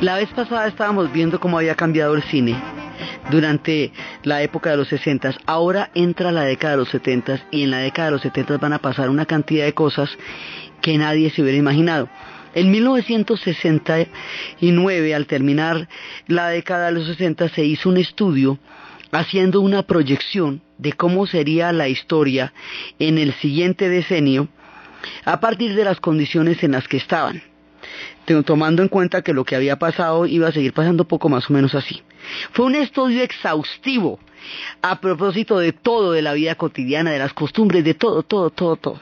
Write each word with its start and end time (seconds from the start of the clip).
La 0.01 0.17
vez 0.17 0.29
pasada 0.31 0.67
estábamos 0.67 1.13
viendo 1.13 1.39
cómo 1.39 1.57
había 1.57 1.75
cambiado 1.75 2.15
el 2.15 2.23
cine 2.23 2.61
durante 3.31 3.93
la 4.23 4.43
época 4.43 4.71
de 4.71 4.77
los 4.77 4.89
60. 4.89 5.35
Ahora 5.45 5.89
entra 5.95 6.33
la 6.33 6.43
década 6.43 6.73
de 6.73 6.79
los 6.79 6.89
70 6.89 7.45
y 7.49 7.63
en 7.63 7.71
la 7.71 7.77
década 7.79 8.07
de 8.07 8.11
los 8.11 8.21
70 8.21 8.57
van 8.57 8.73
a 8.73 8.79
pasar 8.79 9.09
una 9.09 9.25
cantidad 9.25 9.63
de 9.63 9.73
cosas 9.73 10.09
que 10.81 10.97
nadie 10.97 11.31
se 11.31 11.41
hubiera 11.41 11.57
imaginado. 11.57 12.09
En 12.53 12.71
1969, 12.71 15.15
al 15.15 15.27
terminar 15.27 15.87
la 16.27 16.49
década 16.49 16.87
de 16.87 16.91
los 16.91 17.07
60, 17.07 17.47
se 17.49 17.63
hizo 17.63 17.87
un 17.89 17.95
estudio 17.97 18.59
haciendo 19.11 19.61
una 19.61 19.83
proyección 19.83 20.61
de 20.77 20.91
cómo 20.91 21.25
sería 21.25 21.71
la 21.71 21.87
historia 21.87 22.51
en 22.99 23.17
el 23.17 23.31
siguiente 23.35 23.87
decenio 23.87 24.49
a 25.23 25.39
partir 25.39 25.73
de 25.73 25.85
las 25.85 26.01
condiciones 26.01 26.61
en 26.63 26.73
las 26.73 26.85
que 26.87 26.97
estaban 26.97 27.41
tomando 28.45 28.81
en 28.81 28.89
cuenta 28.89 29.21
que 29.21 29.33
lo 29.33 29.45
que 29.45 29.55
había 29.55 29.77
pasado 29.77 30.25
iba 30.25 30.47
a 30.47 30.51
seguir 30.51 30.73
pasando 30.73 31.07
poco 31.07 31.29
más 31.29 31.49
o 31.49 31.53
menos 31.53 31.75
así. 31.75 32.01
Fue 32.51 32.65
un 32.65 32.75
estudio 32.75 33.21
exhaustivo 33.21 34.19
a 34.81 34.99
propósito 34.99 35.59
de 35.59 35.73
todo, 35.73 36.11
de 36.11 36.21
la 36.21 36.33
vida 36.33 36.55
cotidiana, 36.55 37.11
de 37.11 37.19
las 37.19 37.33
costumbres, 37.33 37.83
de 37.83 37.93
todo, 37.93 38.23
todo, 38.23 38.49
todo, 38.49 38.75
todo. 38.75 38.99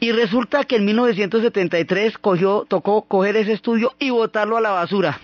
Y 0.00 0.12
resulta 0.12 0.64
que 0.64 0.76
en 0.76 0.84
1973 0.84 2.18
cogió, 2.18 2.66
tocó 2.68 3.02
coger 3.02 3.36
ese 3.36 3.52
estudio 3.52 3.94
y 3.98 4.10
botarlo 4.10 4.56
a 4.56 4.60
la 4.60 4.70
basura, 4.70 5.18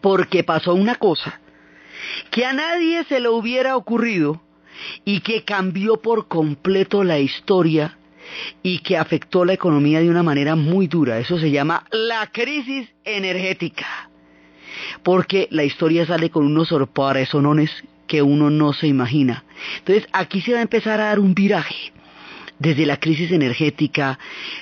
porque 0.00 0.42
pasó 0.42 0.74
una 0.74 0.96
cosa 0.96 1.40
que 2.30 2.44
a 2.44 2.52
nadie 2.52 3.04
se 3.04 3.20
le 3.20 3.28
hubiera 3.28 3.76
ocurrido 3.76 4.40
y 5.04 5.20
que 5.20 5.44
cambió 5.44 5.98
por 5.98 6.28
completo 6.28 7.04
la 7.04 7.18
historia 7.18 7.96
y 8.62 8.78
que 8.78 8.96
afectó 8.96 9.44
la 9.44 9.52
economía 9.52 10.00
de 10.00 10.10
una 10.10 10.22
manera 10.22 10.56
muy 10.56 10.86
dura. 10.86 11.18
Eso 11.18 11.38
se 11.38 11.50
llama 11.50 11.84
la 11.90 12.26
crisis 12.32 12.88
energética. 13.04 13.86
Porque 15.02 15.48
la 15.50 15.64
historia 15.64 16.06
sale 16.06 16.30
con 16.30 16.46
unos 16.46 16.68
sorpresonones 16.68 17.70
que 18.06 18.22
uno 18.22 18.50
no 18.50 18.72
se 18.72 18.86
imagina. 18.86 19.44
Entonces 19.78 20.06
aquí 20.12 20.40
se 20.40 20.52
va 20.52 20.58
a 20.58 20.62
empezar 20.62 21.00
a 21.00 21.06
dar 21.06 21.20
un 21.20 21.34
viraje 21.34 21.92
desde 22.58 22.86
la 22.86 22.98
crisis 22.98 23.30
energética, 23.32 24.18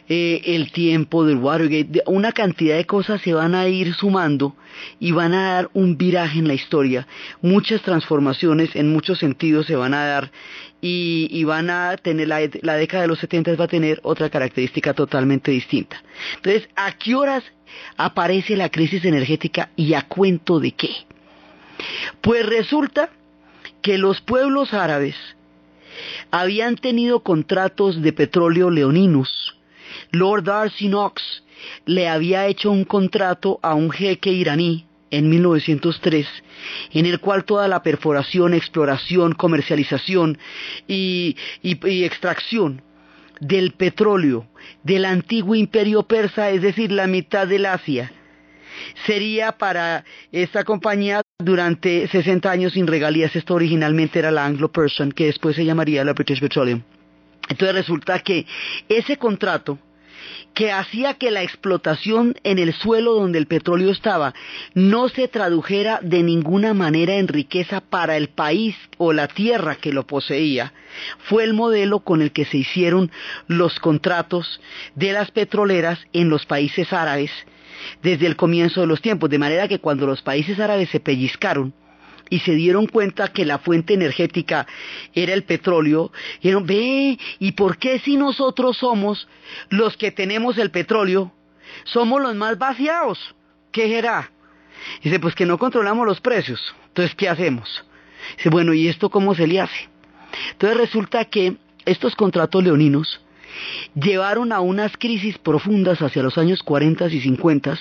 eh, 0.09 0.41
el 0.47 0.73
tiempo 0.73 1.25
del 1.25 1.37
Watergate, 1.37 2.03
una 2.07 2.33
cantidad 2.33 2.77
de 2.77 2.87
cosas 2.87 3.21
se 3.21 3.35
van 3.35 3.55
a 3.55 3.69
ir 3.69 3.95
sumando 3.95 4.57
y 4.99 5.13
van 5.13 5.35
a 5.35 5.55
dar 5.55 5.71
un 5.75 5.97
viraje 5.97 6.39
en 6.39 6.49
la 6.49 6.55
historia. 6.55 7.07
Muchas 7.43 7.83
transformaciones 7.83 8.75
en 8.75 8.93
muchos 8.93 9.19
sentidos 9.19 9.67
se 9.67 9.77
van 9.77 9.95
a 9.95 10.07
dar 10.07 10.33
y, 10.85 11.45
van 11.45 11.71
a 11.71 11.97
tener, 11.97 12.27
la, 12.27 12.41
la 12.63 12.75
década 12.75 13.03
de 13.03 13.09
los 13.09 13.21
70 13.21 13.55
va 13.55 13.67
a 13.67 13.69
tener 13.69 14.01
otra 14.03 14.29
característica 14.31 14.93
totalmente 14.93 15.53
distinta. 15.53 16.03
Entonces, 16.37 16.69
¿a 16.75 16.99
qué 16.99 17.15
horas 17.15 17.45
aparece 17.97 18.57
la 18.57 18.69
crisis 18.69 19.05
energética 19.05 19.71
y 19.77 19.95
a 19.95 20.03
cuento 20.03 20.59
de 20.59 20.73
qué? 20.73 20.91
Pues 22.21 22.45
resulta 22.45 23.11
que 23.81 23.97
los 23.97 24.21
pueblos 24.21 24.75
árabes 24.75 25.15
habían 26.33 26.75
tenido 26.77 27.21
contratos 27.21 28.03
de 28.03 28.13
petróleo 28.13 28.69
leoninos. 28.69 29.57
Lord 30.11 30.45
Darcy 30.45 30.89
Knox 30.89 31.45
le 31.87 32.09
había 32.09 32.49
hecho 32.49 32.73
un 32.73 32.85
contrato 32.85 33.61
a 33.63 33.75
un 33.75 33.93
jeque 33.93 34.33
iraní 34.33 34.87
en 35.13 35.29
1903, 35.29 36.27
en 36.95 37.07
el 37.07 37.21
cual 37.21 37.45
toda 37.45 37.69
la 37.69 37.83
perforación, 37.83 38.55
exploración, 38.55 39.35
comercialización 39.35 40.39
y, 40.89 41.37
extracción 41.63 42.83
del 43.39 43.73
petróleo 43.73 44.47
del 44.83 45.05
antiguo 45.05 45.55
imperio 45.55 46.05
persa, 46.05 46.51
es 46.51 46.63
decir, 46.63 46.91
la 46.91 47.07
mitad 47.07 47.47
del 47.47 47.67
Asia, 47.67 48.11
sería 49.05 49.53
para 49.53 50.05
esta 50.33 50.65
compañía 50.65 51.21
durante 51.39 52.09
60 52.09 52.51
años 52.51 52.73
sin 52.73 52.87
regalías. 52.87 53.37
Esto 53.37 53.55
originalmente 53.55 54.19
era 54.19 54.31
la 54.31 54.47
Anglo-Persian, 54.47 55.13
que 55.13 55.27
después 55.27 55.57
se 55.57 55.65
llamaría 55.65 56.05
la 56.05 56.15
British 56.15 56.41
Petroleum. 56.41 56.83
Entonces 57.49 57.75
resulta 57.75 58.19
que 58.21 58.47
ese 58.89 59.19
contrato 59.19 59.79
que 60.55 60.71
hacía 60.71 61.15
que 61.15 61.31
la 61.31 61.43
explotación 61.43 62.35
en 62.45 62.59
el 62.59 62.73
suelo 62.73 63.15
donde 63.15 63.39
el 63.39 63.47
petróleo 63.47 63.91
estaba 63.91 64.35
no 64.75 65.09
se 65.09 65.29
tradujera 65.29 66.01
de 66.03 66.23
ninguna 66.23 66.75
manera 66.75 67.15
en 67.17 67.29
riqueza 67.29 67.81
para 67.81 68.17
el 68.17 68.29
país 68.29 68.77
o 68.99 69.13
la 69.13 69.29
tierra 69.29 69.77
que 69.77 69.93
lo 69.93 70.07
poseía, 70.07 70.73
fue 71.25 71.45
el 71.45 71.55
modelo 71.55 72.01
con 72.01 72.23
el 72.23 72.33
que 72.33 72.45
se 72.45 72.59
hicieron 72.59 73.11
los 73.47 73.81
contratos 73.81 74.61
de 74.95 75.13
las 75.13 75.31
petroleras 75.31 75.99
en 76.13 76.29
los 76.29 76.47
países 76.47 76.93
árabes 76.93 77.31
desde 78.03 78.27
el 78.27 78.37
comienzo 78.37 78.81
de 78.81 78.87
los 78.87 79.01
tiempos, 79.01 79.31
de 79.31 79.39
manera 79.39 79.69
que 79.69 79.81
cuando 79.81 80.07
los 80.07 80.23
países 80.23 80.59
árabes 80.61 80.89
se 80.91 81.01
pellizcaron 81.01 81.75
y 82.33 82.39
se 82.39 82.55
dieron 82.55 82.87
cuenta 82.87 83.29
que 83.29 83.45
la 83.45 83.59
fuente 83.59 83.93
energética 83.93 84.67
era 85.13 85.35
el 85.35 85.45
petróleo, 85.45 86.11
dijeron, 86.41 86.65
ve, 86.65 87.19
¿y 87.39 87.53
por 87.53 87.77
qué 87.77 87.99
si 87.99 88.17
nosotros 88.17 88.79
somos 88.79 89.29
los 89.69 89.99
que 89.99 90.13
tenemos 90.13 90.57
el 90.57 90.71
petróleo, 90.71 91.31
somos 91.85 92.23
los 92.23 92.35
más 92.35 92.57
vaciados? 92.57 93.19
¿Qué 93.71 93.87
será? 93.87 94.31
Dice, 95.03 95.21
pues 95.21 95.35
que 95.35 95.45
no 95.45 95.59
controlamos 95.59 96.07
los 96.07 96.23
precios. 96.23 96.75
Entonces, 96.87 97.15
¿qué 97.15 97.29
hacemos? 97.29 97.85
Dice, 98.39 98.49
bueno, 98.49 98.73
¿y 98.73 98.89
esto 98.89 99.11
cómo 99.11 99.35
se 99.35 99.47
le 99.47 99.61
hace? 99.61 99.91
Entonces 100.53 100.79
resulta 100.79 101.27
que 101.27 101.57
estos 101.85 102.17
contratos 102.17 102.65
leoninos 102.65 103.21
llevaron 103.95 104.53
a 104.53 104.61
unas 104.61 104.97
crisis 104.97 105.39
profundas 105.39 106.01
hacia 106.03 106.23
los 106.23 106.39
años 106.39 106.63
40 106.63 107.07
y 107.09 107.21
50, 107.21 107.79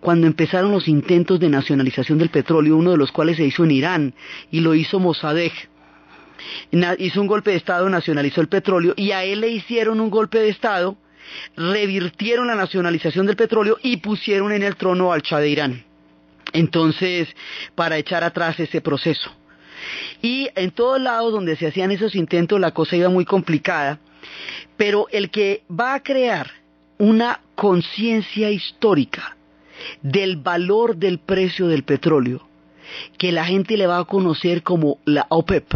cuando 0.00 0.26
empezaron 0.26 0.72
los 0.72 0.88
intentos 0.88 1.40
de 1.40 1.48
nacionalización 1.48 2.18
del 2.18 2.30
petróleo, 2.30 2.76
uno 2.76 2.92
de 2.92 2.96
los 2.96 3.12
cuales 3.12 3.36
se 3.36 3.44
hizo 3.44 3.64
en 3.64 3.70
Irán 3.70 4.14
y 4.50 4.60
lo 4.60 4.74
hizo 4.74 5.00
Mossadegh. 5.00 5.68
Hizo 6.98 7.20
un 7.20 7.26
golpe 7.26 7.52
de 7.52 7.56
Estado, 7.56 7.88
nacionalizó 7.88 8.40
el 8.40 8.48
petróleo 8.48 8.94
y 8.96 9.12
a 9.12 9.24
él 9.24 9.40
le 9.40 9.48
hicieron 9.48 10.00
un 10.00 10.10
golpe 10.10 10.38
de 10.38 10.48
Estado, 10.48 10.96
revirtieron 11.56 12.48
la 12.48 12.54
nacionalización 12.54 13.26
del 13.26 13.36
petróleo 13.36 13.78
y 13.82 13.98
pusieron 13.98 14.52
en 14.52 14.62
el 14.62 14.76
trono 14.76 15.12
al 15.12 15.22
Shah 15.22 15.40
de 15.40 15.48
Irán. 15.48 15.84
Entonces, 16.52 17.28
para 17.74 17.96
echar 17.96 18.24
atrás 18.24 18.60
ese 18.60 18.80
proceso. 18.80 19.30
Y 20.22 20.48
en 20.54 20.70
todos 20.70 21.00
lados 21.00 21.32
donde 21.32 21.56
se 21.56 21.66
hacían 21.66 21.90
esos 21.90 22.14
intentos 22.14 22.60
la 22.60 22.72
cosa 22.72 22.96
iba 22.96 23.08
muy 23.08 23.24
complicada 23.24 23.98
pero 24.76 25.06
el 25.10 25.30
que 25.30 25.62
va 25.70 25.94
a 25.94 26.02
crear 26.02 26.50
una 26.98 27.40
conciencia 27.54 28.50
histórica 28.50 29.36
del 30.02 30.36
valor 30.36 30.96
del 30.96 31.18
precio 31.18 31.66
del 31.66 31.82
petróleo, 31.82 32.46
que 33.18 33.32
la 33.32 33.44
gente 33.44 33.76
le 33.76 33.86
va 33.86 33.98
a 33.98 34.04
conocer 34.04 34.62
como 34.62 34.98
la 35.04 35.26
OPEP, 35.28 35.74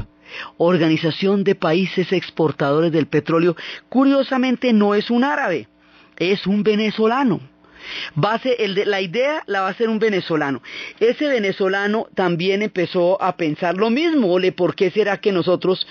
Organización 0.59 1.43
de 1.43 1.55
Países 1.55 2.13
Exportadores 2.13 2.93
del 2.93 3.07
Petróleo, 3.07 3.57
curiosamente 3.89 4.73
no 4.73 4.95
es 4.95 5.11
un 5.11 5.25
árabe, 5.25 5.69
es 6.19 6.47
un 6.47 6.63
venezolano. 6.63 7.41
La 8.15 9.01
idea 9.01 9.43
la 9.47 9.63
va 9.63 9.69
a 9.69 9.71
hacer 9.71 9.89
un 9.89 9.99
venezolano. 9.99 10.63
Ese 11.01 11.29
venezolano 11.29 12.09
también 12.15 12.63
empezó 12.63 13.21
a 13.23 13.37
pensar 13.37 13.77
lo 13.77 13.91
mismo. 13.91 14.33
Ole, 14.33 14.53
¿por 14.53 14.75
qué 14.75 14.91
será 14.91 15.21
que 15.21 15.33
nosotros 15.33 15.87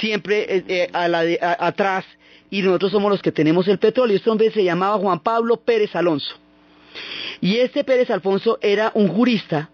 siempre 0.00 0.56
eh, 0.56 0.64
eh, 0.68 0.90
atrás 0.92 2.04
y 2.50 2.62
nosotros 2.62 2.92
somos 2.92 3.10
los 3.10 3.22
que 3.22 3.32
tenemos 3.32 3.68
el 3.68 3.78
petróleo? 3.78 4.16
Este 4.16 4.30
hombre 4.30 4.50
se 4.50 4.64
llamaba 4.64 4.98
Juan 4.98 5.20
Pablo 5.20 5.56
Pérez 5.58 5.94
Alonso. 5.94 6.36
Y 7.40 7.56
este 7.56 7.84
Pérez 7.84 8.10
Alfonso 8.10 8.58
era 8.60 8.92
un 8.94 9.08
jurista 9.08 9.70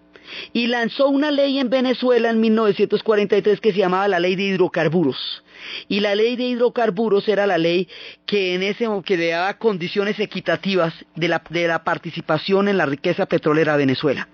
y 0.52 0.66
lanzó 0.66 1.08
una 1.08 1.30
ley 1.30 1.58
en 1.58 1.70
Venezuela 1.70 2.30
en 2.30 2.40
1943 2.40 3.60
que 3.60 3.72
se 3.72 3.78
llamaba 3.78 4.08
la 4.08 4.20
ley 4.20 4.36
de 4.36 4.44
hidrocarburos. 4.44 5.42
Y 5.88 6.00
la 6.00 6.14
ley 6.14 6.36
de 6.36 6.44
hidrocarburos 6.44 7.28
era 7.28 7.46
la 7.46 7.58
ley 7.58 7.88
que 8.24 8.54
en 8.54 8.62
ese 8.62 8.86
que 9.04 9.16
daba 9.16 9.58
condiciones 9.58 10.18
equitativas 10.20 10.94
de 11.14 11.28
la, 11.28 11.42
de 11.50 11.68
la 11.68 11.84
participación 11.84 12.68
en 12.68 12.78
la 12.78 12.86
riqueza 12.86 13.26
petrolera 13.26 13.72
de 13.72 13.78
Venezuela 13.78 14.28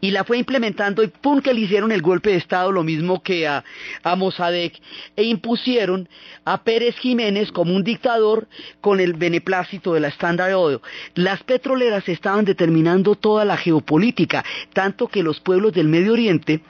y 0.00 0.10
la 0.10 0.24
fue 0.24 0.38
implementando 0.38 1.02
y 1.02 1.08
pum 1.08 1.40
que 1.40 1.54
le 1.54 1.60
hicieron 1.60 1.92
el 1.92 2.02
golpe 2.02 2.30
de 2.30 2.36
Estado 2.36 2.72
lo 2.72 2.82
mismo 2.82 3.22
que 3.22 3.46
a, 3.46 3.64
a 4.02 4.16
Mossadegh 4.16 4.72
e 5.16 5.24
impusieron 5.24 6.08
a 6.44 6.62
Pérez 6.62 6.96
Jiménez 6.96 7.52
como 7.52 7.74
un 7.74 7.84
dictador 7.84 8.48
con 8.80 9.00
el 9.00 9.14
beneplácito 9.14 9.94
de 9.94 10.00
la 10.00 10.08
Standard 10.08 10.54
Oil. 10.54 10.80
Las 11.14 11.42
petroleras 11.42 12.08
estaban 12.08 12.44
determinando 12.44 13.14
toda 13.14 13.44
la 13.44 13.56
geopolítica, 13.56 14.44
tanto 14.72 15.08
que 15.08 15.22
los 15.22 15.40
pueblos 15.40 15.72
del 15.72 15.88
Medio 15.88 16.12
Oriente 16.12 16.60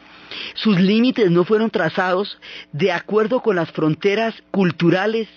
sus 0.54 0.78
límites 0.80 1.30
no 1.30 1.44
fueron 1.44 1.70
trazados 1.70 2.38
de 2.72 2.92
acuerdo 2.92 3.40
con 3.40 3.56
las 3.56 3.70
fronteras 3.70 4.34
culturales 4.50 5.28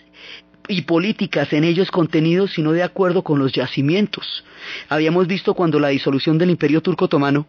y 0.67 0.83
políticas 0.83 1.51
en 1.53 1.63
ellos 1.63 1.91
contenidos, 1.91 2.53
sino 2.53 2.71
de 2.71 2.83
acuerdo 2.83 3.23
con 3.23 3.39
los 3.39 3.51
yacimientos. 3.51 4.43
Habíamos 4.89 5.27
visto 5.27 5.53
cuando 5.53 5.79
la 5.79 5.89
disolución 5.89 6.37
del 6.37 6.49
imperio 6.49 6.81
turco 6.81 7.05
otomano, 7.05 7.47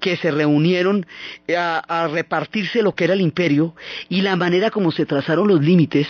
que 0.00 0.16
se 0.16 0.30
reunieron 0.30 1.06
a, 1.56 2.08
repartirse 2.10 2.82
lo 2.82 2.94
que 2.94 3.04
era 3.04 3.14
el 3.14 3.20
imperio 3.20 3.74
y 4.08 4.22
la 4.22 4.36
manera 4.36 4.70
como 4.70 4.90
se 4.90 5.06
trazaron 5.06 5.48
los 5.48 5.60
límites 5.60 6.08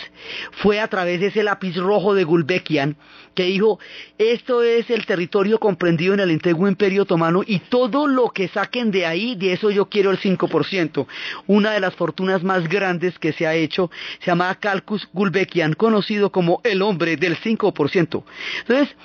fue 0.53 0.81
a 0.81 0.89
través 0.89 1.21
de 1.21 1.27
ese 1.27 1.43
lápiz 1.43 1.77
rojo 1.77 2.15
de 2.15 2.25
Gulbenkian 2.25 2.97
que 3.35 3.45
dijo, 3.45 3.79
esto 4.19 4.63
es 4.63 4.91
el 4.91 5.07
territorio 5.07 5.59
comprendido 5.59 6.15
en 6.15 6.21
el 6.21 6.31
antiguo 6.31 6.69
imperio 6.69 7.03
otomano 7.03 7.43
y 7.47 7.61
todo 7.61 8.07
lo 8.07 8.31
que 8.31 8.49
saquen 8.49 8.91
de 8.91 9.07
ahí, 9.07 9.37
de 9.37 9.53
eso 9.53 9.71
yo 9.71 9.89
quiero 9.89 10.11
el 10.11 10.19
5%. 10.19 11.07
Una 11.47 11.73
de 11.73 11.81
las 11.81 11.95
fortunas 11.95 12.43
más 12.43 12.69
grandes 12.69 13.19
que 13.19 13.33
se 13.33 13.47
ha 13.47 13.55
hecho 13.55 13.91
se 14.21 14.27
llama 14.27 14.55
Calcus 14.57 15.09
Gulbenkian, 15.13 15.75
conocido 15.75 16.30
como 16.31 16.61
el 16.65 16.83
hombre 16.83 17.17
del 17.17 17.37
5%. 17.37 18.23
Entonces, 18.61 18.97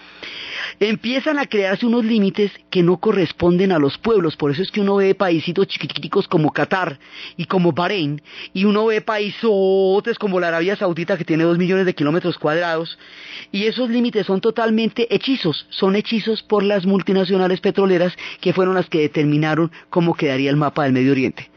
empiezan 0.80 1.40
a 1.40 1.46
crearse 1.46 1.86
unos 1.86 2.04
límites 2.04 2.52
que 2.70 2.84
no 2.84 2.98
corresponden 2.98 3.72
a 3.72 3.80
los 3.80 3.98
pueblos. 3.98 4.36
Por 4.36 4.52
eso 4.52 4.62
es 4.62 4.72
que 4.72 4.82
uno 4.82 4.98
ve 4.98 5.16
paisitos 5.16 5.68
chiquiticos 5.68 6.28
como 6.28 6.52
Qatar 6.52 7.00
y 7.38 7.46
como 7.46 7.72
Bahrein, 7.72 8.22
y 8.54 8.66
uno 8.66 8.86
ve 8.86 9.02
paisotes 9.02 10.18
como 10.18 10.40
la 10.40 10.50
Arabia 10.50 10.76
Saudita 10.76 11.18
que 11.18 11.26
tiene 11.26 11.44
dos 11.44 11.58
millones 11.58 11.86
de 11.86 11.96
kilómetros 11.96 12.38
cuadrados, 12.38 12.98
y 13.52 13.66
esos 13.66 13.90
límites 13.90 14.26
son 14.26 14.42
totalmente 14.42 15.14
hechizos, 15.14 15.68
son 15.70 15.96
hechizos 15.96 16.44
por 16.44 16.64
las 16.64 16.86
multinacionales 16.86 17.62
petroleras 17.62 18.14
que 18.42 18.54
fueron 18.54 18.76
las 18.76 18.90
que 18.90 19.00
determinaron 19.00 19.72
cómo 19.90 20.16
quedaría 20.16 20.50
el 20.50 20.58
mapa 20.58 20.84
del 20.84 20.94
Medio 20.94 21.12
Oriente. 21.12 21.50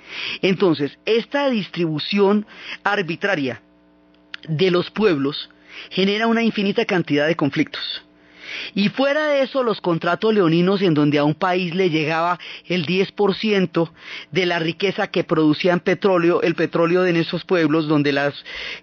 Entonces, 0.43 0.99
esta 1.05 1.51
distribución 1.51 2.47
arbitraria 2.83 3.63
de 4.49 4.71
los 4.71 4.91
pueblos 4.91 5.51
genera 5.91 6.27
una 6.27 6.43
infinita 6.43 6.85
cantidad 6.85 7.27
de 7.27 7.37
conflictos. 7.37 8.03
Y 8.75 8.89
fuera 8.89 9.29
de 9.29 9.43
eso, 9.43 9.63
los 9.63 9.81
contratos 9.81 10.35
leoninos 10.35 10.83
en 10.83 10.95
donde 10.95 11.19
a 11.19 11.25
un 11.25 11.35
país 11.35 11.75
le 11.75 11.91
llegaba 11.91 12.39
el 12.67 12.87
10% 12.87 13.91
de 14.33 14.47
la 14.47 14.59
riqueza 14.59 15.09
que 15.09 15.25
producían 15.25 15.81
petróleo, 15.81 16.43
el 16.43 16.55
petróleo 16.55 17.07
en 17.07 17.17
esos 17.17 17.45
pueblos 17.45 17.89
donde 17.89 18.13
la, 18.13 18.33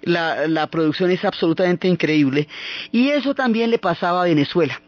la 0.03 0.67
producción 0.67 1.11
es 1.11 1.25
absolutamente 1.25 1.87
increíble. 1.87 2.47
Y 2.91 3.09
eso 3.09 3.33
también 3.33 3.71
le 3.71 3.79
pasaba 3.79 4.21
a 4.21 4.25
Venezuela. 4.25 4.81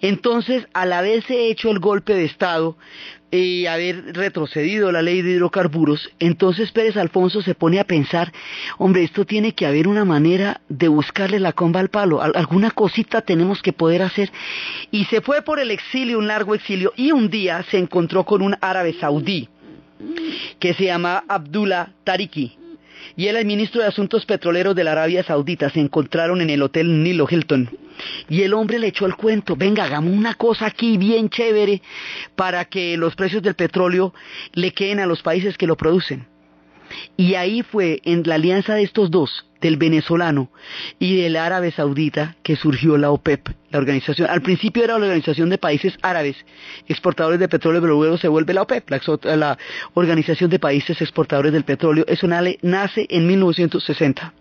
Entonces, 0.00 0.66
al 0.72 0.92
haberse 0.92 1.48
hecho 1.48 1.70
el 1.70 1.78
golpe 1.78 2.14
de 2.14 2.24
Estado, 2.24 2.76
y 3.32 3.64
haber 3.64 4.14
retrocedido 4.14 4.92
la 4.92 5.00
ley 5.00 5.22
de 5.22 5.30
hidrocarburos, 5.30 6.10
entonces 6.18 6.70
Pérez 6.70 6.98
Alfonso 6.98 7.40
se 7.40 7.54
pone 7.54 7.80
a 7.80 7.84
pensar, 7.84 8.30
hombre, 8.76 9.04
esto 9.04 9.24
tiene 9.24 9.54
que 9.54 9.64
haber 9.64 9.88
una 9.88 10.04
manera 10.04 10.60
de 10.68 10.88
buscarle 10.88 11.40
la 11.40 11.54
comba 11.54 11.80
al 11.80 11.88
palo, 11.88 12.20
alguna 12.20 12.70
cosita 12.72 13.22
tenemos 13.22 13.62
que 13.62 13.72
poder 13.72 14.02
hacer. 14.02 14.30
Y 14.90 15.06
se 15.06 15.22
fue 15.22 15.40
por 15.40 15.58
el 15.60 15.70
exilio, 15.70 16.18
un 16.18 16.26
largo 16.26 16.54
exilio, 16.54 16.92
y 16.94 17.12
un 17.12 17.30
día 17.30 17.64
se 17.70 17.78
encontró 17.78 18.24
con 18.24 18.42
un 18.42 18.54
árabe 18.60 18.94
saudí 19.00 19.48
que 20.58 20.74
se 20.74 20.84
llama 20.84 21.24
Abdullah 21.26 21.88
Tariki, 22.04 22.58
y 23.16 23.26
él, 23.26 23.36
el 23.36 23.46
ministro 23.46 23.80
de 23.80 23.88
Asuntos 23.88 24.26
Petroleros 24.26 24.74
de 24.74 24.84
la 24.84 24.92
Arabia 24.92 25.24
Saudita, 25.24 25.70
se 25.70 25.80
encontraron 25.80 26.40
en 26.40 26.50
el 26.50 26.62
Hotel 26.62 27.02
Nilo 27.02 27.26
Hilton. 27.28 27.68
Y 28.28 28.42
el 28.42 28.54
hombre 28.54 28.78
le 28.78 28.88
echó 28.88 29.06
el 29.06 29.16
cuento, 29.16 29.56
venga, 29.56 29.84
hagamos 29.84 30.14
una 30.14 30.34
cosa 30.34 30.66
aquí 30.66 30.96
bien 30.96 31.28
chévere 31.28 31.82
para 32.36 32.64
que 32.64 32.96
los 32.96 33.14
precios 33.14 33.42
del 33.42 33.54
petróleo 33.54 34.14
le 34.52 34.72
queden 34.72 35.00
a 35.00 35.06
los 35.06 35.22
países 35.22 35.56
que 35.56 35.66
lo 35.66 35.76
producen. 35.76 36.26
Y 37.16 37.34
ahí 37.34 37.62
fue 37.62 38.00
en 38.04 38.22
la 38.26 38.34
alianza 38.34 38.74
de 38.74 38.82
estos 38.82 39.10
dos, 39.10 39.46
del 39.60 39.76
venezolano 39.76 40.50
y 40.98 41.16
del 41.16 41.36
árabe 41.36 41.70
saudita, 41.70 42.36
que 42.42 42.56
surgió 42.56 42.98
la 42.98 43.10
OPEP, 43.10 43.48
la 43.70 43.78
organización. 43.78 44.28
Al 44.28 44.42
principio 44.42 44.84
era 44.84 44.98
la 44.98 45.06
Organización 45.06 45.48
de 45.48 45.58
Países 45.58 45.96
Árabes 46.02 46.36
Exportadores 46.88 47.40
de 47.40 47.48
Petróleo, 47.48 47.80
pero 47.80 47.94
luego 47.94 48.18
se 48.18 48.28
vuelve 48.28 48.54
la 48.54 48.62
OPEP, 48.62 48.90
la, 48.90 49.58
Organización 49.94 50.50
de 50.50 50.58
Países 50.58 51.00
Exportadores 51.00 51.52
del 51.52 51.64
Petróleo. 51.64 52.04
Eso 52.08 52.26
nace 52.26 53.06
en 53.08 53.26
1960. 53.26 54.34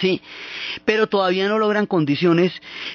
Sí, 0.00 0.20
pero 0.84 1.06
todavía 1.06 1.48
no 1.48 1.58
logran 1.58 1.86
condiciones, 1.86 2.52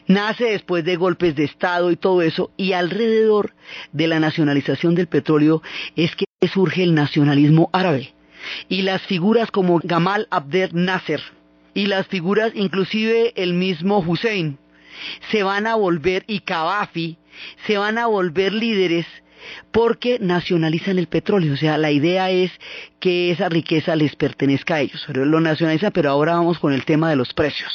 nace 0.08 0.46
después 0.46 0.86
de 0.86 0.96
golpes 0.96 1.36
de 1.36 1.46
Estado 1.46 1.92
y 1.92 1.96
todo 1.96 2.22
eso, 2.22 2.52
y 2.56 2.74
alrededor 2.74 3.54
de 3.92 4.08
la 4.08 4.20
nacionalización 4.20 4.94
del 4.94 5.08
petróleo 5.08 5.64
es 5.96 6.16
que 6.16 6.26
surge 6.48 6.84
el 6.84 6.94
nacionalismo 6.94 7.70
árabe. 7.74 8.14
Y 8.70 8.84
las 8.84 9.02
figuras 9.04 9.50
como 9.50 9.80
Gamal 9.84 10.28
Abdel 10.30 10.70
Nasser 10.74 11.22
y 11.74 11.88
las 11.88 12.08
figuras 12.08 12.52
inclusive 12.54 13.34
el 13.36 13.54
mismo 13.54 14.00
Hussein 14.00 14.60
se 15.32 15.44
van 15.44 15.66
a 15.66 15.76
volver 15.76 16.24
y 16.28 16.44
Gaddafi 16.46 17.18
se 17.66 17.78
van 17.78 17.98
a 17.98 18.06
volver 18.06 18.54
líderes 18.54 19.08
porque 19.72 20.20
nacionalizan 20.20 21.00
el 21.00 21.08
petróleo. 21.08 21.54
O 21.54 21.58
sea, 21.58 21.78
la 21.78 21.92
idea 21.92 22.30
es 22.30 22.52
que 23.00 23.32
esa 23.32 23.50
riqueza 23.50 23.96
les 23.96 24.16
pertenezca 24.16 24.76
a 24.76 24.82
ellos. 24.82 25.06
Lo 25.10 25.40
nacionalizan, 25.40 25.92
pero 25.92 26.10
ahora 26.10 26.36
vamos 26.36 26.60
con 26.60 26.74
el 26.74 26.86
tema 26.86 27.10
de 27.10 27.16
los 27.16 27.34
precios. 27.34 27.72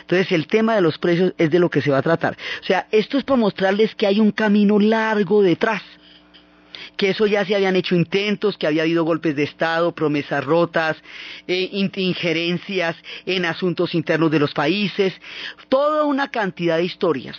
Entonces, 0.00 0.32
el 0.32 0.46
tema 0.46 0.74
de 0.74 0.80
los 0.80 0.98
precios 0.98 1.34
es 1.38 1.50
de 1.50 1.58
lo 1.58 1.68
que 1.70 1.82
se 1.82 1.90
va 1.90 1.98
a 1.98 2.02
tratar. 2.02 2.36
O 2.60 2.64
sea, 2.64 2.86
esto 2.90 3.18
es 3.18 3.24
para 3.24 3.36
mostrarles 3.36 3.94
que 3.94 4.06
hay 4.06 4.20
un 4.20 4.30
camino 4.30 4.78
largo 4.78 5.42
detrás 5.42 5.82
que 6.96 7.10
eso 7.10 7.26
ya 7.26 7.44
se 7.44 7.54
habían 7.54 7.76
hecho 7.76 7.94
intentos, 7.94 8.56
que 8.56 8.66
había 8.66 8.82
habido 8.82 9.04
golpes 9.04 9.34
de 9.34 9.44
Estado, 9.44 9.92
promesas 9.92 10.44
rotas, 10.44 10.96
eh, 11.46 11.68
injerencias 11.96 12.96
en 13.26 13.44
asuntos 13.44 13.94
internos 13.94 14.30
de 14.30 14.38
los 14.38 14.52
países, 14.52 15.14
toda 15.68 16.04
una 16.04 16.30
cantidad 16.30 16.76
de 16.76 16.84
historias 16.84 17.36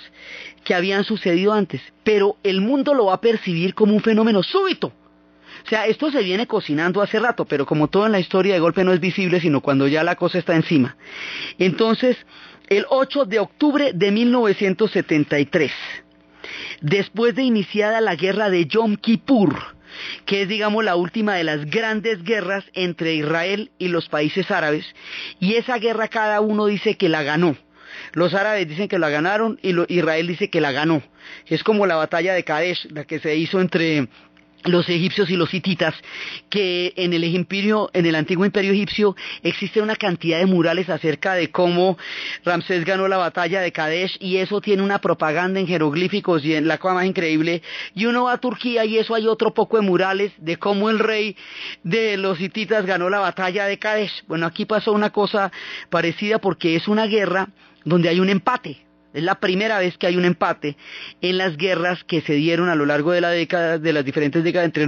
que 0.63 0.73
habían 0.73 1.03
sucedido 1.03 1.53
antes, 1.53 1.81
pero 2.03 2.37
el 2.43 2.61
mundo 2.61 2.93
lo 2.93 3.05
va 3.05 3.15
a 3.15 3.21
percibir 3.21 3.73
como 3.73 3.93
un 3.93 4.01
fenómeno 4.01 4.43
súbito. 4.43 4.93
O 5.65 5.69
sea, 5.69 5.85
esto 5.85 6.11
se 6.11 6.21
viene 6.21 6.45
cocinando 6.45 7.01
hace 7.01 7.19
rato, 7.19 7.45
pero 7.45 7.65
como 7.65 7.87
todo 7.87 8.05
en 8.05 8.11
la 8.11 8.19
historia 8.19 8.53
de 8.53 8.59
golpe 8.59 8.83
no 8.83 8.91
es 8.91 8.99
visible, 8.99 9.39
sino 9.39 9.61
cuando 9.61 9.87
ya 9.87 10.03
la 10.03 10.15
cosa 10.15 10.39
está 10.39 10.55
encima. 10.55 10.97
Entonces, 11.57 12.17
el 12.67 12.85
8 12.89 13.25
de 13.25 13.39
octubre 13.39 13.91
de 13.93 14.11
1973, 14.11 15.71
después 16.83 17.33
de 17.33 17.43
iniciada 17.43 18.01
la 18.01 18.15
guerra 18.15 18.51
de 18.51 18.65
Yom 18.67 18.97
Kippur, 18.97 19.55
que 20.25 20.43
es, 20.43 20.47
digamos, 20.47 20.83
la 20.83 20.95
última 20.95 21.35
de 21.35 21.43
las 21.43 21.65
grandes 21.65 22.23
guerras 22.23 22.65
entre 22.73 23.15
Israel 23.15 23.71
y 23.79 23.87
los 23.87 24.09
países 24.09 24.51
árabes, 24.51 24.85
y 25.39 25.55
esa 25.55 25.77
guerra 25.79 26.09
cada 26.09 26.41
uno 26.41 26.67
dice 26.67 26.95
que 26.95 27.09
la 27.09 27.23
ganó. 27.23 27.55
Los 28.13 28.33
árabes 28.33 28.67
dicen 28.67 28.87
que 28.87 28.99
la 28.99 29.09
ganaron 29.09 29.59
y 29.61 29.75
Israel 29.93 30.27
dice 30.27 30.49
que 30.49 30.61
la 30.61 30.71
ganó. 30.71 31.01
Es 31.45 31.63
como 31.63 31.85
la 31.85 31.95
batalla 31.95 32.33
de 32.33 32.43
Kadesh, 32.43 32.87
la 32.91 33.05
que 33.05 33.19
se 33.19 33.35
hizo 33.35 33.61
entre 33.61 34.07
los 34.65 34.87
egipcios 34.89 35.29
y 35.29 35.35
los 35.35 35.53
hititas, 35.53 35.93
que 36.49 36.93
en 36.95 37.13
el 37.13 37.23
imperio, 37.23 37.89
en 37.93 38.05
el 38.05 38.15
antiguo 38.15 38.45
imperio 38.45 38.71
egipcio 38.71 39.15
existe 39.41 39.81
una 39.81 39.95
cantidad 39.95 40.39
de 40.39 40.45
murales 40.45 40.89
acerca 40.89 41.33
de 41.33 41.51
cómo 41.51 41.97
Ramsés 42.43 42.85
ganó 42.85 43.07
la 43.07 43.17
batalla 43.17 43.61
de 43.61 43.71
Kadesh 43.71 44.17
y 44.19 44.37
eso 44.37 44.61
tiene 44.61 44.81
una 44.81 44.99
propaganda 44.99 45.59
en 45.59 45.67
jeroglíficos 45.67 46.45
y 46.45 46.55
en 46.55 46.67
la 46.67 46.77
cosa 46.77 46.95
más 46.95 47.05
increíble. 47.05 47.61
Y 47.93 48.05
uno 48.05 48.25
va 48.25 48.33
a 48.33 48.37
Turquía 48.37 48.85
y 48.85 48.97
eso 48.97 49.15
hay 49.15 49.27
otro 49.27 49.53
poco 49.53 49.77
de 49.77 49.83
murales 49.83 50.31
de 50.37 50.57
cómo 50.57 50.89
el 50.89 50.99
rey 50.99 51.35
de 51.83 52.17
los 52.17 52.39
hititas 52.39 52.85
ganó 52.85 53.09
la 53.09 53.19
batalla 53.19 53.65
de 53.65 53.79
Kadesh. 53.79 54.23
Bueno, 54.27 54.45
aquí 54.45 54.65
pasó 54.65 54.91
una 54.91 55.11
cosa 55.11 55.51
parecida 55.89 56.39
porque 56.39 56.75
es 56.75 56.87
una 56.87 57.05
guerra 57.05 57.49
donde 57.85 58.09
hay 58.09 58.19
un 58.19 58.29
empate 58.29 58.83
es 59.13 59.23
la 59.23 59.35
primera 59.35 59.79
vez 59.79 59.97
que 59.97 60.07
hay 60.07 60.17
un 60.17 60.25
empate 60.25 60.75
en 61.21 61.37
las 61.37 61.55
guerras 61.57 62.03
que 62.03 62.21
se 62.21 62.33
dieron 62.33 62.69
a 62.69 62.75
lo 62.75 62.85
largo 62.85 63.11
de 63.11 63.21
la 63.21 63.29
década, 63.29 63.77
de 63.77 63.93
las 63.93 64.03
diferentes 64.03 64.43
décadas 64.43 64.65
entre 64.65 64.87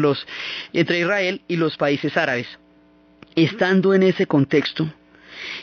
entre 0.74 1.00
Israel 1.00 1.42
y 1.48 1.56
los 1.58 1.78
países 1.78 2.18
árabes. 2.18 2.48
Estando 3.36 3.94
en 3.94 4.04
ese 4.04 4.28
contexto, 4.28 4.92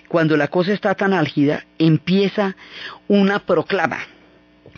cuando 0.09 0.37
la 0.37 0.49
cosa 0.49 0.73
está 0.73 0.95
tan 0.95 1.13
álgida, 1.13 1.65
empieza 1.79 2.57
una 3.09 3.41
proclama, 3.41 3.99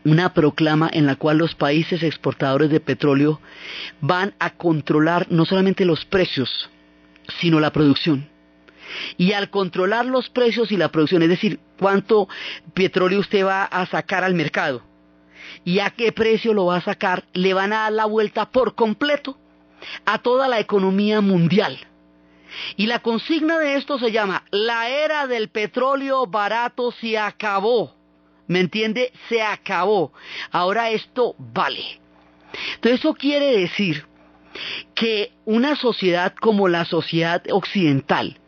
una 0.04 0.32
proclama 0.32 0.88
en 0.92 1.06
la 1.06 1.16
cual 1.16 1.38
los 1.38 1.54
países 1.54 2.02
exportadores 2.02 2.70
de 2.70 2.80
petróleo 2.80 3.40
van 4.00 4.34
a 4.38 4.50
controlar 4.50 5.26
no 5.30 5.44
solamente 5.44 5.84
los 5.84 6.04
precios, 6.04 6.70
sino 7.40 7.60
la 7.60 7.72
producción. 7.72 8.33
Y 9.16 9.32
al 9.32 9.50
controlar 9.50 10.06
los 10.06 10.28
precios 10.30 10.72
y 10.72 10.76
la 10.76 10.90
producción, 10.90 11.22
es 11.22 11.28
decir, 11.28 11.60
cuánto 11.78 12.28
petróleo 12.74 13.20
usted 13.20 13.44
va 13.44 13.64
a 13.64 13.86
sacar 13.86 14.24
al 14.24 14.34
mercado 14.34 14.82
y 15.64 15.78
a 15.80 15.90
qué 15.90 16.12
precio 16.12 16.54
lo 16.54 16.66
va 16.66 16.76
a 16.76 16.82
sacar, 16.82 17.24
le 17.32 17.54
van 17.54 17.72
a 17.72 17.82
dar 17.82 17.92
la 17.92 18.06
vuelta 18.06 18.50
por 18.50 18.74
completo 18.74 19.36
a 20.04 20.18
toda 20.18 20.48
la 20.48 20.60
economía 20.60 21.20
mundial. 21.20 21.78
Y 22.76 22.86
la 22.86 23.00
consigna 23.00 23.58
de 23.58 23.76
esto 23.76 23.98
se 23.98 24.12
llama, 24.12 24.44
la 24.50 24.88
era 24.88 25.26
del 25.26 25.48
petróleo 25.48 26.26
barato 26.26 26.92
se 26.92 27.18
acabó. 27.18 27.94
¿Me 28.46 28.60
entiende? 28.60 29.12
Se 29.28 29.42
acabó. 29.42 30.12
Ahora 30.50 30.90
esto 30.90 31.34
vale. 31.38 32.00
Entonces 32.74 33.00
eso 33.00 33.14
quiere 33.14 33.58
decir 33.58 34.06
que 34.94 35.32
una 35.44 35.74
sociedad 35.76 36.34
como 36.34 36.68
la 36.68 36.84
sociedad 36.84 37.42
occidental, 37.50 38.38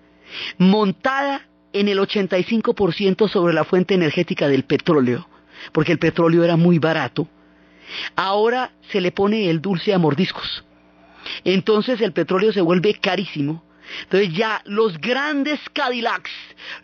montada 0.58 1.48
en 1.72 1.88
el 1.88 1.98
85% 1.98 3.28
sobre 3.28 3.54
la 3.54 3.64
fuente 3.64 3.94
energética 3.94 4.48
del 4.48 4.64
petróleo, 4.64 5.28
porque 5.72 5.92
el 5.92 5.98
petróleo 5.98 6.44
era 6.44 6.56
muy 6.56 6.78
barato, 6.78 7.28
ahora 8.14 8.72
se 8.90 9.00
le 9.00 9.12
pone 9.12 9.50
el 9.50 9.60
dulce 9.60 9.92
a 9.92 9.98
mordiscos. 9.98 10.64
Entonces 11.44 12.00
el 12.00 12.12
petróleo 12.12 12.52
se 12.52 12.60
vuelve 12.60 12.94
carísimo 12.94 13.65
entonces 14.02 14.32
ya 14.32 14.62
los 14.64 14.98
grandes 15.00 15.60
Cadillacs, 15.72 16.30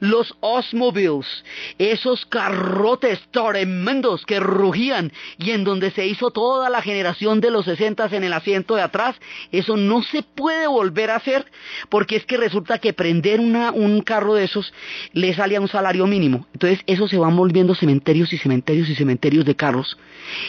los 0.00 0.34
Osmobiles, 0.40 1.44
esos 1.78 2.26
carrotes 2.26 3.20
tremendos 3.30 4.24
que 4.26 4.40
rugían 4.40 5.12
y 5.38 5.50
en 5.50 5.64
donde 5.64 5.90
se 5.90 6.06
hizo 6.06 6.30
toda 6.30 6.70
la 6.70 6.82
generación 6.82 7.40
de 7.40 7.50
los 7.50 7.64
60 7.64 7.92
en 8.12 8.24
el 8.24 8.32
asiento 8.32 8.74
de 8.74 8.82
atrás, 8.82 9.16
eso 9.50 9.76
no 9.76 10.02
se 10.02 10.22
puede 10.22 10.66
volver 10.66 11.10
a 11.10 11.16
hacer 11.16 11.46
porque 11.88 12.16
es 12.16 12.24
que 12.24 12.36
resulta 12.36 12.78
que 12.78 12.92
prender 12.92 13.40
un 13.40 14.00
carro 14.02 14.34
de 14.34 14.44
esos 14.44 14.72
le 15.12 15.34
salía 15.34 15.60
un 15.60 15.68
salario 15.68 16.06
mínimo. 16.06 16.46
Entonces 16.52 16.80
eso 16.86 17.08
se 17.08 17.18
van 17.18 17.36
volviendo 17.36 17.74
cementerios 17.74 18.32
y 18.32 18.38
cementerios 18.38 18.88
y 18.88 18.94
cementerios 18.94 19.44
de 19.44 19.54
carros. 19.54 19.96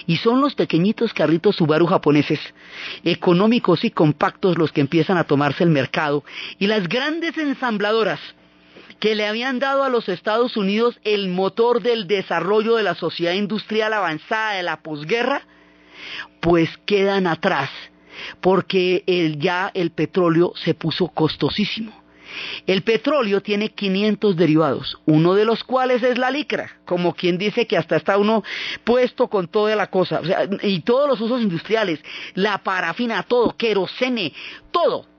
Y 0.07 0.17
son 0.17 0.41
los 0.41 0.55
pequeñitos 0.55 1.13
carritos 1.13 1.55
Subaru 1.55 1.85
japoneses, 1.85 2.39
económicos 3.03 3.83
y 3.83 3.91
compactos 3.91 4.57
los 4.57 4.71
que 4.71 4.81
empiezan 4.81 5.17
a 5.17 5.25
tomarse 5.25 5.63
el 5.63 5.69
mercado 5.69 6.23
y 6.59 6.67
las 6.67 6.87
grandes 6.87 7.37
ensambladoras 7.37 8.19
que 8.99 9.15
le 9.15 9.27
habían 9.27 9.59
dado 9.59 9.83
a 9.83 9.89
los 9.89 10.07
Estados 10.07 10.55
Unidos 10.55 10.99
el 11.03 11.27
motor 11.27 11.81
del 11.81 12.07
desarrollo 12.07 12.75
de 12.75 12.83
la 12.83 12.95
sociedad 12.95 13.33
industrial 13.33 13.91
avanzada 13.91 14.53
de 14.53 14.63
la 14.63 14.81
posguerra, 14.81 15.41
pues 16.39 16.69
quedan 16.85 17.27
atrás, 17.27 17.69
porque 18.39 19.03
ya 19.39 19.71
el 19.73 19.91
petróleo 19.91 20.53
se 20.55 20.73
puso 20.73 21.09
costosísimo. 21.09 22.03
El 22.65 22.81
petróleo 22.83 23.41
tiene 23.41 23.69
500 23.69 24.35
derivados, 24.35 24.97
uno 25.05 25.35
de 25.35 25.45
los 25.45 25.63
cuales 25.63 26.01
es 26.01 26.17
la 26.17 26.31
licra, 26.31 26.77
como 26.85 27.13
quien 27.13 27.37
dice 27.37 27.67
que 27.67 27.77
hasta 27.77 27.95
está 27.95 28.17
uno 28.17 28.43
puesto 28.83 29.27
con 29.27 29.47
toda 29.47 29.75
la 29.75 29.87
cosa, 29.87 30.21
y 30.61 30.79
todos 30.79 31.07
los 31.07 31.21
usos 31.21 31.41
industriales, 31.41 31.99
la 32.33 32.57
parafina, 32.59 33.23
todo, 33.23 33.55
querosene, 33.55 34.33
todo. 34.71 35.12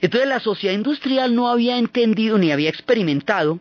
Entonces 0.00 0.28
la 0.28 0.40
sociedad 0.40 0.74
industrial 0.74 1.34
no 1.34 1.48
había 1.48 1.76
entendido 1.78 2.38
ni 2.38 2.52
había 2.52 2.70
experimentado 2.70 3.60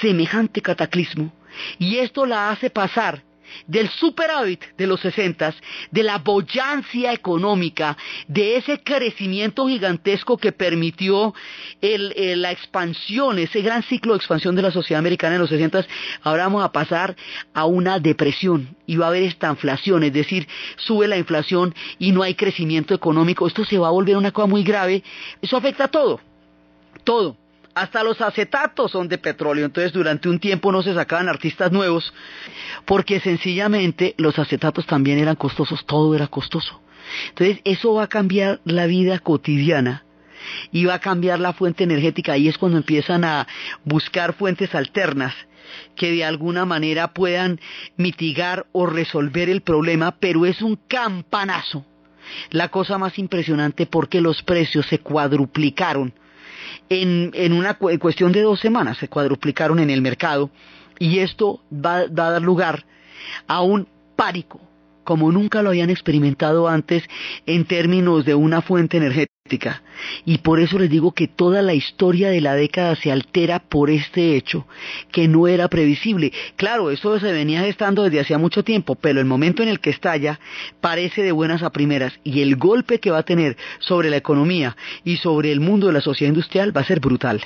semejante 0.00 0.62
cataclismo. 0.62 1.32
Y 1.78 1.98
esto 1.98 2.26
la 2.26 2.50
hace 2.50 2.70
pasar 2.70 3.22
del 3.66 3.88
superávit 3.88 4.64
de 4.76 4.86
los 4.86 5.00
sesentas, 5.00 5.54
de 5.90 6.02
la 6.02 6.18
boyancia 6.18 7.12
económica, 7.12 7.96
de 8.28 8.56
ese 8.56 8.82
crecimiento 8.82 9.66
gigantesco 9.66 10.36
que 10.36 10.52
permitió 10.52 11.34
la 11.80 12.52
expansión, 12.52 13.38
ese 13.38 13.60
gran 13.62 13.82
ciclo 13.82 14.12
de 14.12 14.18
expansión 14.18 14.54
de 14.54 14.62
la 14.62 14.70
sociedad 14.70 14.98
americana 14.98 15.34
en 15.36 15.40
los 15.40 15.50
sesentas, 15.50 15.86
ahora 16.22 16.44
vamos 16.44 16.64
a 16.64 16.72
pasar 16.72 17.16
a 17.52 17.64
una 17.64 17.98
depresión 17.98 18.76
y 18.86 18.96
va 18.96 19.06
a 19.06 19.08
haber 19.08 19.22
esta 19.22 19.50
inflación, 19.50 20.04
es 20.04 20.12
decir, 20.12 20.46
sube 20.76 21.08
la 21.08 21.16
inflación 21.16 21.74
y 21.98 22.12
no 22.12 22.22
hay 22.22 22.34
crecimiento 22.34 22.94
económico, 22.94 23.46
esto 23.46 23.64
se 23.64 23.78
va 23.78 23.88
a 23.88 23.92
volver 23.92 24.16
una 24.16 24.32
cosa 24.32 24.46
muy 24.46 24.62
grave, 24.62 25.02
eso 25.40 25.56
afecta 25.56 25.84
a 25.84 25.88
todo, 25.88 26.20
todo. 27.04 27.43
Hasta 27.74 28.04
los 28.04 28.20
acetatos 28.20 28.92
son 28.92 29.08
de 29.08 29.18
petróleo, 29.18 29.64
entonces 29.64 29.92
durante 29.92 30.28
un 30.28 30.38
tiempo 30.38 30.70
no 30.70 30.82
se 30.82 30.94
sacaban 30.94 31.28
artistas 31.28 31.72
nuevos 31.72 32.14
porque 32.84 33.18
sencillamente 33.18 34.14
los 34.16 34.38
acetatos 34.38 34.86
también 34.86 35.18
eran 35.18 35.34
costosos, 35.34 35.84
todo 35.84 36.14
era 36.14 36.28
costoso. 36.28 36.80
Entonces 37.30 37.60
eso 37.64 37.94
va 37.94 38.04
a 38.04 38.08
cambiar 38.08 38.60
la 38.64 38.86
vida 38.86 39.18
cotidiana 39.18 40.04
y 40.70 40.84
va 40.84 40.94
a 40.94 41.00
cambiar 41.00 41.40
la 41.40 41.52
fuente 41.52 41.82
energética. 41.84 42.34
Ahí 42.34 42.48
es 42.48 42.58
cuando 42.58 42.78
empiezan 42.78 43.24
a 43.24 43.48
buscar 43.84 44.34
fuentes 44.34 44.74
alternas 44.74 45.34
que 45.96 46.12
de 46.12 46.24
alguna 46.24 46.64
manera 46.64 47.12
puedan 47.12 47.60
mitigar 47.96 48.66
o 48.70 48.86
resolver 48.86 49.48
el 49.48 49.62
problema, 49.62 50.16
pero 50.20 50.46
es 50.46 50.62
un 50.62 50.76
campanazo. 50.76 51.84
La 52.50 52.68
cosa 52.68 52.98
más 52.98 53.18
impresionante 53.18 53.86
porque 53.86 54.20
los 54.20 54.42
precios 54.42 54.86
se 54.86 55.00
cuadruplicaron 55.00 56.14
en, 56.88 57.52
una 57.52 57.74
cuestión 57.74 58.32
de 58.32 58.42
dos 58.42 58.60
semanas 58.60 58.98
se 58.98 59.08
cuadruplicaron 59.08 59.78
en 59.78 59.90
el 59.90 60.02
mercado 60.02 60.50
y 60.98 61.18
esto 61.18 61.60
va, 61.72 61.98
a 61.98 62.08
dar 62.08 62.42
lugar 62.42 62.84
a 63.46 63.62
un 63.62 63.88
pánico 64.16 64.60
como 65.04 65.30
nunca 65.30 65.62
lo 65.62 65.68
habían 65.68 65.90
experimentado 65.90 66.68
antes 66.68 67.04
en 67.46 67.64
términos 67.64 68.24
de 68.24 68.34
una 68.34 68.62
fuente 68.62 68.96
energética. 68.96 69.34
Y 70.24 70.38
por 70.38 70.58
eso 70.58 70.78
les 70.78 70.88
digo 70.88 71.12
que 71.12 71.28
toda 71.28 71.60
la 71.60 71.74
historia 71.74 72.30
de 72.30 72.40
la 72.40 72.54
década 72.54 72.96
se 72.96 73.12
altera 73.12 73.58
por 73.58 73.90
este 73.90 74.36
hecho, 74.36 74.66
que 75.12 75.28
no 75.28 75.46
era 75.46 75.68
previsible. 75.68 76.32
Claro, 76.56 76.90
eso 76.90 77.20
se 77.20 77.30
venía 77.30 77.60
gestando 77.60 78.04
desde 78.04 78.20
hacía 78.20 78.38
mucho 78.38 78.64
tiempo, 78.64 78.94
pero 78.94 79.20
el 79.20 79.26
momento 79.26 79.62
en 79.62 79.68
el 79.68 79.80
que 79.80 79.90
estalla 79.90 80.40
parece 80.80 81.22
de 81.22 81.32
buenas 81.32 81.62
a 81.62 81.70
primeras 81.70 82.18
y 82.24 82.40
el 82.40 82.56
golpe 82.56 83.00
que 83.00 83.10
va 83.10 83.18
a 83.18 83.24
tener 83.24 83.58
sobre 83.80 84.08
la 84.08 84.16
economía 84.16 84.76
y 85.04 85.18
sobre 85.18 85.52
el 85.52 85.60
mundo 85.60 85.88
de 85.88 85.92
la 85.92 86.00
sociedad 86.00 86.30
industrial 86.30 86.74
va 86.74 86.80
a 86.80 86.86
ser 86.86 87.00
brutal. 87.00 87.44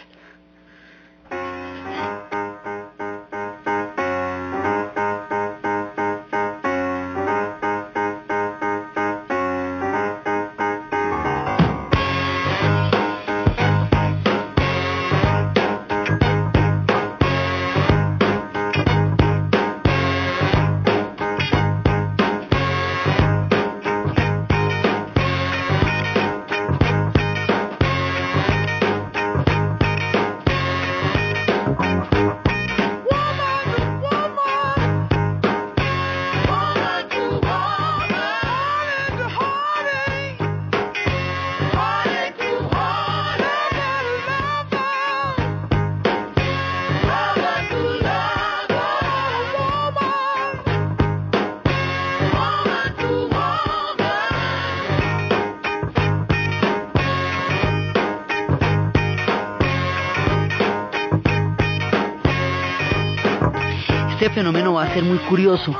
Fenómeno 64.38 64.74
va 64.74 64.84
a 64.84 64.94
ser 64.94 65.02
muy 65.02 65.18
curioso 65.18 65.76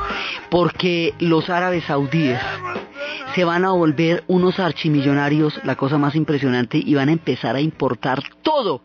porque 0.49 1.13
los 1.19 1.49
árabes 1.49 1.85
saudíes 1.85 2.41
se 3.33 3.45
van 3.45 3.63
a 3.63 3.71
volver 3.71 4.25
unos 4.27 4.59
archimillonarios, 4.59 5.61
la 5.63 5.77
cosa 5.77 5.97
más 5.97 6.13
impresionante, 6.13 6.77
y 6.77 6.93
van 6.93 7.07
a 7.07 7.13
empezar 7.13 7.55
a 7.55 7.61
importar 7.61 8.21
todo, 8.41 8.81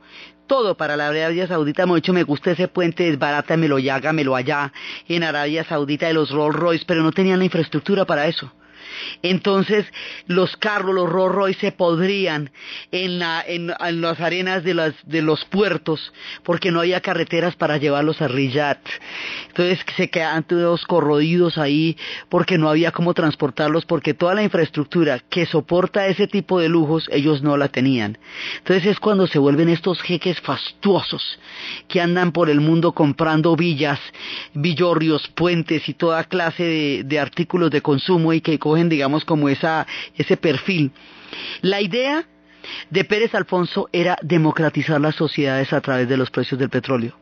todo 0.46 0.76
para 0.76 0.96
la 0.96 1.08
Arabia 1.08 1.48
Saudita. 1.48 1.82
Hemos 1.82 1.96
dicho, 1.96 2.12
me 2.12 2.22
gusta 2.22 2.52
ese 2.52 2.68
puente, 2.68 3.02
desbarátamelo 3.02 3.80
y 3.80 3.88
hágamelo 3.88 4.36
allá 4.36 4.72
en 5.08 5.24
Arabia 5.24 5.64
Saudita 5.64 6.06
de 6.06 6.14
los 6.14 6.30
Rolls 6.30 6.54
Royce, 6.54 6.84
pero 6.86 7.02
no 7.02 7.10
tenían 7.10 7.40
la 7.40 7.46
infraestructura 7.46 8.04
para 8.04 8.28
eso. 8.28 8.52
Entonces 9.22 9.86
los 10.26 10.56
carros, 10.56 10.94
los 10.94 11.08
Rolls 11.08 11.34
Royce 11.34 11.60
se 11.60 11.72
podrían 11.72 12.50
en, 12.90 13.18
las 13.18 14.20
arenas 14.20 14.62
de, 14.64 15.22
los 15.22 15.44
puertos 15.46 16.12
porque 16.42 16.70
no 16.70 16.80
había 16.80 17.00
carreteras 17.00 17.56
para 17.56 17.76
llevarlos 17.76 18.20
a 18.22 18.28
Riyadh. 18.28 18.78
Entonces 19.56 19.84
se 19.96 20.10
quedaban 20.10 20.42
todos 20.42 20.84
corrodidos 20.84 21.58
ahí 21.58 21.96
porque 22.28 22.58
no 22.58 22.68
había 22.68 22.90
cómo 22.90 23.14
transportarlos 23.14 23.84
porque 23.86 24.12
toda 24.12 24.34
la 24.34 24.42
infraestructura 24.42 25.20
que 25.20 25.46
soporta 25.46 26.08
ese 26.08 26.26
tipo 26.26 26.58
de 26.58 26.68
lujos 26.68 27.08
ellos 27.12 27.40
no 27.40 27.56
la 27.56 27.68
tenían. 27.68 28.18
Entonces 28.58 28.86
es 28.86 28.98
cuando 28.98 29.28
se 29.28 29.38
vuelven 29.38 29.68
estos 29.68 30.02
jeques 30.02 30.40
fastuosos 30.40 31.38
que 31.86 32.00
andan 32.00 32.32
por 32.32 32.50
el 32.50 32.60
mundo 32.60 32.90
comprando 32.92 33.54
villas, 33.54 34.00
villorrios, 34.54 35.28
puentes 35.28 35.88
y 35.88 35.94
toda 35.94 36.24
clase 36.24 37.04
de 37.04 37.20
artículos 37.20 37.70
de 37.70 37.80
consumo 37.80 38.32
y 38.32 38.40
que 38.40 38.58
cogen 38.58 38.88
digamos, 38.88 39.24
como 39.24 39.48
esa, 39.48 39.86
ese 40.16 40.36
perfil. 40.36 40.90
La 41.62 41.80
idea 41.80 42.24
de 42.90 43.04
Pérez 43.04 43.36
Alfonso 43.36 43.88
era 43.92 44.18
democratizar 44.20 45.00
las 45.00 45.14
sociedades 45.14 45.72
a 45.72 45.80
través 45.80 46.08
de 46.08 46.16
los 46.16 46.30
precios 46.30 46.58
del 46.58 46.70
petróleo. 46.70 47.16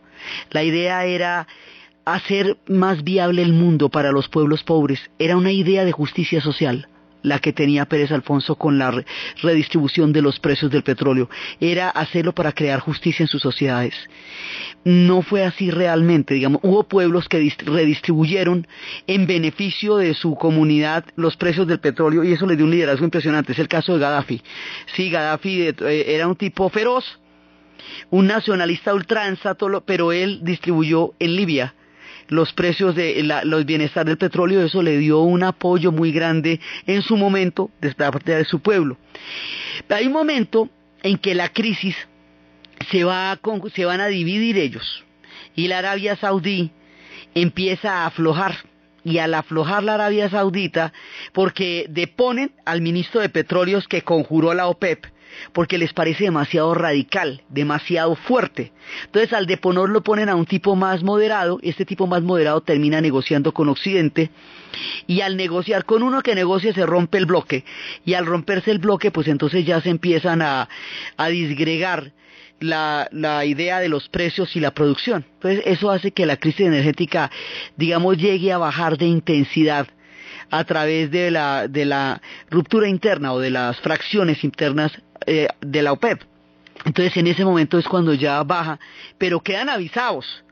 La 0.51 0.62
idea 0.62 1.05
era 1.05 1.47
hacer 2.05 2.59
más 2.69 3.05
viable 3.05 3.43
el 3.43 3.53
mundo 3.53 3.89
para 3.89 4.13
los 4.13 4.29
pueblos 4.29 4.63
pobres. 4.63 5.01
Era 5.19 5.37
una 5.37 5.53
idea 5.53 5.85
de 5.85 5.93
justicia 5.93 6.41
social 6.41 6.89
la 7.23 7.39
que 7.39 7.53
tenía 7.53 7.87
Pérez 7.87 8.11
Alfonso 8.11 8.57
con 8.57 8.79
la 8.79 9.05
redistribución 9.43 10.13
de 10.13 10.23
los 10.23 10.41
precios 10.41 10.71
del 10.71 10.83
petróleo. 10.83 11.31
Era 11.61 11.89
hacerlo 11.89 12.35
para 12.35 12.53
crear 12.53 12.81
justicia 12.81 13.25
en 13.25 13.29
sus 13.29 13.43
sociedades. 13.43 13.95
No 14.85 15.23
fue 15.23 15.45
así 15.45 15.71
realmente, 15.71 16.35
digamos, 16.35 16.61
hubo 16.65 16.83
pueblos 16.85 17.29
que 17.29 17.55
redistribuyeron 17.65 18.67
en 19.07 19.27
beneficio 19.27 19.97
de 19.97 20.15
su 20.15 20.35
comunidad 20.35 21.05
los 21.17 21.37
precios 21.37 21.67
del 21.67 21.79
petróleo 21.81 22.25
y 22.25 22.33
eso 22.33 22.47
le 22.47 22.57
dio 22.57 22.65
un 22.65 22.73
liderazgo 22.73 23.05
impresionante. 23.05 23.53
Es 23.53 23.59
el 23.59 23.69
caso 23.69 23.95
de 23.95 24.01
Gaddafi. 24.01 24.43
Sí, 24.95 25.11
Gaddafi 25.11 25.63
eh, 25.63 26.05
era 26.09 26.27
un 26.27 26.37
tipo 26.37 26.69
feroz, 26.69 27.21
un 28.11 28.27
nacionalista 28.27 28.93
ultranza, 28.95 29.57
pero 29.87 30.13
él 30.13 30.41
distribuyó 30.43 31.15
en 31.21 31.37
Libia 31.37 31.75
los 32.29 32.52
precios 32.52 32.95
de 32.95 33.23
los 33.45 33.64
bienestar 33.64 34.07
del 34.07 34.19
petróleo, 34.19 34.62
eso 34.62 34.83
le 34.83 34.99
dio 34.99 35.21
un 35.21 35.43
apoyo 35.43 35.93
muy 35.93 36.12
grande 36.12 36.61
en 36.87 37.02
su 37.02 37.17
momento 37.17 37.71
de 37.81 37.93
parte 37.95 38.35
de 38.35 38.45
su 38.45 38.61
pueblo. 38.61 38.97
hay 39.88 40.07
un 40.07 40.12
momento 40.12 40.69
en 41.02 41.19
que 41.19 41.35
la 41.35 41.49
crisis 41.49 41.97
se, 42.91 43.05
va 43.05 43.38
se 43.75 43.85
van 43.85 44.00
a 44.00 44.07
dividir 44.07 44.59
ellos 44.59 45.05
y 45.55 45.69
la 45.69 45.79
Arabia 45.79 46.17
Saudí 46.17 46.71
empieza 47.35 48.02
a 48.02 48.07
aflojar 48.07 48.57
y 49.05 49.19
al 49.19 49.35
aflojar 49.35 49.83
la 49.83 49.95
Arabia 49.95 50.31
Saudita 50.31 50.93
porque 51.33 51.87
deponen 51.88 52.52
al 52.64 52.81
ministro 52.81 53.21
de 53.21 53.29
Petróleos 53.29 53.88
que 53.88 54.02
conjuró 54.02 54.55
la 54.55 54.69
OPEP 54.69 55.07
porque 55.53 55.79
les 55.79 55.93
parece 55.93 56.25
demasiado 56.25 56.75
radical, 56.75 57.43
demasiado 57.49 58.15
fuerte. 58.17 58.73
Entonces 59.05 59.33
al 59.33 59.47
deponor 59.47 59.91
lo 59.91 60.03
ponen 60.03 60.29
a 60.29 60.37
un 60.37 60.47
tipo 60.47 60.77
más 60.77 61.03
moderado, 61.03 61.59
este 61.62 61.85
tipo 61.85 62.07
más 62.07 62.23
moderado 62.23 62.61
termina 62.61 63.01
negociando 63.01 63.53
con 63.53 63.69
Occidente 63.69 64.31
y 65.07 65.21
al 65.21 65.37
negociar 65.37 65.85
con 65.85 66.03
uno 66.03 66.23
que 66.23 66.35
negocia 66.35 66.73
se 66.73 66.87
rompe 66.87 67.19
el 67.19 67.27
bloque 67.27 67.65
y 68.05 68.15
al 68.15 68.27
romperse 68.27 68.71
el 68.71 68.79
bloque 68.79 69.11
pues 69.11 69.29
entonces 69.29 69.65
ya 69.65 69.81
se 69.81 69.91
empiezan 69.91 70.43
a, 70.43 70.69
disgregar 71.31 72.12
la, 72.61 73.09
la, 73.11 73.45
idea 73.45 73.81
de 73.81 73.89
los 73.89 74.09
precios 74.09 74.55
y 74.57 74.61
la 74.61 74.73
producción. 74.73 75.25
Entonces 75.35 75.62
eso 75.67 75.91
hace 75.91 76.12
que 76.12 76.27
la 76.27 76.37
crisis 76.37 76.67
energética, 76.67 77.31
digamos, 77.77 78.16
llegue 78.18 78.53
a 78.53 78.59
bajar 78.59 78.99
de 78.99 79.07
intensidad 79.07 79.88
a 80.53 80.65
través 80.65 81.11
de 81.11 81.31
la, 81.31 81.67
de 81.67 81.87
la 81.87 82.21
ruptura 82.51 82.87
interna 82.87 83.33
o 83.33 83.41
de 83.41 83.51
las 83.51 83.81
fracciones 83.81 84.45
internas 84.45 84.93
eh, 85.27 85.49
de 85.61 85.83
la 85.83 85.93
OPEP. 85.93 86.23
Entonces 86.85 87.17
en 87.17 87.27
ese 87.27 87.45
momento 87.45 87.79
es 87.79 87.88
cuando 87.88 88.12
ya 88.12 88.43
baja, 88.43 88.79
pero 89.17 89.41
quedan 89.41 89.71
avisados. 89.71 90.45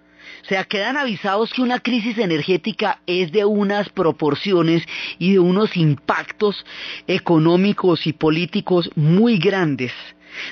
O 0.42 0.46
sea, 0.46 0.64
quedan 0.64 0.96
avisados 0.96 1.52
que 1.52 1.60
una 1.60 1.80
crisis 1.80 2.16
energética 2.16 3.00
es 3.06 3.30
de 3.30 3.44
unas 3.44 3.90
proporciones 3.90 4.82
y 5.18 5.32
de 5.32 5.38
unos 5.38 5.76
impactos 5.76 6.64
económicos 7.06 8.06
y 8.06 8.14
políticos 8.14 8.90
muy 8.96 9.38
grandes. 9.38 9.92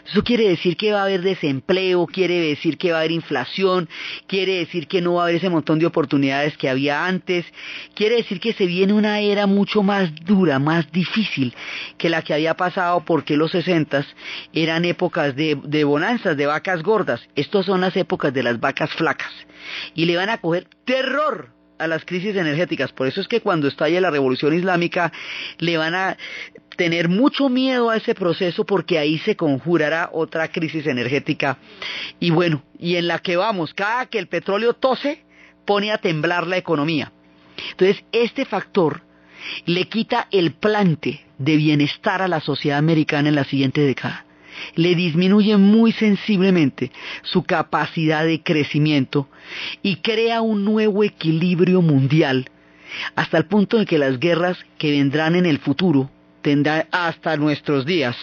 Eso 0.06 0.22
quiere 0.22 0.48
decir 0.48 0.76
que 0.76 0.92
va 0.92 1.00
a 1.00 1.04
haber 1.04 1.22
desempleo, 1.22 2.06
quiere 2.06 2.40
decir 2.40 2.78
que 2.78 2.92
va 2.92 2.98
a 2.98 3.00
haber 3.00 3.12
inflación, 3.12 3.88
quiere 4.26 4.56
decir 4.56 4.88
que 4.88 5.00
no 5.00 5.14
va 5.14 5.22
a 5.22 5.24
haber 5.24 5.36
ese 5.36 5.50
montón 5.50 5.78
de 5.78 5.86
oportunidades 5.86 6.56
que 6.56 6.68
había 6.68 7.06
antes, 7.06 7.44
quiere 7.94 8.16
decir 8.16 8.40
que 8.40 8.52
se 8.52 8.66
viene 8.66 8.92
una 8.92 9.20
era 9.20 9.46
mucho 9.46 9.82
más 9.82 10.14
dura, 10.24 10.58
más 10.58 10.90
difícil 10.92 11.54
que 11.96 12.08
la 12.08 12.22
que 12.22 12.34
había 12.34 12.54
pasado 12.54 13.04
porque 13.04 13.36
los 13.36 13.50
sesentas 13.50 14.06
eran 14.52 14.84
épocas 14.84 15.34
de, 15.36 15.58
de 15.62 15.84
bonanzas, 15.84 16.36
de 16.36 16.46
vacas 16.46 16.82
gordas. 16.82 17.20
Estas 17.34 17.66
son 17.66 17.80
las 17.80 17.96
épocas 17.96 18.32
de 18.32 18.42
las 18.42 18.60
vacas 18.60 18.90
flacas. 18.94 19.32
Y 19.94 20.06
le 20.06 20.16
van 20.16 20.30
a 20.30 20.38
coger 20.38 20.66
terror 20.84 21.52
a 21.78 21.86
las 21.86 22.04
crisis 22.04 22.36
energéticas. 22.36 22.92
Por 22.92 23.06
eso 23.06 23.20
es 23.20 23.28
que 23.28 23.40
cuando 23.40 23.68
estalle 23.68 24.00
la 24.00 24.10
revolución 24.10 24.54
islámica 24.54 25.12
le 25.58 25.76
van 25.76 25.94
a 25.94 26.16
tener 26.78 27.08
mucho 27.08 27.48
miedo 27.48 27.90
a 27.90 27.96
ese 27.96 28.14
proceso 28.14 28.64
porque 28.64 29.00
ahí 29.00 29.18
se 29.18 29.34
conjurará 29.34 30.10
otra 30.12 30.46
crisis 30.46 30.86
energética. 30.86 31.58
Y 32.20 32.30
bueno, 32.30 32.62
y 32.78 32.94
en 32.94 33.08
la 33.08 33.18
que 33.18 33.36
vamos, 33.36 33.74
cada 33.74 34.06
que 34.06 34.20
el 34.20 34.28
petróleo 34.28 34.74
tose, 34.74 35.24
pone 35.66 35.90
a 35.90 35.98
temblar 35.98 36.46
la 36.46 36.56
economía. 36.56 37.10
Entonces, 37.72 38.04
este 38.12 38.44
factor 38.44 39.02
le 39.66 39.88
quita 39.88 40.28
el 40.30 40.52
plante 40.52 41.26
de 41.38 41.56
bienestar 41.56 42.22
a 42.22 42.28
la 42.28 42.40
sociedad 42.40 42.78
americana 42.78 43.28
en 43.28 43.34
la 43.34 43.44
siguiente 43.44 43.80
década. 43.80 44.24
Le 44.76 44.94
disminuye 44.94 45.56
muy 45.56 45.90
sensiblemente 45.90 46.92
su 47.22 47.42
capacidad 47.42 48.24
de 48.24 48.40
crecimiento 48.40 49.28
y 49.82 49.96
crea 49.96 50.42
un 50.42 50.64
nuevo 50.64 51.02
equilibrio 51.02 51.82
mundial 51.82 52.48
hasta 53.16 53.36
el 53.36 53.46
punto 53.46 53.78
en 53.80 53.84
que 53.84 53.98
las 53.98 54.20
guerras 54.20 54.58
que 54.78 54.92
vendrán 54.92 55.34
en 55.34 55.44
el 55.44 55.58
futuro 55.58 56.08
hasta 56.90 57.36
nuestros 57.36 57.84
días 57.84 58.16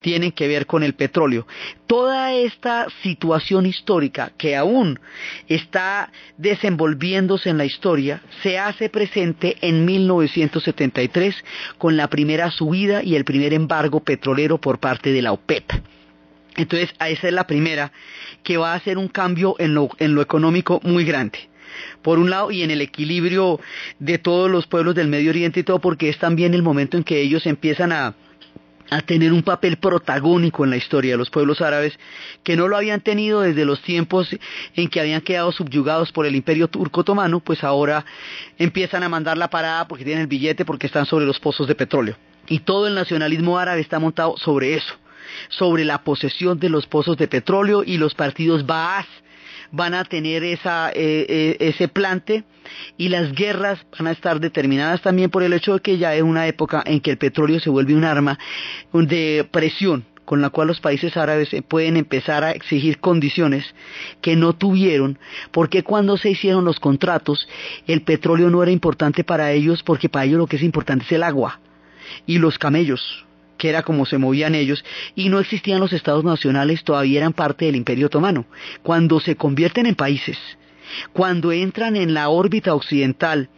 tienen 0.00 0.32
que 0.32 0.46
ver 0.46 0.66
con 0.66 0.82
el 0.82 0.94
petróleo. 0.94 1.46
Toda 1.86 2.32
esta 2.32 2.86
situación 3.02 3.66
histórica 3.66 4.32
que 4.38 4.56
aún 4.56 5.00
está 5.48 6.12
desenvolviéndose 6.36 7.50
en 7.50 7.58
la 7.58 7.64
historia 7.64 8.22
se 8.42 8.58
hace 8.58 8.88
presente 8.88 9.56
en 9.60 9.84
1973 9.84 11.44
con 11.78 11.96
la 11.96 12.08
primera 12.08 12.50
subida 12.50 13.02
y 13.02 13.16
el 13.16 13.24
primer 13.24 13.52
embargo 13.52 14.00
petrolero 14.00 14.58
por 14.58 14.78
parte 14.78 15.12
de 15.12 15.22
la 15.22 15.32
OPEP. 15.32 15.72
Entonces, 16.56 16.90
esa 17.00 17.28
es 17.28 17.32
la 17.32 17.46
primera 17.46 17.92
que 18.42 18.56
va 18.56 18.72
a 18.72 18.76
hacer 18.76 18.98
un 18.98 19.08
cambio 19.08 19.56
en 19.58 19.74
lo, 19.74 19.90
en 19.98 20.14
lo 20.14 20.22
económico 20.22 20.80
muy 20.84 21.04
grande 21.04 21.48
por 22.02 22.18
un 22.18 22.30
lado, 22.30 22.50
y 22.50 22.62
en 22.62 22.70
el 22.70 22.80
equilibrio 22.80 23.60
de 23.98 24.18
todos 24.18 24.50
los 24.50 24.66
pueblos 24.66 24.94
del 24.94 25.08
Medio 25.08 25.30
Oriente 25.30 25.60
y 25.60 25.62
todo, 25.62 25.78
porque 25.78 26.08
es 26.08 26.18
también 26.18 26.54
el 26.54 26.62
momento 26.62 26.96
en 26.96 27.04
que 27.04 27.20
ellos 27.20 27.46
empiezan 27.46 27.92
a, 27.92 28.14
a 28.90 29.02
tener 29.02 29.32
un 29.32 29.42
papel 29.42 29.76
protagónico 29.76 30.64
en 30.64 30.70
la 30.70 30.76
historia 30.76 31.12
de 31.12 31.18
los 31.18 31.30
pueblos 31.30 31.60
árabes 31.60 31.98
que 32.42 32.56
no 32.56 32.68
lo 32.68 32.76
habían 32.76 33.00
tenido 33.00 33.40
desde 33.40 33.64
los 33.64 33.82
tiempos 33.82 34.28
en 34.74 34.88
que 34.88 35.00
habían 35.00 35.20
quedado 35.20 35.52
subyugados 35.52 36.12
por 36.12 36.26
el 36.26 36.34
imperio 36.34 36.68
turco 36.68 37.02
otomano, 37.02 37.40
pues 37.40 37.64
ahora 37.64 38.04
empiezan 38.58 39.02
a 39.02 39.08
mandar 39.08 39.36
la 39.36 39.50
parada 39.50 39.86
porque 39.88 40.04
tienen 40.04 40.22
el 40.22 40.28
billete 40.28 40.64
porque 40.64 40.86
están 40.86 41.06
sobre 41.06 41.26
los 41.26 41.38
pozos 41.38 41.66
de 41.68 41.74
petróleo. 41.74 42.16
Y 42.48 42.60
todo 42.60 42.86
el 42.86 42.94
nacionalismo 42.94 43.58
árabe 43.58 43.80
está 43.80 43.98
montado 43.98 44.36
sobre 44.38 44.74
eso, 44.74 44.94
sobre 45.48 45.84
la 45.84 46.02
posesión 46.02 46.58
de 46.58 46.70
los 46.70 46.86
pozos 46.86 47.18
de 47.18 47.28
petróleo 47.28 47.82
y 47.84 47.98
los 47.98 48.14
partidos 48.14 48.64
Baas 48.64 49.06
van 49.70 49.94
a 49.94 50.04
tener 50.04 50.44
esa, 50.44 50.90
eh, 50.90 51.26
eh, 51.28 51.56
ese 51.60 51.88
plante 51.88 52.44
y 52.96 53.08
las 53.08 53.32
guerras 53.32 53.84
van 53.98 54.08
a 54.08 54.12
estar 54.12 54.40
determinadas 54.40 55.02
también 55.02 55.30
por 55.30 55.42
el 55.42 55.52
hecho 55.52 55.74
de 55.74 55.80
que 55.80 55.98
ya 55.98 56.14
es 56.14 56.22
una 56.22 56.46
época 56.46 56.82
en 56.86 57.00
que 57.00 57.10
el 57.10 57.18
petróleo 57.18 57.60
se 57.60 57.70
vuelve 57.70 57.94
un 57.94 58.04
arma 58.04 58.38
de 58.92 59.46
presión 59.50 60.04
con 60.24 60.42
la 60.42 60.50
cual 60.50 60.68
los 60.68 60.80
países 60.80 61.16
árabes 61.16 61.48
pueden 61.68 61.96
empezar 61.96 62.44
a 62.44 62.50
exigir 62.50 62.98
condiciones 62.98 63.64
que 64.20 64.36
no 64.36 64.52
tuvieron, 64.52 65.18
porque 65.52 65.82
cuando 65.82 66.18
se 66.18 66.28
hicieron 66.28 66.66
los 66.66 66.80
contratos 66.80 67.48
el 67.86 68.02
petróleo 68.02 68.50
no 68.50 68.62
era 68.62 68.70
importante 68.70 69.24
para 69.24 69.52
ellos, 69.52 69.82
porque 69.82 70.10
para 70.10 70.26
ellos 70.26 70.38
lo 70.38 70.46
que 70.46 70.56
es 70.56 70.62
importante 70.62 71.06
es 71.06 71.12
el 71.12 71.22
agua 71.22 71.60
y 72.26 72.38
los 72.38 72.58
camellos 72.58 73.24
que 73.58 73.68
era 73.68 73.82
como 73.82 74.06
se 74.06 74.16
movían 74.16 74.54
ellos, 74.54 74.84
y 75.14 75.28
no 75.28 75.38
existían 75.38 75.80
los 75.80 75.92
estados 75.92 76.24
nacionales, 76.24 76.84
todavía 76.84 77.18
eran 77.18 77.34
parte 77.34 77.66
del 77.66 77.76
imperio 77.76 78.06
otomano. 78.06 78.46
Cuando 78.82 79.20
se 79.20 79.36
convierten 79.36 79.84
en 79.84 79.94
países 79.94 80.38
cuando 81.12 81.52
entran 81.52 81.96
en 81.96 82.14
la 82.14 82.28
órbita 82.28 82.74
occidental, 82.74 83.48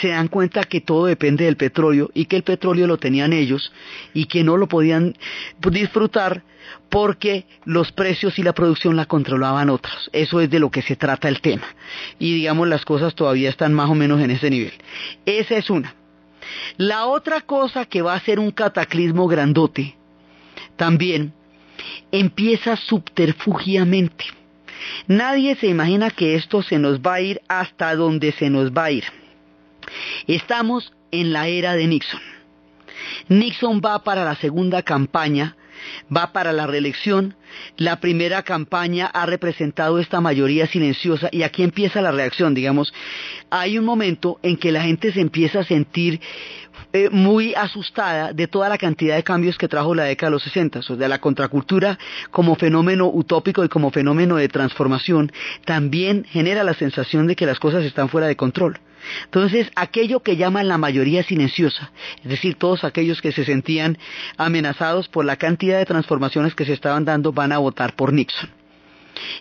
se 0.00 0.08
dan 0.08 0.28
cuenta 0.28 0.64
que 0.64 0.80
todo 0.80 1.06
depende 1.06 1.44
del 1.44 1.56
petróleo 1.56 2.10
y 2.14 2.26
que 2.26 2.36
el 2.36 2.42
petróleo 2.44 2.86
lo 2.86 2.98
tenían 2.98 3.32
ellos 3.32 3.72
y 4.14 4.26
que 4.26 4.44
no 4.44 4.56
lo 4.56 4.68
podían 4.68 5.16
disfrutar 5.58 6.44
porque 6.88 7.46
los 7.64 7.90
precios 7.90 8.38
y 8.38 8.44
la 8.44 8.52
producción 8.52 8.94
la 8.94 9.06
controlaban 9.06 9.68
otros. 9.68 10.08
Eso 10.12 10.40
es 10.40 10.48
de 10.48 10.60
lo 10.60 10.70
que 10.70 10.82
se 10.82 10.94
trata 10.94 11.28
el 11.28 11.40
tema. 11.40 11.66
Y 12.20 12.34
digamos 12.34 12.68
las 12.68 12.84
cosas 12.84 13.14
todavía 13.14 13.48
están 13.48 13.74
más 13.74 13.90
o 13.90 13.94
menos 13.94 14.20
en 14.20 14.30
ese 14.30 14.48
nivel. 14.48 14.72
Esa 15.26 15.56
es 15.56 15.70
una. 15.70 15.94
La 16.76 17.06
otra 17.06 17.40
cosa 17.42 17.84
que 17.86 18.02
va 18.02 18.14
a 18.14 18.20
ser 18.20 18.38
un 18.38 18.50
cataclismo 18.50 19.26
grandote 19.28 19.96
también 20.76 21.32
empieza 22.12 22.76
subterfugiamente. 22.76 24.24
Nadie 25.06 25.56
se 25.56 25.66
imagina 25.66 26.10
que 26.10 26.34
esto 26.34 26.62
se 26.62 26.78
nos 26.78 27.00
va 27.00 27.14
a 27.14 27.20
ir 27.20 27.40
hasta 27.48 27.94
donde 27.94 28.32
se 28.32 28.48
nos 28.50 28.72
va 28.72 28.84
a 28.84 28.90
ir. 28.90 29.04
Estamos 30.26 30.92
en 31.10 31.32
la 31.32 31.48
era 31.48 31.74
de 31.74 31.86
Nixon. 31.86 32.20
Nixon 33.28 33.80
va 33.84 34.02
para 34.02 34.24
la 34.24 34.36
segunda 34.36 34.82
campaña, 34.82 35.56
va 36.14 36.32
para 36.32 36.52
la 36.52 36.66
reelección. 36.66 37.34
La 37.76 38.00
primera 38.00 38.42
campaña 38.42 39.06
ha 39.06 39.26
representado 39.26 39.98
esta 39.98 40.20
mayoría 40.20 40.66
silenciosa 40.66 41.28
y 41.32 41.42
aquí 41.42 41.62
empieza 41.62 42.00
la 42.00 42.12
reacción, 42.12 42.54
digamos. 42.54 42.92
Hay 43.50 43.78
un 43.78 43.84
momento 43.84 44.38
en 44.42 44.56
que 44.56 44.72
la 44.72 44.82
gente 44.82 45.12
se 45.12 45.20
empieza 45.20 45.60
a 45.60 45.64
sentir 45.64 46.20
eh, 46.92 47.08
muy 47.10 47.54
asustada 47.54 48.32
de 48.32 48.48
toda 48.48 48.68
la 48.68 48.78
cantidad 48.78 49.14
de 49.14 49.22
cambios 49.22 49.56
que 49.56 49.68
trajo 49.68 49.94
la 49.94 50.04
década 50.04 50.30
de 50.30 50.32
los 50.32 50.42
60, 50.42 50.80
o 50.80 50.82
sea, 50.82 51.08
la 51.08 51.20
contracultura 51.20 51.98
como 52.30 52.56
fenómeno 52.56 53.08
utópico 53.12 53.64
y 53.64 53.68
como 53.68 53.90
fenómeno 53.90 54.36
de 54.36 54.48
transformación, 54.48 55.30
también 55.64 56.24
genera 56.24 56.64
la 56.64 56.74
sensación 56.74 57.28
de 57.28 57.36
que 57.36 57.46
las 57.46 57.60
cosas 57.60 57.84
están 57.84 58.08
fuera 58.08 58.26
de 58.26 58.36
control. 58.36 58.80
Entonces, 59.24 59.70
aquello 59.76 60.20
que 60.20 60.36
llaman 60.36 60.68
la 60.68 60.78
mayoría 60.78 61.22
silenciosa, 61.22 61.90
es 62.22 62.30
decir, 62.30 62.54
todos 62.56 62.84
aquellos 62.84 63.20
que 63.20 63.32
se 63.32 63.44
sentían 63.44 63.98
amenazados 64.36 65.08
por 65.08 65.24
la 65.24 65.36
cantidad 65.36 65.78
de 65.78 65.86
transformaciones 65.86 66.54
que 66.54 66.64
se 66.64 66.72
estaban 66.72 67.04
dando, 67.04 67.32
van 67.32 67.52
a 67.52 67.58
votar 67.58 67.94
por 67.94 68.12
Nixon. 68.12 68.50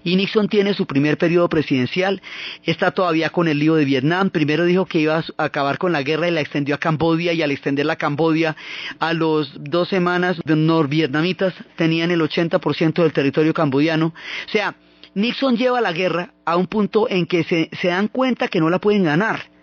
Y 0.03 0.15
Nixon 0.15 0.47
tiene 0.49 0.73
su 0.73 0.86
primer 0.86 1.17
periodo 1.17 1.49
presidencial, 1.49 2.21
está 2.63 2.91
todavía 2.91 3.29
con 3.29 3.47
el 3.47 3.60
lío 3.60 3.75
de 3.75 3.86
Vietnam, 3.86 4.29
primero 4.29 4.65
dijo 4.65 4.86
que 4.86 4.99
iba 4.99 5.17
a 5.17 5.43
acabar 5.43 5.77
con 5.77 5.91
la 5.91 6.03
guerra 6.03 6.27
y 6.27 6.32
la 6.32 6.41
extendió 6.41 6.75
a 6.75 6.79
Cambodia 6.79 7.34
y 7.34 7.41
al 7.41 7.51
extender 7.51 7.86
la 7.86 7.95
Cambodia 7.95 8.55
a 8.99 9.13
los 9.13 9.51
dos 9.55 9.89
semanas 9.89 10.39
los 10.43 10.58
norvietnamitas 10.58 11.53
tenían 11.75 12.12
el 12.12 12.21
80% 12.21 13.01
del 13.01 13.13
territorio 13.13 13.53
cambodiano. 13.53 14.08
O 14.08 14.51
sea, 14.51 14.75
Nixon 15.15 15.58
lleva 15.58 15.82
la 15.82 15.91
guerra 15.91 16.34
a 16.45 16.55
un 16.55 16.67
punto 16.67 17.10
en 17.10 17.25
que 17.25 17.43
se, 17.43 17.69
se 17.79 17.88
dan 17.89 18.08
cuenta 18.08 18.47
que 18.47 18.60
no 18.60 18.69
la 18.69 18.79
pueden 18.79 19.03
ganar 19.03 19.59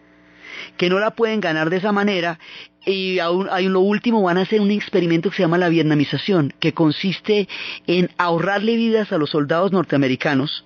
que 0.76 0.88
no 0.90 0.98
la 0.98 1.12
pueden 1.12 1.40
ganar 1.40 1.70
de 1.70 1.76
esa 1.76 1.92
manera 1.92 2.38
y 2.86 3.18
aún, 3.18 3.48
hay 3.50 3.68
lo 3.68 3.80
último 3.80 4.22
van 4.22 4.38
a 4.38 4.42
hacer 4.42 4.60
un 4.60 4.70
experimento 4.70 5.28
que 5.30 5.36
se 5.36 5.42
llama 5.42 5.58
la 5.58 5.68
vietnamización, 5.68 6.54
que 6.60 6.72
consiste 6.72 7.48
en 7.88 8.10
ahorrarle 8.16 8.76
vidas 8.76 9.12
a 9.12 9.18
los 9.18 9.30
soldados 9.30 9.72
norteamericanos, 9.72 10.64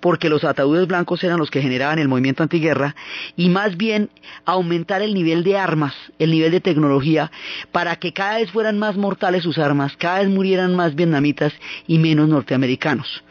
porque 0.00 0.28
los 0.28 0.44
ataúdes 0.44 0.88
blancos 0.88 1.22
eran 1.22 1.38
los 1.38 1.50
que 1.50 1.62
generaban 1.62 2.00
el 2.00 2.08
movimiento 2.08 2.42
antiguerra, 2.42 2.96
y 3.36 3.48
más 3.48 3.76
bien 3.76 4.10
aumentar 4.44 5.00
el 5.00 5.14
nivel 5.14 5.44
de 5.44 5.58
armas, 5.58 5.94
el 6.18 6.32
nivel 6.32 6.50
de 6.50 6.60
tecnología, 6.60 7.30
para 7.70 7.96
que 7.96 8.12
cada 8.12 8.38
vez 8.38 8.50
fueran 8.50 8.78
más 8.78 8.96
mortales 8.96 9.44
sus 9.44 9.58
armas, 9.58 9.96
cada 9.96 10.18
vez 10.18 10.28
murieran 10.28 10.74
más 10.74 10.96
vietnamitas 10.96 11.52
y 11.86 11.98
menos 11.98 12.28
norteamericanos. 12.28 13.22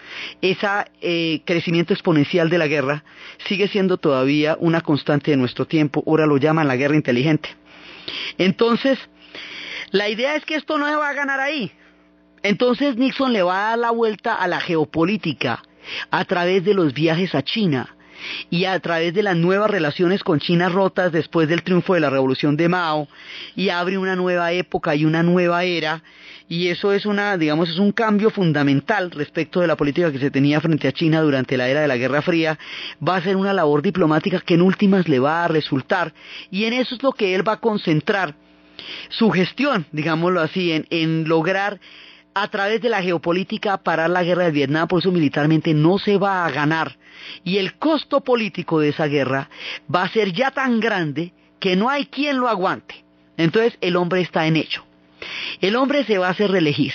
Ese 0.41 0.67
eh, 1.02 1.41
crecimiento 1.45 1.93
exponencial 1.93 2.50
de 2.50 2.58
la 2.58 2.67
guerra 2.67 3.04
sigue 3.48 3.67
siendo 3.67 3.98
todavía 3.98 4.58
una 4.60 4.82
constante 4.82 5.32
de 5.32 5.38
nuestro 5.38 5.65
tiempo, 5.65 6.04
ahora 6.06 6.26
lo 6.26 6.38
llaman 6.38 6.67
la 6.67 6.76
guerra 6.76 6.95
inteligente. 6.95 7.50
Entonces, 8.38 8.98
la 9.91 10.10
idea 10.10 10.36
es 10.36 10.45
que 10.45 10.56
esto 10.56 10.78
no 10.78 10.88
se 10.88 10.95
va 10.95 11.10
a 11.10 11.13
ganar 11.13 11.39
ahí. 11.39 11.72
Entonces 12.43 12.95
Nixon 12.95 13.34
le 13.34 13.43
va 13.43 13.58
a 13.58 13.69
dar 13.69 13.80
la 13.80 13.91
vuelta 13.91 14.36
a 14.36 14.48
la 14.48 14.60
geopolítica 14.60 15.62
a 16.12 16.26
través 16.26 16.63
de 16.63 16.74
los 16.74 16.93
viajes 16.93 17.36
a 17.36 17.43
China 17.43 17.95
y 18.50 18.65
a 18.65 18.80
través 18.80 19.13
de 19.13 19.24
las 19.24 19.36
nuevas 19.36 19.69
relaciones 19.72 20.24
con 20.24 20.39
China 20.39 20.69
rotas 20.69 21.12
después 21.12 21.48
del 21.48 21.63
triunfo 21.63 21.93
de 21.93 22.02
la 22.02 22.10
revolución 22.10 22.56
de 22.58 22.69
Mao 22.69 23.08
y 23.56 23.69
abre 23.69 23.98
una 23.98 24.15
nueva 24.15 24.52
época 24.52 24.95
y 24.95 25.06
una 25.06 25.24
nueva 25.24 25.63
era 25.63 26.04
y 26.50 26.68
eso 26.70 26.92
es 26.92 27.06
una 27.06 27.38
digamos 27.38 27.70
es 27.70 27.78
un 27.78 27.92
cambio 27.92 28.32
fundamental 28.32 29.12
respecto 29.12 29.62
de 29.62 29.68
la 29.68 29.78
política 29.78 30.12
que 30.12 30.18
se 30.18 30.32
tenía 30.32 30.60
frente 30.60 30.88
a 30.88 30.92
China 30.92 31.22
durante 31.22 31.56
la 31.56 31.70
era 31.70 31.82
de 31.82 31.88
la 31.88 31.96
Guerra 31.96 32.24
Fría 32.24 32.58
va 33.08 33.18
a 33.18 33.22
ser 33.22 33.38
una 33.38 33.54
labor 33.54 33.84
diplomática 33.84 34.42
que 34.42 34.56
en 34.56 34.64
últimas 34.64 35.08
le 35.08 35.20
va 35.20 35.46
a 35.46 35.48
resultar 35.48 36.14
y 36.50 36.66
en 36.66 36.74
eso 36.74 36.96
es 36.96 37.04
lo 37.04 37.14
que 37.14 37.36
él 37.36 37.48
va 37.48 37.54
a 37.54 37.60
concentrar 37.60 38.34
su 39.10 39.30
gestión 39.30 39.86
digámoslo 39.92 40.42
así 40.42 40.84
en, 40.90 41.30
lograr 41.30 41.80
a 42.34 42.48
través 42.48 42.82
de 42.82 42.90
la 42.90 43.04
geopolítica 43.04 43.78
parar 43.78 44.10
la 44.10 44.24
guerra 44.24 44.46
de 44.46 44.52
Vietnam, 44.52 44.88
por 44.88 45.00
eso 45.00 45.12
militarmente 45.12 45.74
no 45.74 45.98
se 45.98 46.18
va 46.18 46.46
a 46.46 46.52
ganar. 46.52 46.98
Y 47.44 47.58
el 47.58 47.74
costo 47.74 48.22
político 48.22 48.80
de 48.80 48.90
esa 48.90 49.08
guerra 49.08 49.50
va 49.94 50.04
a 50.04 50.10
ser 50.10 50.32
ya 50.32 50.52
tan 50.52 50.80
grande 50.80 51.34
que 51.60 51.76
no 51.76 51.90
hay 51.90 52.06
quien 52.06 52.40
lo 52.40 52.48
aguante. 52.48 53.04
Entonces 53.36 53.78
el 53.82 53.98
hombre 53.98 54.22
está 54.22 54.48
en 54.48 54.56
hecho. 54.56 54.86
El 55.62 55.76
hombre 55.76 56.04
se 56.06 56.18
va 56.18 56.28
a 56.28 56.32
hacer 56.32 56.52
reelegir. 56.52 56.94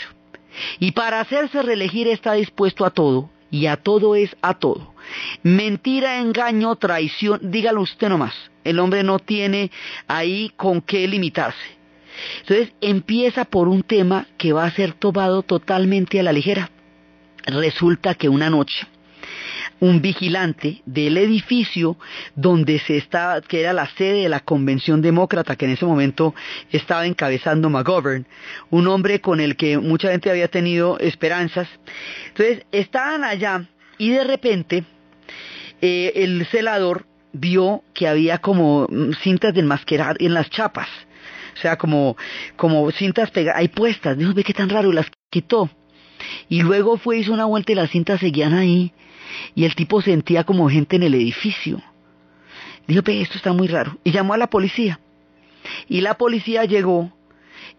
Y 0.79 0.93
para 0.93 1.21
hacerse 1.21 1.63
reelegir 1.63 2.09
está 2.09 2.35
dispuesto 2.35 2.85
a 2.85 2.91
todo, 2.91 3.31
y 3.51 3.67
a 3.67 3.77
todo 3.77 4.15
es 4.17 4.37
a 4.43 4.55
todo. 4.55 4.95
Mentira, 5.43 6.19
engaño, 6.19 6.75
traición, 6.77 7.41
dígalo 7.43 7.83
usted 7.83 8.09
nomás. 8.09 8.35
El 8.65 8.79
hombre 8.79 9.03
no 9.03 9.19
tiene 9.19 9.71
ahí 10.09 10.53
con 10.57 10.81
qué 10.81 11.07
limitarse. 11.07 11.79
Entonces 12.41 12.73
empieza 12.81 13.45
por 13.45 13.69
un 13.69 13.83
tema 13.83 14.27
que 14.39 14.53
va 14.53 14.65
a 14.65 14.71
ser 14.71 14.93
tomado 14.93 15.43
totalmente 15.43 16.21
a 16.21 16.23
la 16.23 16.33
ligera. 16.33 16.71
Resulta 17.47 18.15
que 18.15 18.29
una 18.29 18.51
noche 18.51 18.87
un 19.81 20.01
vigilante 20.01 20.83
del 20.87 21.17
edificio 21.17 21.97
donde 22.35 22.79
se 22.79 22.97
estaba, 22.97 23.41
que 23.41 23.61
era 23.61 23.73
la 23.73 23.89
sede 23.89 24.23
de 24.23 24.29
la 24.29 24.41
convención 24.41 25.03
demócrata 25.03 25.57
que 25.57 25.65
en 25.65 25.73
ese 25.73 25.87
momento 25.87 26.35
estaba 26.71 27.07
encabezando 27.07 27.71
McGovern, 27.71 28.27
un 28.71 28.89
hombre 28.89 29.21
con 29.21 29.41
el 29.41 29.57
que 29.57 29.79
mucha 29.79 30.11
gente 30.11 30.31
había 30.31 30.49
tenido 30.49 30.99
esperanzas. 30.99 31.69
Entonces 32.29 32.65
estaban 32.73 33.25
allá 33.25 33.67
y 33.99 34.11
de 34.11 34.25
repente 34.25 34.85
eh, 35.81 36.13
el 36.17 36.47
celador 36.47 37.07
vio 37.33 37.83
que 37.95 38.07
había 38.07 38.39
como 38.39 38.89
cintas 39.23 39.55
de 39.55 39.61
enmascarar 39.61 40.17
en 40.21 40.35
las 40.35 40.51
chapas 40.51 40.89
o 41.55 41.61
sea, 41.61 41.77
como, 41.77 42.17
como 42.57 42.91
cintas 42.91 43.31
pegadas, 43.31 43.61
hay 43.61 43.69
puestas, 43.69 44.19
dijo, 44.19 44.35
ve 44.35 44.45
qué 44.45 44.53
tan 44.53 44.69
raro, 44.69 44.93
las 44.93 45.07
quitó. 45.31 45.71
Y 46.49 46.63
luego 46.63 46.97
fue, 46.97 47.19
hizo 47.19 47.33
una 47.33 47.45
vuelta 47.45 47.73
y 47.73 47.75
las 47.75 47.91
cintas 47.91 48.21
seguían 48.21 48.55
ahí, 48.55 48.93
y 49.55 49.65
el 49.65 49.75
tipo 49.75 50.01
sentía 50.03 50.45
como 50.45 50.69
gente 50.69 50.97
en 50.97 51.03
el 51.05 51.15
edificio. 51.15 51.83
Dijo, 52.87 53.03
ve, 53.03 53.21
esto 53.21 53.37
está 53.37 53.53
muy 53.53 53.69
raro, 53.69 53.99
y 54.05 54.13
llamó 54.13 54.35
a 54.35 54.39
la 54.39 54.49
policía. 54.49 55.01
Y 55.89 56.01
la 56.03 56.15
policía 56.15 56.65
llegó 56.65 57.13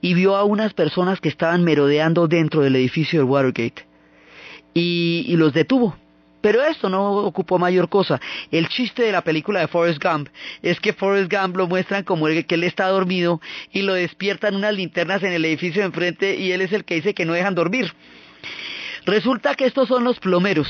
y 0.02 0.14
vio 0.14 0.36
a 0.36 0.44
unas 0.44 0.74
personas 0.74 1.22
que 1.22 1.30
estaban 1.30 1.64
merodeando 1.64 2.28
dentro 2.28 2.62
del 2.62 2.76
edificio 2.76 3.20
de 3.20 3.26
Watergate, 3.26 3.86
y, 4.74 5.26
y 5.28 5.36
los 5.36 5.54
detuvo. 5.54 5.96
Pero 6.46 6.64
esto 6.64 6.90
no 6.90 7.12
ocupó 7.12 7.58
mayor 7.58 7.90
cosa. 7.90 8.22
El 8.52 8.70
chiste 8.70 9.02
de 9.02 9.12
la 9.12 9.24
película 9.24 9.62
de 9.62 9.68
Forrest 9.68 10.00
Gump 10.00 10.30
es 10.62 10.80
que 10.80 10.94
Forrest 10.94 11.34
Gump 11.34 11.58
lo 11.58 11.66
muestran 11.66 12.04
como 12.04 12.28
el, 12.28 12.46
que 12.46 12.54
él 12.54 12.64
está 12.64 12.88
dormido 12.90 13.42
y 13.72 13.82
lo 13.82 13.96
despiertan 13.96 14.56
unas 14.56 14.76
linternas 14.76 15.24
en 15.24 15.34
el 15.34 15.44
edificio 15.44 15.82
de 15.82 15.88
enfrente 15.88 16.36
y 16.36 16.52
él 16.52 16.62
es 16.62 16.72
el 16.72 16.86
que 16.86 16.94
dice 16.94 17.16
que 17.16 17.26
no 17.26 17.34
dejan 17.34 17.56
dormir. 17.56 17.92
Resulta 19.08 19.56
que 19.56 19.66
estos 19.66 19.88
son 19.88 20.04
los 20.04 20.20
plomeros. 20.20 20.68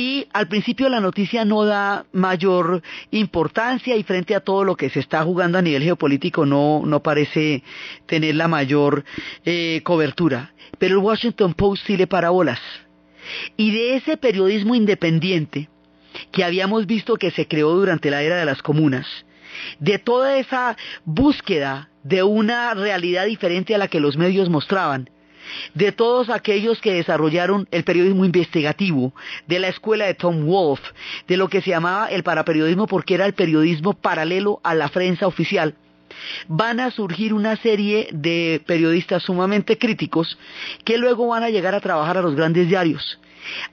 Y 0.00 0.26
al 0.32 0.48
principio 0.48 0.88
la 0.88 0.98
noticia 0.98 1.44
no 1.44 1.66
da 1.66 2.06
mayor 2.12 2.80
importancia 3.10 3.96
y 3.96 4.02
frente 4.02 4.34
a 4.34 4.40
todo 4.40 4.64
lo 4.64 4.74
que 4.74 4.88
se 4.88 4.98
está 4.98 5.22
jugando 5.24 5.58
a 5.58 5.62
nivel 5.62 5.82
geopolítico 5.82 6.46
no, 6.46 6.80
no 6.86 7.02
parece 7.02 7.62
tener 8.06 8.34
la 8.34 8.48
mayor 8.48 9.04
eh, 9.44 9.82
cobertura. 9.84 10.54
Pero 10.78 10.94
el 10.94 11.04
Washington 11.04 11.52
Post 11.52 11.86
sí 11.86 11.98
le 11.98 12.06
para 12.06 12.30
bolas 12.30 12.58
y 13.58 13.72
de 13.72 13.96
ese 13.96 14.16
periodismo 14.16 14.74
independiente 14.74 15.68
que 16.32 16.44
habíamos 16.44 16.86
visto 16.86 17.16
que 17.16 17.30
se 17.30 17.46
creó 17.46 17.74
durante 17.74 18.10
la 18.10 18.22
era 18.22 18.36
de 18.36 18.46
las 18.46 18.62
comunas, 18.62 19.06
de 19.80 19.98
toda 19.98 20.38
esa 20.38 20.78
búsqueda 21.04 21.90
de 22.04 22.22
una 22.22 22.72
realidad 22.72 23.26
diferente 23.26 23.74
a 23.74 23.78
la 23.78 23.88
que 23.88 24.00
los 24.00 24.16
medios 24.16 24.48
mostraban, 24.48 25.10
de 25.74 25.92
todos 25.92 26.30
aquellos 26.30 26.80
que 26.80 26.94
desarrollaron 26.94 27.68
el 27.70 27.84
periodismo 27.84 28.24
investigativo, 28.24 29.14
de 29.46 29.58
la 29.58 29.68
escuela 29.68 30.06
de 30.06 30.14
Tom 30.14 30.46
Wolfe, 30.46 30.88
de 31.28 31.36
lo 31.36 31.48
que 31.48 31.62
se 31.62 31.70
llamaba 31.70 32.08
el 32.08 32.22
paraperiodismo 32.22 32.86
porque 32.86 33.14
era 33.14 33.26
el 33.26 33.34
periodismo 33.34 33.94
paralelo 33.94 34.60
a 34.62 34.74
la 34.74 34.88
prensa 34.88 35.26
oficial, 35.26 35.74
van 36.48 36.80
a 36.80 36.90
surgir 36.90 37.32
una 37.32 37.56
serie 37.56 38.08
de 38.12 38.62
periodistas 38.66 39.22
sumamente 39.22 39.78
críticos 39.78 40.38
que 40.84 40.98
luego 40.98 41.28
van 41.28 41.44
a 41.44 41.50
llegar 41.50 41.74
a 41.74 41.80
trabajar 41.80 42.18
a 42.18 42.22
los 42.22 42.34
grandes 42.34 42.68
diarios. 42.68 43.20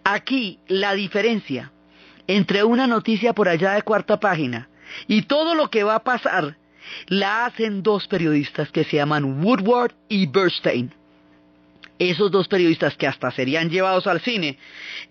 Aquí 0.03 0.59
la 0.67 0.93
diferencia 0.93 1.71
entre 2.27 2.63
una 2.63 2.87
noticia 2.87 3.33
por 3.33 3.49
allá 3.49 3.73
de 3.73 3.81
cuarta 3.81 4.19
página 4.19 4.69
y 5.07 5.23
todo 5.23 5.55
lo 5.55 5.69
que 5.69 5.83
va 5.83 5.95
a 5.95 6.03
pasar 6.03 6.57
la 7.07 7.45
hacen 7.45 7.83
dos 7.83 8.07
periodistas 8.07 8.71
que 8.71 8.83
se 8.85 8.97
llaman 8.97 9.43
Woodward 9.43 9.93
y 10.07 10.25
Bernstein 10.27 10.93
esos 11.99 12.31
dos 12.31 12.47
periodistas 12.47 12.95
que 12.95 13.07
hasta 13.07 13.31
serían 13.31 13.69
llevados 13.69 14.07
al 14.07 14.21
cine 14.21 14.57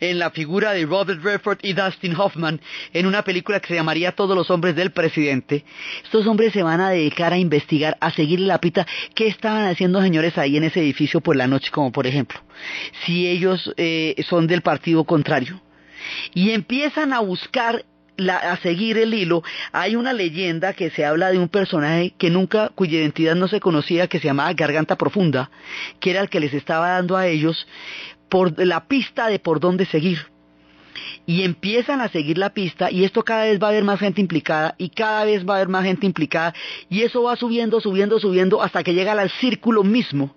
en 0.00 0.18
la 0.18 0.30
figura 0.30 0.72
de 0.72 0.86
Robert 0.86 1.22
Redford 1.22 1.58
y 1.62 1.72
Dustin 1.72 2.14
Hoffman 2.16 2.60
en 2.92 3.06
una 3.06 3.22
película 3.22 3.60
que 3.60 3.68
se 3.68 3.74
llamaría 3.74 4.12
Todos 4.12 4.36
los 4.36 4.50
hombres 4.50 4.76
del 4.76 4.92
presidente, 4.92 5.64
estos 6.04 6.26
hombres 6.26 6.52
se 6.52 6.62
van 6.62 6.80
a 6.80 6.90
dedicar 6.90 7.32
a 7.32 7.38
investigar, 7.38 7.96
a 8.00 8.10
seguir 8.10 8.40
la 8.40 8.60
pita 8.60 8.86
qué 9.14 9.26
estaban 9.26 9.66
haciendo 9.66 10.00
señores 10.02 10.38
ahí 10.38 10.56
en 10.56 10.64
ese 10.64 10.80
edificio 10.80 11.20
por 11.20 11.36
la 11.36 11.46
noche, 11.46 11.70
como 11.70 11.92
por 11.92 12.06
ejemplo, 12.06 12.40
si 13.04 13.26
ellos 13.26 13.72
eh, 13.76 14.14
son 14.28 14.46
del 14.46 14.62
partido 14.62 15.04
contrario. 15.04 15.60
Y 16.34 16.50
empiezan 16.50 17.12
a 17.12 17.20
buscar 17.20 17.84
a 18.30 18.56
seguir 18.58 18.98
el 18.98 19.14
hilo, 19.14 19.42
hay 19.72 19.96
una 19.96 20.12
leyenda 20.12 20.72
que 20.72 20.90
se 20.90 21.04
habla 21.04 21.30
de 21.30 21.38
un 21.38 21.48
personaje 21.48 22.14
que 22.16 22.30
nunca, 22.30 22.70
cuya 22.74 22.98
identidad 22.98 23.34
no 23.34 23.48
se 23.48 23.60
conocía, 23.60 24.08
que 24.08 24.18
se 24.18 24.26
llamaba 24.26 24.52
Garganta 24.54 24.96
Profunda, 24.96 25.50
que 26.00 26.10
era 26.10 26.20
el 26.20 26.28
que 26.28 26.40
les 26.40 26.54
estaba 26.54 26.90
dando 26.90 27.16
a 27.16 27.26
ellos 27.26 27.66
por 28.28 28.58
la 28.58 28.86
pista 28.86 29.28
de 29.28 29.38
por 29.38 29.60
dónde 29.60 29.86
seguir. 29.86 30.26
Y 31.26 31.42
empiezan 31.42 32.00
a 32.00 32.08
seguir 32.08 32.38
la 32.38 32.50
pista 32.50 32.90
y 32.90 33.04
esto 33.04 33.22
cada 33.22 33.44
vez 33.44 33.60
va 33.60 33.66
a 33.66 33.70
haber 33.70 33.84
más 33.84 33.98
gente 33.98 34.20
implicada 34.20 34.74
y 34.78 34.88
cada 34.88 35.24
vez 35.24 35.46
va 35.46 35.54
a 35.54 35.56
haber 35.56 35.68
más 35.68 35.84
gente 35.84 36.06
implicada 36.06 36.54
y 36.88 37.02
eso 37.02 37.24
va 37.24 37.36
subiendo, 37.36 37.80
subiendo, 37.80 38.18
subiendo 38.18 38.62
hasta 38.62 38.82
que 38.82 38.94
llega 38.94 39.12
al 39.12 39.30
círculo 39.30 39.84
mismo 39.84 40.34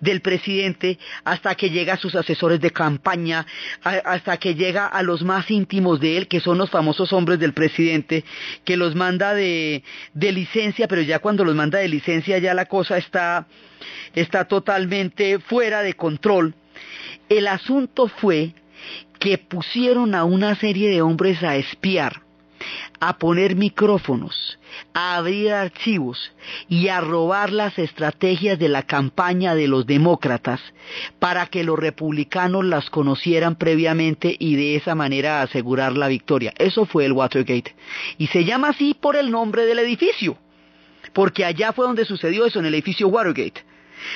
del 0.00 0.20
presidente 0.20 0.98
hasta 1.24 1.54
que 1.54 1.70
llega 1.70 1.94
a 1.94 1.98
sus 1.98 2.14
asesores 2.14 2.60
de 2.60 2.70
campaña, 2.70 3.46
hasta 3.82 4.36
que 4.36 4.54
llega 4.54 4.86
a 4.86 5.02
los 5.02 5.22
más 5.22 5.50
íntimos 5.50 6.00
de 6.00 6.16
él, 6.16 6.28
que 6.28 6.40
son 6.40 6.58
los 6.58 6.70
famosos 6.70 7.12
hombres 7.12 7.38
del 7.38 7.52
presidente, 7.52 8.24
que 8.64 8.76
los 8.76 8.94
manda 8.94 9.34
de, 9.34 9.82
de 10.14 10.32
licencia, 10.32 10.88
pero 10.88 11.02
ya 11.02 11.18
cuando 11.18 11.44
los 11.44 11.54
manda 11.54 11.78
de 11.78 11.88
licencia 11.88 12.38
ya 12.38 12.54
la 12.54 12.66
cosa 12.66 12.98
está, 12.98 13.46
está 14.14 14.44
totalmente 14.44 15.38
fuera 15.38 15.82
de 15.82 15.94
control. 15.94 16.54
El 17.28 17.48
asunto 17.48 18.08
fue 18.08 18.54
que 19.18 19.38
pusieron 19.38 20.14
a 20.14 20.24
una 20.24 20.54
serie 20.54 20.90
de 20.90 21.02
hombres 21.02 21.42
a 21.42 21.56
espiar 21.56 22.25
a 23.00 23.18
poner 23.18 23.56
micrófonos, 23.56 24.58
a 24.94 25.16
abrir 25.16 25.52
archivos 25.52 26.32
y 26.68 26.88
a 26.88 27.00
robar 27.00 27.52
las 27.52 27.78
estrategias 27.78 28.58
de 28.58 28.68
la 28.68 28.82
campaña 28.82 29.54
de 29.54 29.68
los 29.68 29.86
demócratas 29.86 30.60
para 31.18 31.46
que 31.46 31.64
los 31.64 31.78
republicanos 31.78 32.64
las 32.64 32.90
conocieran 32.90 33.56
previamente 33.56 34.36
y 34.38 34.56
de 34.56 34.76
esa 34.76 34.94
manera 34.94 35.42
asegurar 35.42 35.96
la 35.96 36.08
victoria. 36.08 36.52
Eso 36.58 36.86
fue 36.86 37.04
el 37.04 37.12
Watergate. 37.12 37.74
Y 38.18 38.28
se 38.28 38.44
llama 38.44 38.68
así 38.70 38.94
por 38.94 39.16
el 39.16 39.30
nombre 39.30 39.66
del 39.66 39.78
edificio, 39.78 40.38
porque 41.12 41.44
allá 41.44 41.72
fue 41.72 41.86
donde 41.86 42.04
sucedió 42.04 42.46
eso, 42.46 42.58
en 42.58 42.66
el 42.66 42.74
edificio 42.74 43.08
Watergate. 43.08 43.64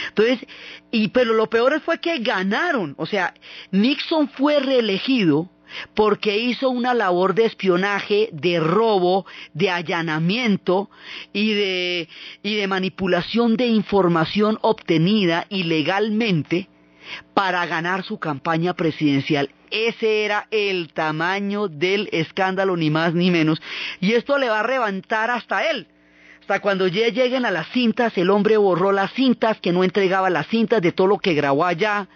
Entonces, 0.09 0.47
y 0.91 1.09
pero 1.09 1.35
lo 1.35 1.49
peor 1.49 1.81
fue 1.81 1.99
que 1.99 2.19
ganaron, 2.19 2.95
o 2.99 3.07
sea, 3.07 3.35
Nixon 3.71 4.29
fue 4.29 4.61
reelegido 4.61 5.49
porque 5.95 6.39
hizo 6.39 6.71
una 6.71 6.95
labor 6.95 7.35
de 7.35 7.47
espionaje, 7.47 8.29
de 8.33 8.61
robo, 8.61 9.27
de 9.55 9.71
allanamiento 9.71 10.91
y 11.33 11.53
de, 11.53 12.67
manipulación 12.69 13.57
de 13.57 13.67
información 13.67 14.59
obtenida 14.63 15.47
ilegalmente 15.49 16.69
para 17.35 17.67
ganar 17.67 18.05
su 18.05 18.19
campaña 18.19 18.75
presidencial. 18.75 19.51
Ese 19.71 20.25
era 20.25 20.47
el 20.51 20.93
tamaño 20.93 21.69
del 21.69 22.09
escándalo, 22.13 22.77
ni 22.77 22.91
más 22.91 23.15
ni 23.15 23.31
menos. 23.31 23.61
Y 24.01 24.13
esto 24.13 24.37
le 24.39 24.49
va 24.49 24.61
a 24.61 24.67
levantar 24.67 25.31
hasta 25.31 25.71
él. 25.71 25.87
Hasta 26.41 26.61
cuando 26.61 26.89
ya 26.89 27.09
lleguen 27.09 27.45
a 27.47 27.51
las 27.51 27.69
cintas, 27.69 28.17
el 28.19 28.31
hombre 28.31 28.57
borró 28.57 28.91
las 28.91 29.13
cintas, 29.13 29.61
que 29.61 29.73
no 29.73 29.85
entregaba 29.85 30.31
las 30.31 30.49
cintas 30.49 30.83
de 30.83 30.93
todo 30.93 31.07
lo 31.07 31.19
que 31.19 31.35
grabó 31.35 31.65
allá. 31.65 32.09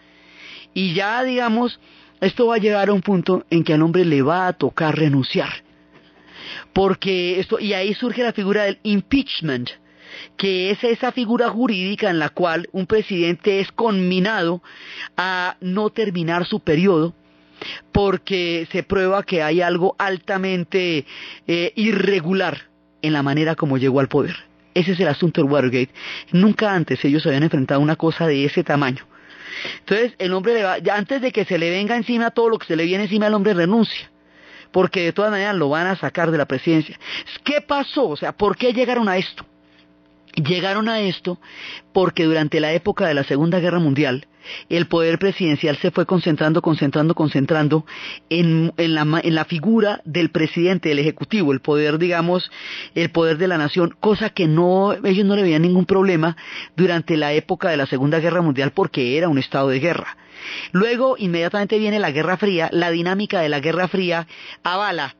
Y 0.73 0.95
ya, 0.95 1.23
digamos, 1.23 1.79
esto 2.25 2.47
va 2.47 2.57
a 2.57 2.59
llegar 2.59 2.89
a 2.89 2.93
un 2.93 3.03
punto 3.03 3.45
en 3.51 3.65
que 3.65 3.75
al 3.75 3.83
hombre 3.83 4.05
le 4.05 4.23
va 4.23 4.47
a 4.47 4.53
tocar 4.53 4.97
renunciar. 4.97 5.51
Porque 6.73 7.41
esto, 7.41 7.59
y 7.59 7.73
ahí 7.73 7.95
surge 7.95 8.23
la 8.23 8.33
figura 8.33 8.65
del 8.65 8.79
impeachment, 8.83 9.71
que 10.37 10.71
es 10.71 10.83
esa 10.85 11.13
figura 11.13 11.49
jurídica 11.49 12.11
en 12.11 12.19
la 12.19 12.31
cual 12.31 12.69
un 12.73 12.87
presidente 12.87 13.61
es 13.61 13.71
conminado 13.73 14.63
a 15.17 15.57
no 15.61 15.91
terminar 15.91 16.47
su 16.47 16.61
periodo 16.61 17.15
porque 17.93 18.69
se 18.71 18.83
prueba 18.83 19.23
que 19.23 19.43
hay 19.43 19.61
algo 19.61 19.95
altamente 19.99 21.07
eh, 21.47 21.73
irregular 21.77 22.69
en 23.03 23.13
la 23.13 23.23
manera 23.23 23.55
como 23.55 23.79
llegó 23.79 24.01
al 24.01 24.09
poder. 24.09 24.37
Ese 24.75 24.93
es 24.93 25.01
el 25.01 25.09
asunto 25.09 25.41
del 25.41 25.51
Watergate. 25.51 25.93
Nunca 26.33 26.75
antes 26.75 27.05
ellos 27.05 27.25
habían 27.27 27.45
enfrentado 27.45 27.81
una 27.81 27.97
cosa 27.97 28.27
de 28.27 28.45
ese 28.45 28.65
tamaño. 28.65 29.07
Entonces 29.81 30.15
el 30.19 30.33
hombre 30.33 30.55
le 30.55 30.63
va, 30.63 30.77
antes 30.93 31.21
de 31.21 31.33
que 31.33 31.45
se 31.45 31.59
le 31.59 31.71
venga 31.71 31.97
encima 31.97 32.31
todo 32.31 32.49
lo 32.49 32.59
que 32.59 32.67
se 32.67 32.77
le 32.77 32.85
viene 32.85 33.05
encima, 33.05 33.27
el 33.27 33.35
hombre 33.35 33.55
renuncia. 33.55 34.11
Porque 34.73 35.03
de 35.03 35.13
todas 35.13 35.31
maneras 35.31 35.55
lo 35.55 35.69
van 35.69 35.87
a 35.87 35.97
sacar 35.97 36.31
de 36.31 36.39
la 36.39 36.47
presidencia. 36.47 36.99
¿Qué 37.45 37.61
pasó? 37.61 38.09
O 38.09 38.17
sea, 38.17 38.33
¿por 38.33 38.57
qué 38.57 38.73
llegaron 38.73 39.09
a 39.09 39.17
esto? 39.17 39.47
Llegaron 40.37 40.89
a 40.89 41.01
esto 41.01 41.39
porque 41.93 42.25
durante 42.25 42.59
la 42.59 42.73
época 42.73 43.07
de 43.07 43.15
la 43.15 43.23
Segunda 43.23 43.61
Guerra 43.61 43.79
Mundial, 43.79 44.27
el 44.69 44.87
poder 44.87 45.19
presidencial 45.19 45.77
se 45.77 45.91
fue 45.91 46.07
concentrando, 46.07 46.61
concentrando, 46.61 47.15
concentrando 47.15 47.87
en, 48.29 48.73
la, 48.77 49.45
figura 49.45 50.01
del 50.05 50.31
presidente, 50.31 50.89
del 50.89 50.99
ejecutivo, 50.99 51.53
el 51.53 51.61
poder, 51.61 51.99
digamos, 51.99 52.51
el 52.95 53.11
poder 53.11 53.39
de 53.39 53.49
la 53.49 53.59
nación, 53.59 53.97
cosa 54.01 54.31
que 54.31 54.47
no, 54.49 54.93
ellos 55.05 55.25
no 55.25 55.37
le 55.37 55.43
veían 55.43 55.63
ningún 55.63 55.87
problema 55.87 56.37
durante 56.77 57.17
la 57.17 57.33
época 57.33 57.71
de 57.71 57.77
la 57.77 57.87
Segunda 57.87 58.19
Guerra 58.19 58.43
Mundial 58.43 58.73
porque 58.73 59.17
era 59.17 59.29
un 59.29 59.39
estado 59.39 59.69
de 59.69 59.81
guerra. 59.81 60.17
Luego, 60.73 61.15
inmediatamente 61.17 61.79
viene 61.79 62.01
la 62.01 62.11
Guerra 62.11 62.37
Fría, 62.37 62.69
la 62.73 62.91
dinámica 62.91 63.41
de 63.41 63.49
la 63.49 63.61
Guerra 63.61 63.89
Fría 63.89 64.27
avala 64.63 65.15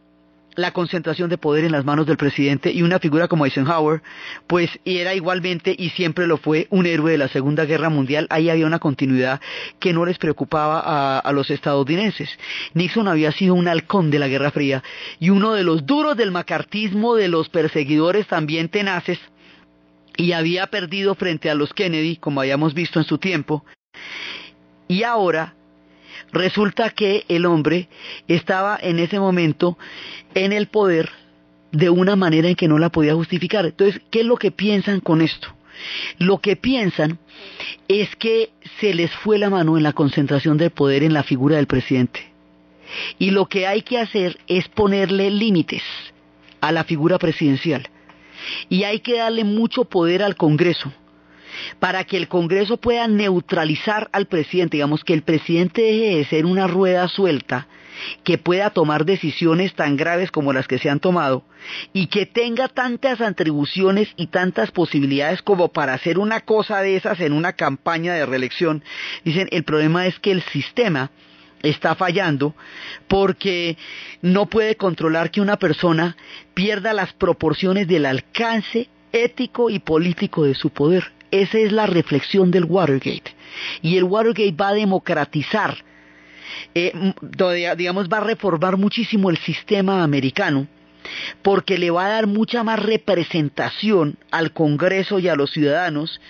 la 0.57 0.73
concentración 0.73 1.29
de 1.29 1.39
poder 1.39 1.65
en 1.65 1.73
las 1.73 1.85
manos 1.85 2.07
del 2.07 2.17
presidente 2.17 2.71
y 2.73 2.83
una 2.83 2.99
figura 2.99 3.29
como 3.29 3.45
Eisenhower, 3.45 4.03
pues 4.47 4.71
era 4.85 5.15
igualmente 5.15 5.75
y 5.77 5.91
siempre 5.91 6.27
lo 6.27 6.37
fue 6.37 6.67
un 6.71 6.87
héroe 6.87 7.13
de 7.13 7.19
la 7.19 7.29
Segunda 7.29 7.65
Guerra 7.65 7.89
Mundial. 7.89 8.27
Ahí 8.31 8.51
había 8.51 8.67
una 8.67 8.79
continuidad 8.79 9.41
que 9.79 9.93
no 9.93 10.07
les 10.07 10.19
preocupaba 10.19 11.19
a, 11.19 11.33
los 11.33 11.51
estadounidenses. 11.51 12.31
Nixon 12.75 13.09
había 13.09 13.33
sido 13.33 13.55
un 13.55 13.69
halcón 13.69 14.11
de 14.11 14.19
la 14.19 14.29
Guerra 14.29 14.51
Fría 14.51 14.83
y 15.19 15.31
uno 15.31 15.53
de 15.53 15.65
los 15.65 15.87
duros 15.87 16.17
del 16.17 16.31
macartismo, 16.31 17.17
de 17.17 17.29
los 17.29 17.49
perseguidores 17.49 18.27
también 18.27 18.69
tenaces, 18.69 19.19
y 20.17 20.33
había 20.33 20.69
perdido 20.69 21.17
frente 21.17 21.51
a 21.51 21.57
los 21.57 21.75
Kennedy, 21.75 22.17
como 22.17 22.41
habíamos 22.41 22.73
visto 22.73 23.01
en 23.01 23.05
su 23.05 23.19
tiempo. 23.19 23.65
Y 24.87 25.03
ahora 25.03 25.55
Resulta 26.33 26.91
que 26.91 27.25
el 27.29 27.47
hombre 27.47 27.89
estaba 28.29 28.79
en 28.81 28.99
ese 28.99 29.19
momento 29.19 29.79
en 30.35 30.53
el 30.53 30.69
poder 30.69 31.11
de 31.73 31.91
una 31.91 32.17
manera 32.17 32.49
en 32.49 32.55
que 32.55 32.69
no 32.69 32.79
la 32.79 32.91
podía 32.91 33.15
justificar. 33.15 33.67
Entonces, 33.67 34.01
¿qué 34.11 34.21
es 34.21 34.27
lo 34.27 34.37
que 34.37 34.51
piensan 34.51 35.01
con 35.01 35.21
esto? 35.21 35.49
Lo 36.19 36.39
que 36.41 36.57
piensan 36.57 37.19
es 37.89 38.15
que 38.17 38.51
se 38.81 38.95
les 38.95 39.11
fue 39.11 39.39
la 39.39 39.51
mano 39.51 39.77
en 39.77 39.83
la 39.83 39.93
concentración 39.93 40.57
del 40.57 40.71
poder 40.71 41.03
en 41.03 41.13
la 41.13 41.25
figura 41.25 41.57
del 41.57 41.67
presidente. 41.67 42.33
Y 43.19 43.31
lo 43.31 43.47
que 43.47 43.67
hay 43.67 43.83
que 43.83 43.99
hacer 43.99 44.39
es 44.47 44.69
ponerle 44.69 45.31
límites 45.31 45.83
a 46.61 46.71
la 46.71 46.85
figura 46.85 47.19
presidencial. 47.19 47.89
Y 48.69 48.85
hay 48.85 49.01
que 49.01 49.19
darle 49.19 49.45
mucho 49.45 49.85
poder 49.85 50.23
al 50.23 50.37
Congreso 50.37 50.93
para 51.79 52.05
que 52.05 52.17
el 52.17 52.29
Congreso 52.29 52.77
pueda 52.77 53.07
neutralizar 53.09 54.09
al 54.13 54.27
presidente, 54.27 54.77
digamos 54.77 55.05
que 55.05 55.15
el 55.15 55.23
presidente 55.23 55.83
deje 55.83 56.17
de 56.17 56.25
ser 56.25 56.47
una 56.47 56.67
rueda 56.67 57.09
suelta 57.09 57.67
que 58.25 58.39
pueda 58.39 58.71
tomar 58.71 59.05
decisiones 59.05 59.75
tan 59.75 59.97
graves 59.97 60.31
como 60.31 60.53
las 60.53 60.67
que 60.67 60.79
se 60.79 60.91
han 60.91 61.01
tomado 61.01 61.45
y 61.93 62.09
que 62.09 62.27
tenga 62.27 62.69
tantas 62.69 63.21
atribuciones 63.21 64.09
y 64.17 64.29
tantas 64.29 64.71
posibilidades 64.71 65.43
como 65.43 65.73
para 65.73 65.95
hacer 65.95 66.19
una 66.19 66.41
cosa 66.41 66.81
de 66.81 66.97
esas 66.97 67.21
en 67.21 67.33
una 67.33 67.53
campaña 67.53 68.15
de 68.15 68.27
reelección. 68.27 68.83
Dicen, 69.25 69.49
el 69.53 69.65
problema 69.65 70.07
es 70.07 70.19
que 70.19 70.33
el 70.33 70.43
sistema 70.43 71.11
está 71.63 71.95
fallando 71.95 72.55
porque 73.09 73.77
no 74.23 74.47
puede 74.47 74.77
controlar 74.77 75.31
que 75.31 75.41
una 75.41 75.59
persona 75.59 76.17
pierda 76.53 76.93
las 76.93 77.13
proporciones 77.15 77.89
del 77.89 78.07
alcance 78.07 78.89
ético 79.13 79.71
y 79.71 79.79
político 79.79 80.45
de 80.45 80.55
su 80.55 80.71
poder. 80.71 81.13
Esa 81.35 81.59
es 81.59 81.73
la 81.73 81.87
reflexión 81.87 82.53
del 82.53 82.63
Watergate. 82.63 83.35
Y 83.83 83.97
el 83.97 84.05
Watergate 84.05 84.53
va 84.53 84.69
a 84.69 84.75
democratizar, 84.75 85.77
eh, 86.77 86.93
digamos, 87.77 88.09
va 88.09 88.19
a 88.19 88.25
reformar 88.25 88.77
muchísimo 88.77 89.31
el 89.31 89.39
sistema 89.39 90.05
americano 90.05 90.69
porque 91.43 91.77
le 91.77 91.91
va 91.91 92.07
a 92.07 92.11
dar 92.11 92.29
mucha 92.29 92.63
más 92.63 92.81
representación 92.81 94.17
al 94.31 94.53
Congreso 94.53 95.19
y 95.19 95.27
a 95.29 95.35
los 95.35 95.51
ciudadanos 95.51 96.21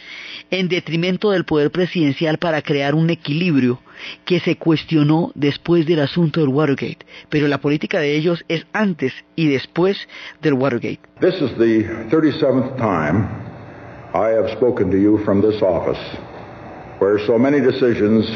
en 0.51 0.69
detrimento 0.69 1.33
del 1.33 1.45
poder 1.45 1.71
presidencial 1.71 2.39
para 2.39 2.63
crear 2.63 2.95
un 2.95 3.11
equilibrio 3.11 3.83
que 4.25 4.41
se 4.41 4.57
cuestionó 4.57 5.33
después 5.35 5.85
del 5.85 6.01
asunto 6.01 6.41
del 6.41 6.49
Watergate. 6.49 7.05
Pero 7.29 7.47
la 7.47 7.59
política 7.59 8.01
de 8.01 8.17
ellos 8.17 8.43
es 8.49 8.67
antes 8.73 9.13
y 9.37 9.49
después 9.49 9.99
del 10.41 10.55
Watergate. 10.55 11.01
This 11.21 11.35
is 11.43 11.55
the 11.59 11.85
37th 12.11 12.77
time 12.79 13.54
I 14.15 14.29
have 14.29 14.49
spoken 14.57 14.93
to 14.93 14.97
you 14.97 15.19
from 15.25 15.41
this 15.41 15.61
office, 15.61 15.99
where 17.01 17.19
so 17.27 17.37
many 17.37 17.61
decisions 17.61 18.29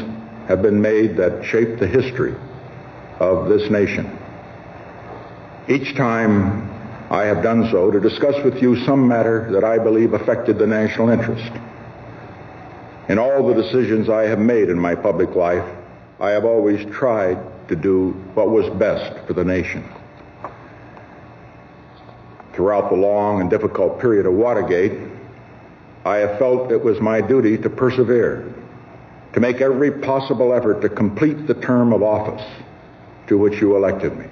have 0.49 0.61
been 0.61 0.83
made 0.83 1.17
that 1.19 1.45
shape 1.45 1.79
the 1.79 1.87
history 1.87 2.35
of 3.21 3.49
this 3.49 3.71
nation. 3.71 4.11
Each 5.69 5.95
time 5.95 6.69
I 7.11 7.27
have 7.27 7.45
done 7.45 7.71
so 7.71 7.93
to 7.93 8.01
discuss 8.01 8.43
with 8.45 8.61
you 8.61 8.85
some 8.85 9.07
matter 9.07 9.49
that 9.53 9.63
I 9.63 9.79
believe 9.79 10.15
affected 10.15 10.59
the 10.59 10.67
national 10.67 11.11
interest. 11.11 11.53
In 13.09 13.21
all 13.21 13.47
the 13.47 13.55
decisions 13.55 14.09
I 14.09 14.25
have 14.25 14.41
made 14.41 14.71
in 14.71 14.79
my 14.81 14.97
public 14.97 15.37
life, 15.37 15.65
I 16.19 16.31
have 16.31 16.45
always 16.45 16.85
tried 16.91 17.39
to 17.69 17.77
do 17.77 18.11
what 18.35 18.51
was 18.51 18.69
best 18.81 19.27
for 19.29 19.33
the 19.33 19.45
nation. 19.45 19.89
Throughout 22.55 22.91
the 22.91 22.97
long 22.97 23.41
and 23.41 23.49
difficult 23.49 24.01
period 24.01 24.27
of 24.27 24.33
Watergate, 24.33 25.08
I 26.09 26.19
have 26.21 26.39
felt 26.39 26.73
it 26.73 26.83
was 26.83 27.01
my 27.01 27.21
duty 27.21 27.59
to 27.59 27.69
persevere, 27.69 28.51
to 29.35 29.41
make 29.41 29.61
every 29.61 29.93
possible 29.93 30.55
effort 30.55 30.81
to 30.81 30.89
complete 30.89 31.47
the 31.47 31.53
term 31.53 31.93
of 31.93 32.03
office 32.03 32.43
to 33.27 33.37
which 33.37 33.61
you 33.61 33.77
elected 33.77 34.17
me. 34.17 34.25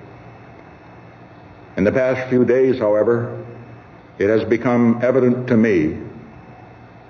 In 1.77 1.85
the 1.85 1.93
past 1.93 2.31
few 2.31 2.47
days, 2.47 2.79
however, 2.79 3.45
it 4.19 4.31
has 4.31 4.43
become 4.49 5.01
evident 5.03 5.49
to 5.49 5.57
me 5.59 5.99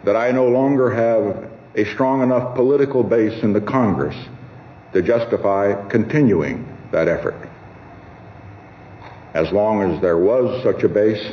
that 0.02 0.16
I 0.16 0.32
no 0.32 0.48
longer 0.48 0.90
have 0.90 1.48
a 1.76 1.84
strong 1.94 2.24
enough 2.24 2.56
political 2.56 3.04
base 3.04 3.44
in 3.44 3.52
the 3.52 3.60
Congress 3.60 4.16
to 4.94 5.00
justify 5.00 5.74
continuing 5.88 6.66
that 6.90 7.06
effort. 7.06 7.48
As 9.32 9.52
long 9.52 9.82
as 9.82 10.02
there 10.02 10.18
was 10.18 10.60
such 10.64 10.82
a 10.82 10.88
base, 10.88 11.24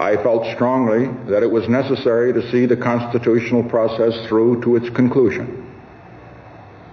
I 0.00 0.16
felt 0.22 0.46
strongly 0.54 1.08
that 1.30 1.42
it 1.42 1.50
was 1.50 1.68
necessary 1.68 2.32
to 2.32 2.50
see 2.50 2.64
the 2.64 2.76
constitutional 2.76 3.62
process 3.62 4.26
through 4.26 4.62
to 4.62 4.76
its 4.76 4.88
conclusion. 4.88 5.70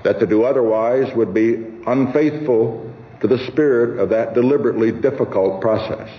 That 0.04 0.20
to 0.20 0.28
do 0.28 0.44
otherwise 0.44 1.16
would 1.16 1.34
be 1.34 1.66
unfaithful 1.88 2.94
to 3.22 3.28
the 3.28 3.38
spirit 3.48 4.02
of 4.02 4.10
that 4.10 4.34
deliberately 4.34 4.92
difficult 4.92 5.62
process 5.62 6.10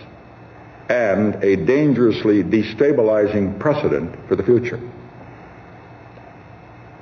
and 0.88 1.34
a 1.44 1.56
dangerously 1.56 2.42
destabilizing 2.42 3.58
precedent 3.58 4.16
for 4.26 4.36
the 4.36 4.42
future. 4.42 4.80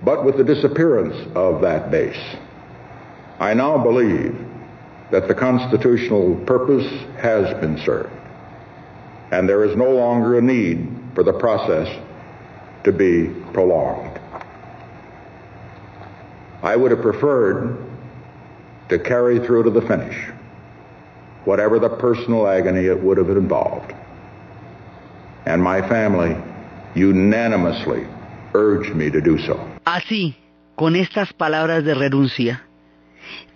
But 0.02 0.24
with 0.24 0.36
the 0.36 0.42
disappearance 0.42 1.14
of 1.36 1.60
that 1.60 1.92
base, 1.92 2.36
I 3.38 3.54
now 3.54 3.78
believe 3.78 4.36
that 5.12 5.28
the 5.28 5.34
constitutional 5.34 6.34
purpose 6.44 6.86
has 7.18 7.54
been 7.60 7.78
served, 7.84 8.15
and 9.36 9.46
there 9.46 9.64
is 9.64 9.76
no 9.76 9.90
longer 9.90 10.38
a 10.38 10.40
need 10.40 10.88
for 11.14 11.22
the 11.22 11.32
process 11.32 11.88
to 12.84 12.90
be 12.90 13.28
prolonged. 13.52 14.18
I 16.62 16.74
would 16.74 16.90
have 16.90 17.02
preferred 17.02 17.76
to 18.88 18.98
carry 18.98 19.38
through 19.46 19.64
to 19.64 19.70
the 19.70 19.82
finish 19.82 20.16
whatever 21.44 21.78
the 21.78 21.90
personal 21.90 22.48
agony 22.48 22.86
it 22.86 23.00
would 23.00 23.18
have 23.18 23.28
involved. 23.28 23.92
And 25.44 25.62
my 25.62 25.86
family 25.86 26.34
unanimously 26.94 28.06
urged 28.54 28.96
me 28.96 29.10
to 29.10 29.20
do 29.20 29.38
so. 29.38 29.60
Así, 29.84 30.34
con 30.76 30.96
estas 30.96 31.32
palabras 31.34 31.84
de 31.84 31.94
renuncia, 31.94 32.65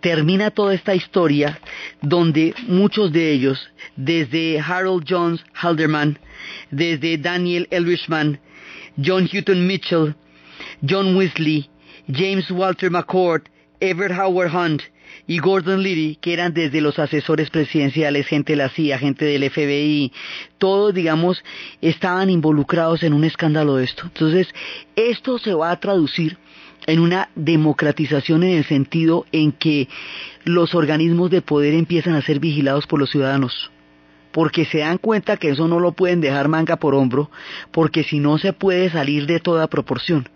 termina 0.00 0.50
toda 0.50 0.74
esta 0.74 0.94
historia 0.94 1.59
donde 2.02 2.54
muchos 2.66 3.12
de 3.12 3.33
ellos, 3.33 3.70
desde 3.96 4.61
Harold 4.61 5.04
Jones 5.09 5.44
Halderman, 5.54 6.18
desde 6.70 7.18
Daniel 7.18 7.68
Elrishman, 7.70 8.40
John 8.96 9.28
Houghton 9.28 9.66
Mitchell, 9.66 10.14
John 10.88 11.16
Weasley, 11.16 11.68
James 12.12 12.50
Walter 12.50 12.90
McCord, 12.90 13.42
Everett 13.80 14.18
Howard 14.18 14.54
Hunt 14.54 14.83
y 15.26 15.38
Gordon 15.38 15.83
Liddy, 15.83 16.16
que 16.16 16.33
eran 16.33 16.52
desde 16.52 16.80
los 16.80 16.98
asesores 16.98 17.50
presidenciales, 17.50 18.26
gente 18.26 18.52
de 18.52 18.56
la 18.56 18.68
CIA, 18.68 18.98
gente 18.98 19.24
del 19.24 19.48
FBI, 19.50 20.12
todos, 20.59 20.94
digamos, 20.94 21.42
estaban 21.80 22.30
involucrados 22.30 23.02
en 23.02 23.12
un 23.12 23.24
escándalo 23.24 23.76
de 23.76 23.85
esto. 23.85 24.04
Entonces, 24.04 24.48
esto 24.96 25.38
se 25.38 25.54
va 25.54 25.70
a 25.70 25.80
traducir 25.80 26.37
en 26.87 27.01
una 27.01 27.29
democratización 27.35 28.43
en 28.43 28.59
el 28.59 28.64
sentido 28.64 29.27
en 29.33 29.53
que 29.53 29.88
los 30.45 30.75
organismos 30.75 31.31
de 31.31 31.43
poder 31.43 31.75
empiezan 31.75 32.14
a 32.14 32.23
ser 32.23 32.40
vigilados 32.40 32.87
por 32.87 32.99
los 32.99 33.11
ciudadanos 33.11 33.71
porque 34.33 34.64
se 34.64 34.79
dan 34.79 34.99
cuenta 34.99 35.37
que 35.37 35.51
eso 35.51 35.66
no 35.69 35.81
lo 35.81 35.93
pueden 35.93 36.21
dejar 36.21 36.49
manga 36.49 36.77
por 36.77 36.95
hombro, 36.95 37.31
porque 37.73 38.05
si 38.05 38.21
no 38.21 38.38
se 38.38 38.53
puede 38.53 38.90
salir 38.90 39.27
de 39.27 39.40
toda 39.40 39.66
proporción. 39.66 40.29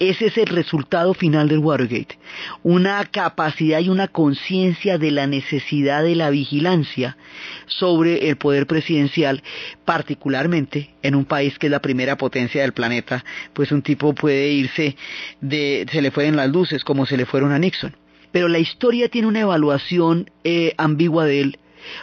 Ese 0.00 0.28
es 0.28 0.38
el 0.38 0.46
resultado 0.46 1.12
final 1.12 1.50
del 1.50 1.58
Watergate. 1.58 2.18
Una 2.62 3.04
capacidad 3.04 3.80
y 3.80 3.90
una 3.90 4.08
conciencia 4.08 4.96
de 4.96 5.10
la 5.10 5.26
necesidad 5.26 6.02
de 6.02 6.16
la 6.16 6.30
vigilancia 6.30 7.18
sobre 7.66 8.30
el 8.30 8.36
poder 8.36 8.66
presidencial, 8.66 9.42
particularmente 9.84 10.88
en 11.02 11.14
un 11.14 11.26
país 11.26 11.58
que 11.58 11.66
es 11.66 11.70
la 11.70 11.82
primera 11.82 12.16
potencia 12.16 12.62
del 12.62 12.72
planeta, 12.72 13.22
pues 13.52 13.72
un 13.72 13.82
tipo 13.82 14.14
puede 14.14 14.50
irse 14.50 14.96
de, 15.42 15.86
se 15.92 16.00
le 16.00 16.10
fueron 16.10 16.36
las 16.36 16.48
luces 16.48 16.82
como 16.82 17.04
se 17.04 17.18
le 17.18 17.26
fueron 17.26 17.52
a 17.52 17.58
Nixon. 17.58 17.94
Pero 18.32 18.48
la 18.48 18.58
historia 18.58 19.10
tiene 19.10 19.28
una 19.28 19.40
evaluación 19.40 20.30
eh, 20.44 20.72
ambigua 20.78 21.26
de 21.26 21.40
él, 21.42 21.58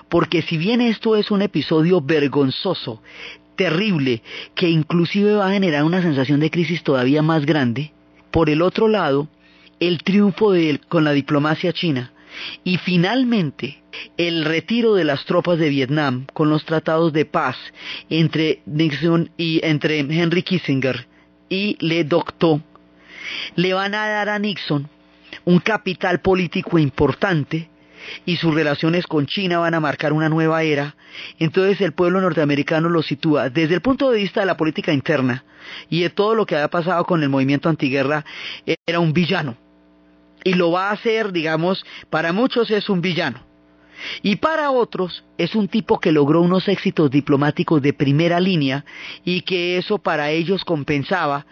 porque 0.07 0.43
si 0.43 0.57
bien 0.57 0.81
esto 0.81 1.15
es 1.15 1.31
un 1.31 1.41
episodio 1.41 1.99
vergonzoso, 1.99 3.01
terrible 3.57 4.21
que 4.55 4.69
inclusive 4.69 5.33
va 5.33 5.47
a 5.47 5.51
generar 5.51 5.83
una 5.83 6.01
sensación 6.01 6.39
de 6.39 6.49
crisis 6.49 6.83
todavía 6.83 7.21
más 7.21 7.45
grande. 7.45 7.91
Por 8.31 8.49
el 8.49 8.61
otro 8.61 8.87
lado, 8.87 9.27
el 9.81 10.03
triunfo 10.03 10.53
de 10.53 10.69
él 10.69 10.79
con 10.87 11.03
la 11.03 11.11
diplomacia 11.11 11.73
china 11.73 12.13
y 12.63 12.77
finalmente 12.77 13.81
el 14.17 14.45
retiro 14.45 14.93
de 14.93 15.03
las 15.03 15.25
tropas 15.25 15.57
de 15.57 15.69
Vietnam 15.69 16.27
con 16.33 16.49
los 16.49 16.65
tratados 16.65 17.11
de 17.13 17.25
paz 17.25 17.57
entre 18.09 18.61
Nixon 18.65 19.31
y 19.37 19.59
entre 19.63 19.99
Henry 19.99 20.43
Kissinger 20.43 21.07
y 21.49 21.77
Le 21.79 22.03
Duc 22.03 22.33
le 23.55 23.73
van 23.73 23.95
a 23.95 24.07
dar 24.07 24.29
a 24.29 24.39
Nixon 24.39 24.87
un 25.45 25.59
capital 25.59 26.19
político 26.21 26.77
importante 26.77 27.69
y 28.25 28.37
sus 28.37 28.53
relaciones 28.53 29.07
con 29.07 29.25
China 29.25 29.59
van 29.59 29.73
a 29.73 29.79
marcar 29.79 30.13
una 30.13 30.29
nueva 30.29 30.63
era, 30.63 30.95
entonces 31.39 31.81
el 31.81 31.93
pueblo 31.93 32.21
norteamericano 32.21 32.89
lo 32.89 33.01
sitúa 33.01 33.49
desde 33.49 33.75
el 33.75 33.81
punto 33.81 34.11
de 34.11 34.19
vista 34.19 34.41
de 34.41 34.45
la 34.45 34.57
política 34.57 34.93
interna 34.93 35.43
y 35.89 36.01
de 36.01 36.09
todo 36.09 36.35
lo 36.35 36.45
que 36.45 36.55
había 36.55 36.69
pasado 36.69 37.05
con 37.05 37.23
el 37.23 37.29
movimiento 37.29 37.69
antiguerra, 37.69 38.25
era 38.85 38.99
un 38.99 39.13
villano. 39.13 39.57
Y 40.43 40.53
lo 40.53 40.71
va 40.71 40.89
a 40.89 40.93
hacer, 40.93 41.31
digamos, 41.31 41.85
para 42.09 42.31
muchos 42.31 42.71
es 42.71 42.89
un 42.89 43.01
villano. 43.01 43.46
Y 44.21 44.37
para 44.37 44.71
otros 44.71 45.23
es 45.37 45.55
un 45.55 45.67
tipo 45.67 45.99
que 45.99 46.11
logró 46.11 46.41
unos 46.41 46.67
éxitos 46.67 47.09
diplomáticos 47.11 47.81
de 47.81 47.93
primera 47.93 48.39
línea 48.39 48.85
y 49.23 49.41
que 49.41 49.77
eso 49.77 49.97
para 49.97 50.31
ellos 50.31 50.63
compensaba 50.63 51.45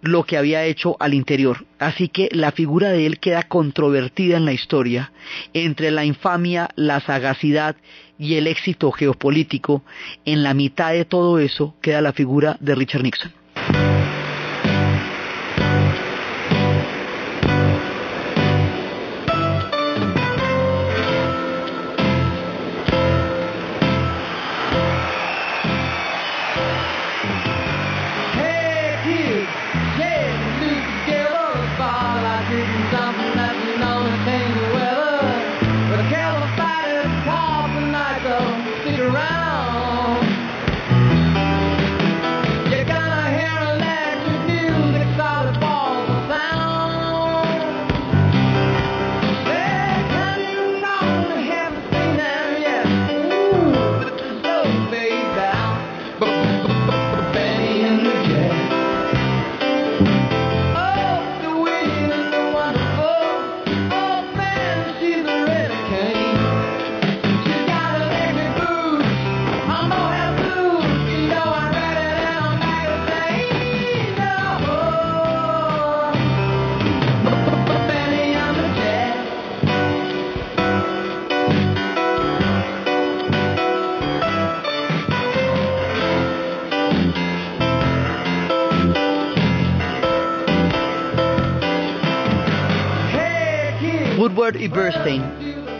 lo 0.00 0.24
que 0.24 0.36
había 0.36 0.64
hecho 0.64 0.96
al 1.00 1.14
interior. 1.14 1.64
Así 1.78 2.08
que 2.08 2.28
la 2.32 2.52
figura 2.52 2.90
de 2.90 3.06
él 3.06 3.18
queda 3.18 3.42
controvertida 3.44 4.36
en 4.36 4.44
la 4.44 4.52
historia 4.52 5.12
entre 5.52 5.90
la 5.90 6.04
infamia, 6.04 6.68
la 6.76 7.00
sagacidad 7.00 7.76
y 8.18 8.34
el 8.34 8.46
éxito 8.46 8.92
geopolítico. 8.92 9.82
En 10.24 10.42
la 10.42 10.54
mitad 10.54 10.92
de 10.92 11.04
todo 11.04 11.38
eso 11.38 11.74
queda 11.80 12.00
la 12.00 12.12
figura 12.12 12.56
de 12.60 12.74
Richard 12.74 13.02
Nixon. 13.02 13.43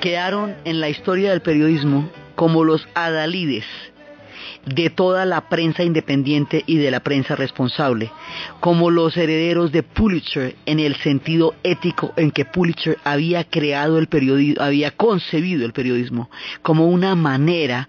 Quedaron 0.00 0.54
en 0.64 0.80
la 0.80 0.88
historia 0.88 1.30
del 1.30 1.42
periodismo 1.42 2.10
como 2.36 2.64
los 2.64 2.88
adalides 2.94 3.64
de 4.66 4.90
toda 4.90 5.24
la 5.26 5.48
prensa 5.48 5.82
independiente 5.82 6.62
y 6.66 6.76
de 6.76 6.90
la 6.90 7.00
prensa 7.00 7.36
responsable, 7.36 8.10
como 8.60 8.90
los 8.90 9.16
herederos 9.16 9.72
de 9.72 9.82
Pulitzer 9.82 10.56
en 10.66 10.80
el 10.80 10.96
sentido 10.96 11.54
ético 11.62 12.12
en 12.16 12.30
que 12.30 12.44
Pulitzer 12.44 12.98
había 13.04 13.44
creado 13.44 13.98
el 13.98 14.06
periodismo, 14.06 14.62
había 14.62 14.90
concebido 14.92 15.66
el 15.66 15.72
periodismo 15.72 16.30
como 16.62 16.88
una 16.88 17.14
manera 17.14 17.88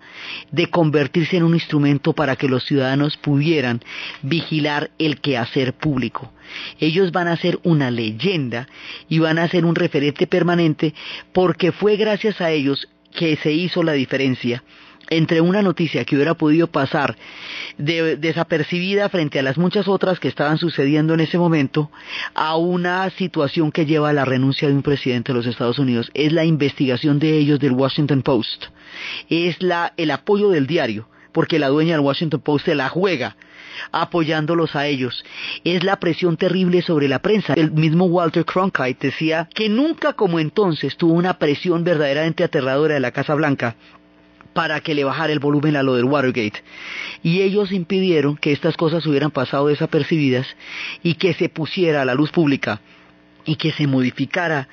de 0.52 0.68
convertirse 0.68 1.38
en 1.38 1.44
un 1.44 1.54
instrumento 1.54 2.14
para 2.14 2.36
que 2.36 2.50
los 2.50 2.66
ciudadanos 2.66 3.18
pudieran 3.18 3.82
vigilar 4.22 4.92
el 5.00 5.22
quehacer 5.22 5.74
público. 5.74 6.32
Ellos 6.80 7.12
van 7.12 7.28
a 7.28 7.38
ser 7.38 7.60
una 7.64 7.90
leyenda 7.90 8.68
y 9.10 9.20
van 9.20 9.40
a 9.40 9.48
ser 9.48 9.66
un 9.66 9.76
referente 9.76 10.28
permanente 10.28 10.94
porque 11.34 11.72
fue 11.72 11.96
gracias 11.96 12.42
a 12.42 12.52
ellos 12.52 12.88
que 13.16 13.36
se 13.38 13.52
hizo 13.52 13.82
la 13.82 13.94
diferencia 13.94 14.64
entre 15.10 15.42
una 15.42 15.62
noticia 15.62 16.06
que 16.06 16.16
hubiera 16.16 16.34
podido 16.34 16.68
pasar 16.68 17.16
desapercibida 17.78 19.10
frente 19.10 19.40
a 19.40 19.44
las 19.44 19.58
muchas 19.58 19.88
otras 19.88 20.20
que 20.20 20.28
estaban 20.28 20.58
sucediendo 20.58 21.14
en 21.14 21.20
ese 21.20 21.38
momento 21.38 21.92
a 22.34 22.56
una 22.56 23.10
situación 23.12 23.72
que 23.72 23.86
lleva 23.86 24.10
a 24.10 24.14
la 24.14 24.26
renuncia 24.26 24.68
de 24.68 24.74
un 24.74 24.82
presidente 24.82 25.32
de 25.32 25.38
los 25.38 25.48
Estados 25.48 25.80
Unidos. 25.80 26.10
Es 26.14 26.32
la 26.32 26.46
investigación 26.46 27.20
de 27.20 27.38
ellos 27.38 27.60
del 27.60 27.74
Washington 27.74 28.22
Post. 28.22 28.66
Es 29.30 29.62
la, 29.62 29.94
el 29.98 30.12
apoyo 30.12 30.50
del 30.50 30.68
diario, 30.68 31.08
porque 31.32 31.60
la 31.60 31.68
dueña 31.68 31.94
del 31.94 32.06
Washington 32.06 32.42
Post 32.42 32.66
se 32.66 32.76
la 32.76 32.90
juega 32.90 33.36
apoyándolos 33.92 34.76
a 34.76 34.88
ellos. 34.88 35.24
Es 35.64 35.84
la 35.84 35.98
presión 36.00 36.38
terrible 36.38 36.82
sobre 36.82 37.08
la 37.08 37.20
prensa. 37.20 37.54
El 37.54 37.72
mismo 37.72 38.06
Walter 38.06 38.46
Cronkite 38.46 39.08
decía 39.08 39.50
que 39.54 39.70
nunca 39.70 40.14
como 40.14 40.40
entonces 40.40 40.96
tuvo 40.98 41.14
una 41.14 41.38
presión 41.38 41.84
verdaderamente 41.84 42.44
aterradora 42.44 42.96
de 42.96 43.00
la 43.00 43.12
Casa 43.12 43.36
Blanca 43.36 43.76
para 44.56 44.80
que 44.80 44.96
le 44.96 45.04
bajara 45.04 45.34
el 45.34 45.40
volumen 45.40 45.76
a 45.76 45.84
lo 45.84 45.96
del 45.96 46.06
Watergate. 46.06 46.64
Y 47.22 47.42
ellos 47.42 47.74
impidieron 47.74 48.38
que 48.38 48.54
estas 48.54 48.78
cosas 48.78 49.06
hubieran 49.06 49.30
pasado 49.30 49.68
desapercibidas 49.68 50.48
y 51.04 51.16
que 51.16 51.34
se 51.34 51.50
pusiera 51.50 52.02
a 52.02 52.06
la 52.06 52.16
luz 52.16 52.32
pública 52.32 52.80
y 53.44 53.58
que 53.58 53.74
se 53.74 53.86
modificara 53.86 54.70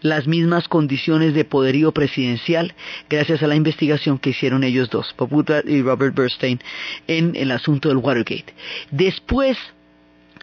las 0.00 0.26
mismas 0.26 0.68
condiciones 0.68 1.34
de 1.34 1.44
poderío 1.44 1.92
presidencial 1.92 2.74
gracias 3.10 3.42
a 3.42 3.46
la 3.46 3.56
investigación 3.56 4.18
que 4.18 4.30
hicieron 4.30 4.64
ellos 4.64 4.88
dos, 4.88 5.14
Woodward 5.18 5.68
y 5.68 5.82
Robert 5.82 6.14
Bernstein, 6.14 6.58
en 7.06 7.36
el 7.36 7.50
asunto 7.50 7.90
del 7.90 7.98
Watergate. 7.98 8.54
Después 8.90 9.58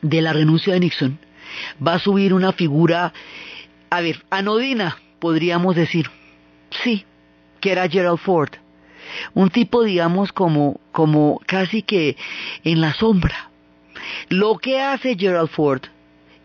de 0.04 0.22
la 0.22 0.34
renuncia 0.34 0.76
de 0.76 0.82
Nixon, 0.82 1.18
va 1.86 1.96
a 1.96 2.00
subir 2.00 2.32
una 2.32 2.54
figura, 2.54 3.12
a 3.90 4.02
ver, 4.02 4.24
anodina, 4.30 5.00
podríamos 5.18 5.76
decir, 5.76 6.12
sí, 6.84 7.06
que 7.60 7.72
era 7.72 7.90
Gerald 7.90 8.20
Ford, 8.20 8.52
un 9.34 9.50
tipo, 9.50 9.84
digamos, 9.84 10.32
como, 10.32 10.80
como 10.92 11.40
casi 11.46 11.82
que 11.82 12.18
en 12.64 12.82
la 12.82 12.94
sombra. 12.94 13.50
Lo 14.30 14.58
que 14.58 14.82
hace 14.82 15.16
Gerald 15.18 15.50
Ford 15.50 15.82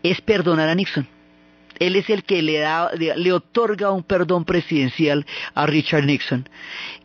es 0.03 0.21
perdonar 0.21 0.69
a 0.69 0.75
Nixon. 0.75 1.07
Él 1.79 1.95
es 1.95 2.09
el 2.09 2.23
que 2.23 2.41
le 2.41 2.59
da, 2.59 2.91
le 2.93 3.33
otorga 3.33 3.91
un 3.91 4.03
perdón 4.03 4.45
presidencial 4.45 5.25
a 5.55 5.65
Richard 5.65 6.05
Nixon, 6.05 6.47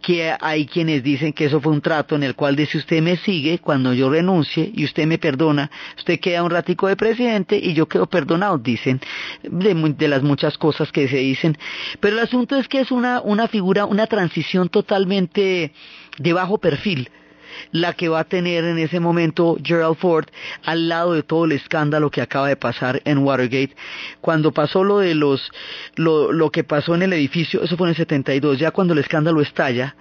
que 0.02 0.34
hay 0.40 0.66
quienes 0.66 1.02
dicen 1.02 1.32
que 1.32 1.46
eso 1.46 1.60
fue 1.60 1.72
un 1.72 1.80
trato 1.80 2.16
en 2.16 2.22
el 2.22 2.34
cual 2.34 2.56
dice 2.56 2.78
usted 2.78 3.00
me 3.00 3.16
sigue 3.16 3.58
cuando 3.58 3.92
yo 3.94 4.10
renuncie 4.10 4.70
y 4.74 4.84
usted 4.84 5.06
me 5.06 5.18
perdona, 5.18 5.70
usted 5.96 6.20
queda 6.20 6.42
un 6.42 6.50
ratico 6.50 6.88
de 6.88 6.96
presidente 6.96 7.56
y 7.56 7.72
yo 7.74 7.86
quedo 7.86 8.06
perdonado, 8.06 8.58
dicen, 8.58 9.00
de, 9.42 10.08
las 10.08 10.22
muchas 10.22 10.58
cosas 10.58 10.92
que 10.92 11.08
se 11.08 11.18
dicen. 11.18 11.56
Pero 12.00 12.16
el 12.16 12.22
asunto 12.22 12.56
es 12.56 12.68
que 12.68 12.80
es 12.80 12.90
una 12.90 13.48
figura, 13.48 13.86
una 13.86 14.06
transición 14.06 14.68
totalmente 14.68 15.72
de 16.18 16.32
bajo 16.32 16.58
perfil 16.58 17.08
la 17.72 17.92
que 17.92 18.08
va 18.08 18.20
a 18.20 18.24
tener 18.24 18.64
en 18.64 18.78
ese 18.78 19.00
momento 19.00 19.56
Gerald 19.62 19.96
Ford 19.96 20.26
al 20.64 20.88
lado 20.88 21.14
de 21.14 21.22
todo 21.22 21.44
el 21.44 21.52
escándalo 21.52 22.10
que 22.10 22.20
acaba 22.20 22.48
de 22.48 22.56
pasar 22.56 23.02
en 23.04 23.18
Watergate. 23.18 23.76
Cuando 24.20 24.52
pasó 24.52 24.84
lo 24.84 24.98
de 24.98 25.14
los, 25.14 25.50
lo, 25.96 26.32
lo 26.32 26.50
que 26.50 26.64
pasó 26.64 26.94
en 26.94 27.02
el 27.02 27.12
edificio, 27.12 27.62
eso 27.62 27.76
fue 27.76 27.88
en 27.88 27.90
el 27.90 27.96
72, 27.96 28.58
ya 28.58 28.70
cuando 28.70 28.92
el 28.92 29.00
escándalo 29.00 29.40
estalla 29.40 29.96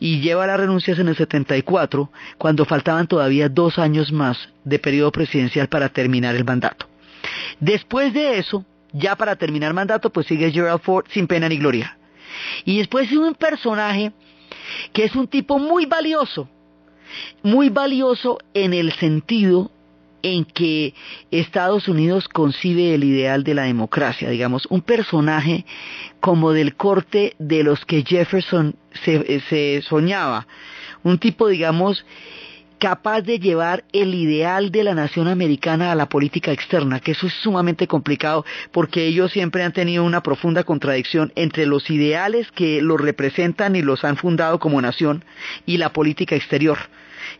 y 0.00 0.20
lleva 0.20 0.46
las 0.46 0.60
renuncias 0.60 0.98
en 0.98 1.08
el 1.08 1.16
74, 1.16 2.10
cuando 2.38 2.64
faltaban 2.64 3.06
todavía 3.06 3.48
dos 3.48 3.78
años 3.78 4.12
más 4.12 4.48
de 4.64 4.78
periodo 4.78 5.12
presidencial 5.12 5.68
para 5.68 5.88
terminar 5.88 6.34
el 6.34 6.44
mandato. 6.44 6.86
Después 7.60 8.12
de 8.14 8.38
eso, 8.38 8.64
ya 8.92 9.16
para 9.16 9.36
terminar 9.36 9.74
mandato, 9.74 10.10
pues 10.10 10.26
sigue 10.26 10.50
Gerald 10.50 10.80
Ford 10.80 11.06
sin 11.10 11.26
pena 11.26 11.48
ni 11.48 11.58
gloria. 11.58 11.96
Y 12.64 12.78
después 12.78 13.10
de 13.10 13.18
un 13.18 13.34
personaje 13.34 14.12
que 14.92 15.04
es 15.04 15.14
un 15.14 15.26
tipo 15.26 15.58
muy 15.58 15.86
valioso, 15.86 16.48
muy 17.42 17.68
valioso 17.68 18.38
en 18.54 18.74
el 18.74 18.92
sentido 18.92 19.70
en 20.22 20.44
que 20.44 20.94
Estados 21.30 21.88
Unidos 21.88 22.28
concibe 22.28 22.94
el 22.94 23.04
ideal 23.04 23.44
de 23.44 23.54
la 23.54 23.62
democracia, 23.62 24.30
digamos, 24.30 24.66
un 24.66 24.82
personaje 24.82 25.64
como 26.20 26.52
del 26.52 26.74
corte 26.74 27.34
de 27.38 27.62
los 27.62 27.84
que 27.84 28.04
Jefferson 28.04 28.74
se, 29.04 29.40
se 29.48 29.82
soñaba, 29.82 30.46
un 31.04 31.18
tipo, 31.18 31.48
digamos, 31.48 32.04
capaz 32.78 33.22
de 33.22 33.38
llevar 33.38 33.84
el 33.92 34.14
ideal 34.14 34.70
de 34.70 34.84
la 34.84 34.94
nación 34.94 35.28
americana 35.28 35.92
a 35.92 35.94
la 35.94 36.08
política 36.08 36.52
externa, 36.52 37.00
que 37.00 37.12
eso 37.12 37.26
es 37.26 37.32
sumamente 37.34 37.86
complicado 37.86 38.44
porque 38.72 39.06
ellos 39.06 39.32
siempre 39.32 39.62
han 39.62 39.72
tenido 39.72 40.04
una 40.04 40.22
profunda 40.22 40.64
contradicción 40.64 41.32
entre 41.34 41.66
los 41.66 41.90
ideales 41.90 42.50
que 42.52 42.80
los 42.80 43.00
representan 43.00 43.76
y 43.76 43.82
los 43.82 44.04
han 44.04 44.16
fundado 44.16 44.58
como 44.58 44.80
nación 44.80 45.24
y 45.66 45.76
la 45.76 45.92
política 45.92 46.36
exterior. 46.36 46.78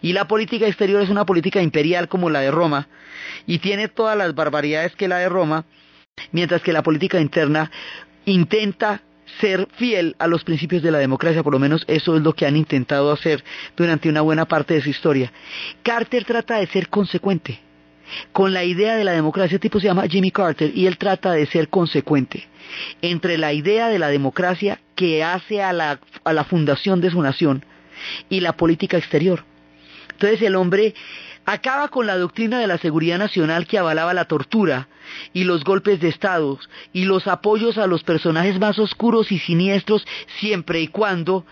Y 0.03 0.13
la 0.13 0.27
política 0.29 0.67
exterior 0.67 1.03
es 1.03 1.09
una 1.09 1.25
política 1.25 1.63
imperial 1.63 2.09
como 2.09 2.31
la 2.31 2.41
de 2.41 2.51
Roma, 2.51 2.89
y 3.47 3.59
tiene 3.59 3.89
todas 3.89 4.17
las 4.17 4.35
barbaridades 4.35 4.95
que 4.95 5.09
la 5.09 5.19
de 5.19 5.29
Roma, 5.29 5.65
mientras 6.33 6.63
que 6.63 6.73
la 6.73 6.83
política 6.83 7.21
interna 7.21 7.71
intenta 8.25 9.03
ser 9.41 9.69
fiel 9.77 10.17
a 10.19 10.27
los 10.27 10.45
principios 10.45 10.83
de 10.83 10.91
la 10.91 10.99
democracia, 10.99 11.43
por 11.43 11.53
lo 11.53 11.59
menos 11.59 11.85
eso 11.87 12.17
es 12.17 12.23
lo 12.23 12.33
que 12.35 12.47
han 12.47 12.57
intentado 12.57 13.13
hacer 13.13 13.45
durante 13.77 14.09
una 14.09 14.21
buena 14.21 14.47
parte 14.47 14.75
de 14.75 14.83
su 14.83 14.91
historia. 14.91 15.33
Carter 15.83 16.25
trata 16.25 16.59
de 16.59 16.67
ser 16.67 16.89
consecuente 16.89 17.61
con 18.33 18.55
la 18.55 18.65
idea 18.65 18.97
de 18.97 19.05
la 19.05 19.13
democracia, 19.13 19.59
tipo 19.59 19.81
se 19.81 19.87
llama 19.87 20.09
Jimmy 20.09 20.31
Carter 20.31 20.73
y 20.75 20.87
él 20.87 20.97
trata 20.97 21.33
de 21.33 21.47
ser 21.47 21.69
consecuente 21.69 22.47
entre 23.03 23.39
la 23.39 23.53
idea 23.53 23.89
de 23.89 23.99
la 23.99 24.09
democracia 24.09 24.81
que 24.95 25.23
hace 25.23 25.63
a 25.63 25.73
la, 25.73 26.01
a 26.25 26.33
la 26.33 26.45
fundación 26.45 27.01
de 27.01 27.11
su 27.11 27.21
nación 27.21 27.65
y 28.29 28.41
la 28.41 28.55
política 28.55 28.97
exterior. 28.97 29.45
Entonces 30.13 30.43
el 30.43 30.57
hombre 30.57 30.95
acaba 31.45 31.89
con 31.89 32.07
la 32.07 32.17
doctrina 32.17 32.59
de 32.59 32.67
la 32.67 32.79
seguridad 32.79 33.19
nacional 33.19 33.67
que 33.67 33.79
avalaba 33.79 34.15
la 34.15 34.27
tortura 34.27 34.89
y 35.33 35.45
los 35.45 35.65
golpes 35.65 36.01
de 36.01 36.09
Estado 36.09 36.59
y 36.93 37.05
los 37.05 37.27
apoyos 37.27 37.79
a 37.79 37.87
los 37.87 38.03
personajes 38.03 38.59
más 38.59 38.79
oscuros 38.79 39.33
y 39.33 39.39
siniestros 39.39 40.07
siempre 40.41 40.81
y 40.81 40.89
cuando 40.89 41.45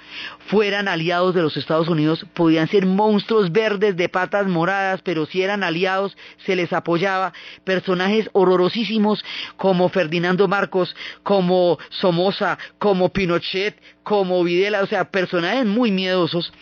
fueran 0.49 0.89
aliados 0.89 1.35
de 1.35 1.43
los 1.43 1.57
Estados 1.57 1.89
Unidos. 1.89 2.25
Podían 2.35 2.69
ser 2.69 2.87
monstruos 2.87 3.53
verdes 3.53 3.97
de 3.97 4.09
patas 4.09 4.47
moradas, 4.47 5.01
pero 5.03 5.27
si 5.27 5.43
eran 5.43 5.63
aliados 5.63 6.17
se 6.45 6.57
les 6.57 6.73
apoyaba. 6.73 7.33
Personajes 7.65 8.29
horrorosísimos 8.33 9.25
como 9.57 9.89
Ferdinando 9.89 10.49
Marcos, 10.49 10.95
como 11.23 11.79
Somoza, 11.91 12.59
como 12.79 13.11
Pinochet, 13.11 13.81
como 14.03 14.43
Videla, 14.45 14.83
o 14.83 14.87
sea, 14.87 15.11
personajes 15.11 15.67
muy 15.67 15.91
miedosos 15.91 16.53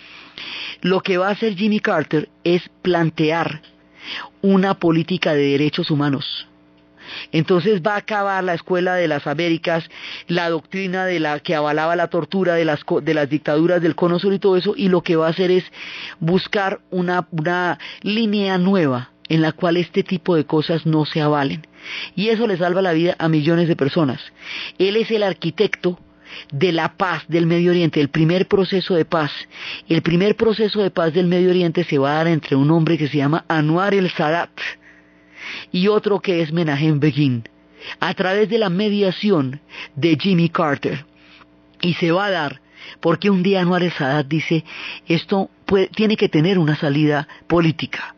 lo 0.80 1.00
que 1.00 1.18
va 1.18 1.28
a 1.28 1.32
hacer 1.32 1.54
Jimmy 1.54 1.80
Carter 1.80 2.28
es 2.44 2.68
plantear 2.82 3.62
una 4.42 4.74
política 4.74 5.34
de 5.34 5.52
derechos 5.52 5.90
humanos. 5.90 6.48
Entonces 7.32 7.82
va 7.82 7.94
a 7.94 7.98
acabar 7.98 8.44
la 8.44 8.54
escuela 8.54 8.94
de 8.94 9.08
las 9.08 9.26
Américas, 9.26 9.88
la 10.28 10.48
doctrina 10.48 11.06
de 11.06 11.20
la 11.20 11.40
que 11.40 11.54
avalaba 11.54 11.96
la 11.96 12.08
tortura 12.08 12.54
de 12.54 12.64
las, 12.64 12.84
dictaduras 13.28 13.80
del 13.80 13.94
cono 13.94 14.18
sur 14.18 14.32
y 14.32 14.38
todo 14.38 14.56
eso, 14.56 14.74
y 14.76 14.88
lo 14.88 15.02
que 15.02 15.16
va 15.16 15.26
a 15.26 15.30
hacer 15.30 15.50
es 15.50 15.64
buscar 16.20 16.80
una, 16.90 17.26
una 17.30 17.78
línea 18.02 18.58
nueva 18.58 19.10
en 19.28 19.42
la 19.42 19.52
cual 19.52 19.76
este 19.76 20.02
tipo 20.02 20.36
de 20.36 20.44
cosas 20.44 20.86
no 20.86 21.04
se 21.06 21.20
avalen. 21.20 21.66
Y 22.14 22.28
eso 22.28 22.46
le 22.46 22.56
salva 22.56 22.82
la 22.82 22.92
vida 22.92 23.16
a 23.18 23.28
millones 23.28 23.68
de 23.68 23.76
personas. 23.76 24.20
Él 24.78 24.96
es 24.96 25.10
el 25.10 25.22
arquitecto 25.22 25.98
de 26.52 26.72
la 26.72 26.96
paz 26.96 27.24
del 27.28 27.46
Medio 27.46 27.70
Oriente, 27.70 28.00
el 28.00 28.08
primer 28.08 28.46
proceso 28.46 28.94
de 28.94 29.04
paz. 29.04 29.30
El 29.88 30.02
primer 30.02 30.36
proceso 30.36 30.82
de 30.82 30.90
paz 30.90 31.12
del 31.14 31.26
Medio 31.26 31.50
Oriente 31.50 31.84
se 31.84 31.98
va 31.98 32.12
a 32.12 32.14
dar 32.16 32.28
entre 32.28 32.56
un 32.56 32.70
hombre 32.70 32.98
que 32.98 33.08
se 33.08 33.18
llama 33.18 33.44
Anwar 33.48 33.94
el 33.94 34.10
Sadat 34.10 34.50
y 35.72 35.88
otro 35.88 36.20
que 36.20 36.42
es 36.42 36.52
Menachem 36.52 37.00
Begin, 37.00 37.44
a 38.00 38.14
través 38.14 38.48
de 38.48 38.58
la 38.58 38.70
mediación 38.70 39.60
de 39.94 40.16
Jimmy 40.20 40.48
Carter. 40.48 41.04
Y 41.80 41.94
se 41.94 42.12
va 42.12 42.26
a 42.26 42.30
dar 42.30 42.60
porque 43.00 43.30
un 43.30 43.42
día 43.42 43.60
Anwar 43.60 43.88
Sadat 43.90 44.26
dice, 44.26 44.64
esto 45.06 45.50
tiene 45.94 46.16
que 46.16 46.28
tener 46.28 46.58
una 46.58 46.76
salida 46.76 47.28
política. 47.46 48.14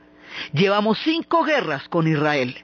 Llevamos 0.52 0.98
cinco 1.02 1.44
guerras 1.44 1.88
con 1.88 2.06
Israel. 2.06 2.56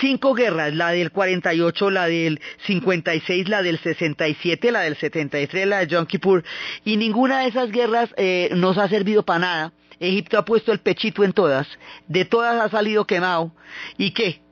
cinco 0.00 0.34
guerras, 0.34 0.74
la 0.74 0.90
del 0.90 1.10
48, 1.10 1.90
la 1.90 2.06
del 2.06 2.40
56, 2.66 3.48
la 3.48 3.62
del 3.62 3.78
67, 3.78 4.70
la 4.70 4.80
del 4.80 4.96
73, 4.96 5.66
la 5.66 5.78
de 5.78 5.86
Yom 5.86 6.04
Kippur, 6.04 6.44
y 6.84 6.98
ninguna 6.98 7.40
de 7.40 7.48
esas 7.48 7.70
guerras 7.70 8.10
eh, 8.18 8.50
nos 8.54 8.76
ha 8.76 8.88
servido 8.88 9.24
para 9.24 9.38
nada. 9.38 9.72
Egipto 10.02 10.38
ha 10.38 10.44
puesto 10.44 10.72
el 10.72 10.80
pechito 10.80 11.24
en 11.24 11.32
todas, 11.32 11.66
de 12.08 12.24
todas 12.24 12.60
ha 12.60 12.68
salido 12.68 13.06
quemado. 13.06 13.52
¿Y 13.96 14.10
qué? 14.10 14.42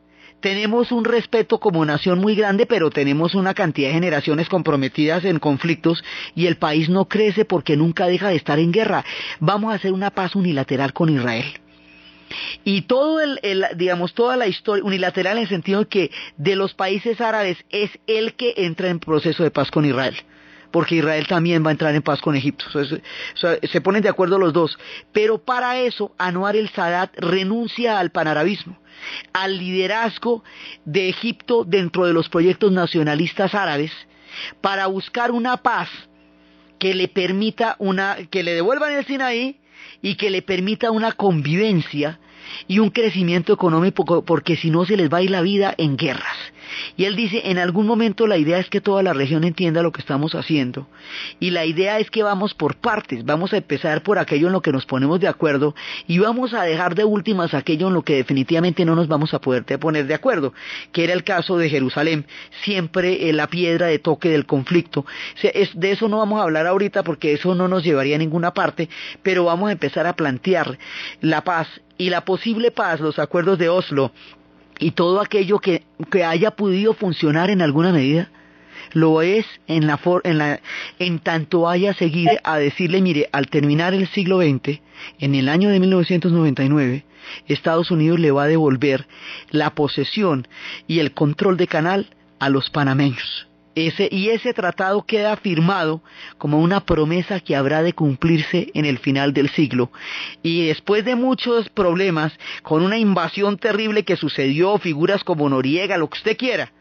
tenemos 0.40 0.90
un 0.90 1.05
respeto 1.05 1.61
como 1.61 1.84
nación 1.84 2.18
muy 2.18 2.34
grande, 2.34 2.66
pero 2.66 2.90
tenemos 2.90 3.34
una 3.34 3.55
cantidad 3.55 3.88
de 3.88 3.94
generaciones 3.94 4.48
comprometidas 4.48 5.24
en 5.24 5.38
conflictos 5.38 6.03
y 6.34 6.46
el 6.46 6.57
país 6.57 6.88
no 6.88 7.07
crece 7.07 7.44
porque 7.44 7.76
nunca 7.76 8.07
deja 8.07 8.28
de 8.28 8.36
estar 8.36 8.59
en 8.59 8.72
guerra. 8.72 9.05
Vamos 9.38 9.72
a 9.72 9.76
hacer 9.76 9.92
una 9.92 10.11
paz 10.11 10.34
unilateral 10.34 10.92
con 10.92 11.11
Israel. 11.11 11.44
Y 12.64 12.82
todo 12.82 13.20
el, 13.20 13.66
digamos, 13.76 14.14
toda 14.14 14.36
la 14.36 14.46
historia 14.46 14.84
unilateral 14.84 15.36
en 15.36 15.42
el 15.42 15.48
sentido 15.48 15.88
que 15.88 16.11
de 16.36 16.57
los 16.57 16.74
países 16.74 17.20
árabes 17.20 17.59
es 17.70 17.90
el 18.07 18.34
que 18.34 18.55
entra 18.57 18.88
en 18.88 19.01
proceso 19.01 19.42
de 19.42 19.51
paz 19.51 19.70
con 19.70 19.84
Israel 19.84 20.16
porque 20.70 20.96
Israel 20.96 21.26
también 21.26 21.64
va 21.64 21.68
a 21.68 21.72
entrar 21.72 21.94
en 21.94 22.02
paz 22.02 22.20
con 22.20 22.36
Egipto. 22.36 22.66
se 23.34 23.80
ponen 23.80 24.02
de 24.02 24.08
acuerdo 24.08 24.38
los 24.38 24.52
dos. 24.52 24.78
Pero 25.12 25.38
para 25.38 25.78
eso, 25.78 26.14
Anwar 26.18 26.56
el 26.56 26.68
Sadat 26.70 27.12
renuncia 27.18 27.98
al 27.98 28.10
panarabismo 28.10 28.78
al 29.32 29.58
liderazgo 29.58 30.44
de 30.84 31.08
Egipto 31.08 31.64
dentro 31.64 32.06
de 32.06 32.12
los 32.12 32.28
proyectos 32.28 32.72
nacionalistas 32.72 33.54
árabes 33.54 33.92
para 34.60 34.86
buscar 34.86 35.30
una 35.30 35.58
paz 35.58 35.88
que 36.78 36.94
le 36.94 37.08
permita 37.08 37.76
una, 37.78 38.16
que 38.30 38.42
le 38.42 38.54
devuelvan 38.54 38.92
el 38.92 39.06
Sinaí 39.06 39.60
y 40.02 40.16
que 40.16 40.30
le 40.30 40.42
permita 40.42 40.90
una 40.90 41.12
convivencia 41.12 42.18
y 42.68 42.78
un 42.78 42.90
crecimiento 42.90 43.53
económico 43.53 44.24
porque 44.24 44.57
si 44.57 44.70
no 44.70 44.84
se 44.84 44.96
les 44.96 45.12
va 45.12 45.18
a 45.18 45.22
ir 45.22 45.30
la 45.30 45.42
vida 45.42 45.74
en 45.76 45.96
guerras. 45.96 46.36
Y 46.96 47.05
él 47.05 47.16
dice, 47.16 47.42
en 47.44 47.59
algún 47.59 47.86
momento 47.86 48.26
la 48.26 48.36
idea 48.36 48.59
es 48.59 48.68
que 48.68 48.80
toda 48.80 49.03
la 49.03 49.12
región 49.12 49.44
entienda 49.44 49.82
lo 49.82 49.92
que 49.92 50.01
estamos 50.01 50.34
haciendo. 50.34 50.86
Y 51.38 51.51
la 51.51 51.64
idea 51.64 51.98
es 51.98 52.11
que 52.11 52.22
vamos 52.22 52.55
por 52.55 52.76
partes, 52.76 53.24
vamos 53.24 53.53
a 53.53 53.59
empezar 53.59 54.03
por 54.03 54.18
aquello 54.18 54.46
en 54.46 54.53
lo 54.53 54.62
que 54.62 54.72
nos 54.72 54.86
ponemos 54.86 55.20
de 55.20 55.28
acuerdo 55.28 55.74
y 56.07 56.18
vamos 56.18 56.55
a 56.55 56.62
dejar 56.62 56.94
de 56.94 57.05
últimas 57.05 57.55
aquello 57.55 57.88
en 57.88 57.94
lo 57.94 58.03
que 58.03 58.16
definitivamente 58.16 58.84
no 58.84 58.94
nos 58.94 59.09
vamos 59.09 59.34
a 59.34 59.40
poder 59.40 59.64
poner 59.78 60.07
de 60.07 60.14
acuerdo, 60.14 60.53
que 60.92 61.05
era 61.05 61.12
el 61.12 61.24
caso 61.24 61.57
de 61.57 61.68
Jerusalén, 61.68 62.26
siempre 62.62 63.28
eh, 63.28 63.32
la 63.32 63.48
piedra 63.48 63.86
de 63.86 63.98
toque 63.98 64.28
del 64.28 64.46
conflicto. 64.46 65.05
de 65.42 65.90
eso 65.90 66.09
no 66.09 66.18
vamos 66.18 66.40
a 66.40 66.44
hablar 66.44 66.66
ahorita 66.66 67.03
porque 67.03 67.32
eso 67.32 67.55
no 67.55 67.68
nos 67.68 67.84
llevaría 67.84 68.16
a 68.16 68.18
ninguna 68.18 68.53
parte, 68.53 68.88
pero 69.22 69.44
vamos 69.44 69.68
a 69.68 69.72
empezar 69.72 70.07
a 70.07 70.14
plantear 70.14 70.78
la 71.20 71.42
paz 71.42 71.68
y 72.01 72.09
la 72.09 72.24
posible 72.24 72.70
paz, 72.70 72.98
los 72.98 73.18
acuerdos 73.18 73.59
de 73.59 73.68
Oslo, 73.68 74.11
y 74.78 74.92
todo 74.92 75.20
aquello 75.20 75.59
que, 75.59 75.82
haya 76.24 76.53
podido 76.53 76.94
funcionar 76.94 77.51
en 77.51 77.61
alguna 77.61 77.92
medida, 77.92 78.30
lo 78.94 79.20
es 79.20 79.44
en, 79.66 79.86
la, 79.86 80.61
en 80.98 81.18
tanto 81.18 81.68
haya 81.68 81.92
seguido 81.92 82.32
a 82.42 82.57
decirle, 82.57 83.03
mire, 83.03 83.28
al 83.32 83.48
terminar 83.48 83.92
el 83.92 84.09
siglo 84.09 84.40
XX, 84.40 84.80
en 85.18 85.34
el 85.34 85.51
año 85.51 85.68
de 85.68 85.78
1999, 85.78 87.05
Estados 87.48 87.90
Unidos 87.90 88.18
le 88.18 88.30
va 88.30 88.44
a 88.44 88.48
devolver 88.48 89.07
la 89.51 89.74
posesión 89.74 90.48
y 90.86 91.01
el 91.01 91.12
control 91.12 91.59
de 91.59 91.66
canal 91.66 92.07
a 92.38 92.48
los 92.48 92.70
panameños 92.70 93.49
y 93.74 94.30
ese 94.30 94.52
tratado 94.52 95.04
queda 95.04 95.36
firmado 95.36 96.02
como 96.38 96.58
una 96.58 96.80
promesa 96.80 97.40
que 97.40 97.54
habrá 97.54 97.82
de 97.82 97.92
cumplirse 97.92 98.70
en 98.74 98.84
el 98.84 98.98
final 98.98 99.32
del 99.32 99.48
siglo. 99.50 99.90
Y 100.42 100.66
después 100.66 101.04
de 101.04 101.14
muchos 101.14 101.68
problemas, 101.70 102.32
con 102.62 102.82
una 102.82 102.98
invasión 102.98 103.58
terrible 103.58 104.04
que 104.04 104.16
sucedió, 104.16 104.78
figuras 104.78 105.22
como 105.22 105.48
Noriega, 105.48 105.98
lo 105.98 106.10
que 106.10 106.18
usted 106.18 106.36
quiera, 106.36 106.72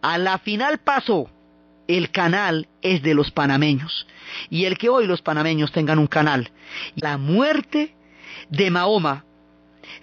a 0.00 0.18
la 0.18 0.38
final 0.38 0.78
pasó. 0.78 1.30
El 1.88 2.10
canal 2.10 2.68
es 2.80 3.02
de 3.02 3.14
los 3.14 3.30
panameños. 3.30 4.06
Y 4.50 4.64
el 4.64 4.78
que 4.78 4.88
hoy 4.88 5.06
los 5.06 5.20
panameños 5.20 5.72
tengan 5.72 5.98
un 5.98 6.06
canal. 6.06 6.50
La 6.94 7.18
muerte 7.18 7.94
de 8.50 8.70
Mahoma 8.70 9.24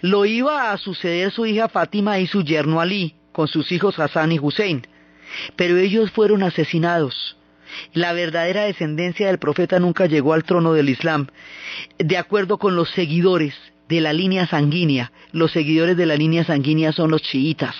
lo 0.00 0.24
iba 0.24 0.72
a 0.72 0.78
suceder 0.78 1.32
su 1.32 1.46
hija 1.46 1.68
Fátima 1.68 2.18
y 2.18 2.26
su 2.26 2.42
yerno 2.42 2.80
Ali, 2.80 3.14
con 3.32 3.48
sus 3.48 3.72
hijos 3.72 3.98
Hassan 3.98 4.32
y 4.32 4.38
Hussein 4.38 4.86
pero 5.56 5.76
ellos 5.76 6.10
fueron 6.10 6.42
asesinados. 6.42 7.36
La 7.92 8.12
verdadera 8.12 8.64
descendencia 8.64 9.28
del 9.28 9.38
profeta 9.38 9.78
nunca 9.78 10.06
llegó 10.06 10.32
al 10.32 10.44
trono 10.44 10.72
del 10.72 10.88
Islam. 10.88 11.28
De 11.98 12.16
acuerdo 12.16 12.58
con 12.58 12.76
los 12.76 12.90
seguidores 12.90 13.54
de 13.88 14.00
la 14.00 14.12
línea 14.12 14.46
sanguínea, 14.46 15.12
los 15.32 15.52
seguidores 15.52 15.96
de 15.96 16.06
la 16.06 16.16
línea 16.16 16.44
sanguínea 16.44 16.92
son 16.92 17.10
los 17.10 17.22
chiitas, 17.22 17.74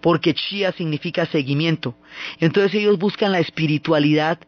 porque 0.00 0.34
chía 0.34 0.72
significa 0.72 1.26
seguimiento. 1.26 1.96
Entonces 2.40 2.74
ellos 2.74 2.98
buscan 2.98 3.32
la 3.32 3.40
espiritualidad 3.40 4.38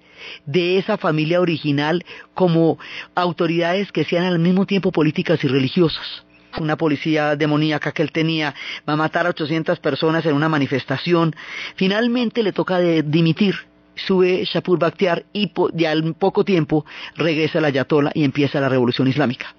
de 0.46 0.78
esa 0.78 0.96
familia 0.96 1.40
original 1.40 2.04
como 2.34 2.78
autoridades 3.14 3.92
que 3.92 4.04
sean 4.04 4.24
al 4.24 4.38
mismo 4.38 4.66
tiempo 4.66 4.92
políticas 4.92 5.42
y 5.44 5.48
religiosas 5.48 6.24
una 6.58 6.76
policía 6.76 7.36
demoníaca 7.36 7.92
que 7.92 8.02
él 8.02 8.12
tenía, 8.12 8.54
va 8.88 8.94
a 8.94 8.96
matar 8.96 9.26
a 9.26 9.30
800 9.30 9.78
personas 9.80 10.26
en 10.26 10.34
una 10.34 10.48
manifestación. 10.48 11.34
Finalmente 11.76 12.42
le 12.42 12.52
toca 12.52 12.78
dimitir. 12.78 13.54
Sube 13.96 14.44
Shapur 14.44 14.78
Bakhtiar 14.78 15.24
y 15.32 15.84
al 15.84 16.14
poco 16.14 16.44
tiempo 16.44 16.84
regresa 17.16 17.60
la 17.60 17.68
Ayatollah 17.68 18.10
y 18.12 18.24
empieza 18.24 18.60
la 18.60 18.68
revolución 18.68 19.06
islámica. 19.06 19.54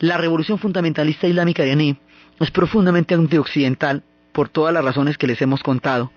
La 0.00 0.16
revolución 0.16 0.58
fundamentalista 0.58 1.28
islámica 1.28 1.62
de 1.62 1.72
Aní 1.72 1.96
es 2.40 2.50
profundamente 2.50 3.14
antioccidental 3.14 4.02
por 4.32 4.48
todas 4.48 4.74
las 4.74 4.84
razones 4.84 5.18
que 5.18 5.26
les 5.26 5.40
hemos 5.40 5.62
contado. 5.62 6.12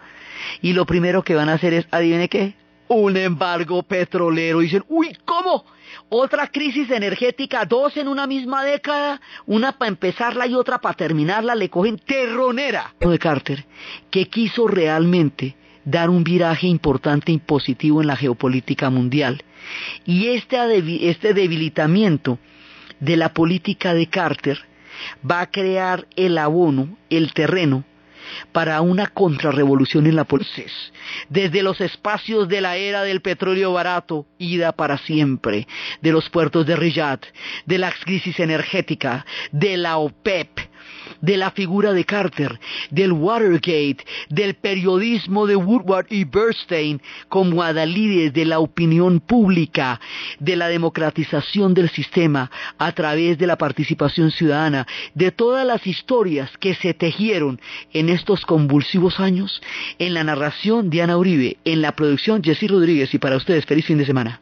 Y 0.62 0.74
lo 0.74 0.86
primero 0.86 1.24
que 1.24 1.36
van 1.36 1.50
a 1.50 1.54
hacer 1.54 1.74
es, 1.74 1.88
adivine 1.92 2.28
qué, 2.28 2.56
un 2.90 3.16
embargo 3.18 3.84
petrolero. 3.84 4.62
Y 4.62 4.66
dicen, 4.66 4.84
uy, 4.90 5.16
¿cómo? 5.26 5.66
Otra 6.10 6.48
crisis 6.48 6.90
energética, 6.92 7.66
dos 7.66 7.96
en 7.98 8.08
una 8.08 8.28
misma 8.28 8.64
década, 8.64 9.22
una 9.46 9.74
para 9.74 9.90
empezarla 9.90 10.48
y 10.48 10.56
otra 10.56 10.80
para 10.80 10.96
terminarla, 10.96 11.56
le 11.56 11.70
cogen 11.70 11.98
terronera. 11.98 12.94
De 13.00 13.20
Carter, 13.20 13.66
que 14.10 14.28
quiso 14.28 14.68
realmente 14.68 15.56
dar 15.86 16.10
un 16.10 16.24
viraje 16.24 16.68
importante 16.68 17.32
y 17.32 17.38
positivo 17.38 18.02
en 18.02 18.08
la 18.08 18.16
geopolítica 18.16 18.90
mundial. 18.90 19.44
Y 20.06 20.28
este, 20.28 20.58
este 21.10 21.34
debilitamiento 21.34 22.40
de 23.00 23.18
la 23.18 23.34
política 23.34 23.94
de 23.94 24.08
Carter 24.08 24.60
va 25.30 25.42
a 25.42 25.52
crear 25.52 26.08
el 26.16 26.38
abono, 26.38 26.98
el 27.10 27.34
terreno, 27.34 27.84
para 28.52 28.82
una 28.82 29.08
contrarrevolución 29.08 30.08
en 30.08 30.16
la 30.16 30.24
política. 30.24 30.40
Desde 31.28 31.64
los 31.64 31.82
espacios 31.82 32.48
de 32.48 32.62
la 32.62 32.78
era 32.78 33.04
del 33.04 33.22
petróleo 33.22 33.74
barato, 33.74 34.26
ida 34.38 34.72
para 34.72 34.98
siempre, 34.98 35.68
de 36.02 36.12
los 36.12 36.30
puertos 36.30 36.66
de 36.66 36.76
Riyadh, 36.76 37.26
de 37.66 37.78
la 37.78 37.92
crisis 37.92 38.40
energética, 38.40 39.26
de 39.52 39.78
la 39.78 39.98
OPEP, 39.98 40.69
de 41.22 41.38
la 41.38 41.52
figura 41.52 41.94
de 41.94 42.06
Carter, 42.06 42.60
del 42.92 43.12
Watergate, 43.12 44.06
del 44.30 44.56
periodismo 44.56 45.48
de 45.48 45.56
Woodward 45.56 46.08
y 46.10 46.24
Bernstein 46.24 47.02
como 47.28 47.64
adalides 47.64 48.34
de 48.34 48.46
la 48.46 48.60
opinión 48.60 49.20
pública, 49.20 50.00
de 50.40 50.56
la 50.56 50.68
democratización 50.68 51.74
del 51.74 51.90
sistema 51.90 52.52
a 52.78 52.92
través 52.92 53.38
de 53.38 53.48
la 53.48 53.58
participación 53.58 54.32
ciudadana, 54.32 54.88
de 55.14 55.32
todas 55.32 55.66
las 55.66 55.86
historias 55.86 56.50
que 56.60 56.76
se 56.76 56.94
tejieron 56.94 57.60
en 57.94 58.10
estos 58.10 58.46
convulsivos 58.46 59.20
años, 59.20 59.62
en 59.98 60.14
la 60.14 60.24
narración 60.24 60.90
Diana 60.90 61.18
Uribe, 61.18 61.58
en 61.66 61.82
la 61.82 61.96
producción 61.96 62.44
Jessy 62.44 62.68
Rodríguez 62.68 63.14
y 63.14 63.20
para 63.20 63.38
ustedes 63.38 63.66
feliz 63.66 63.86
fin 63.86 63.98
de 63.98 64.06
semana. 64.06 64.42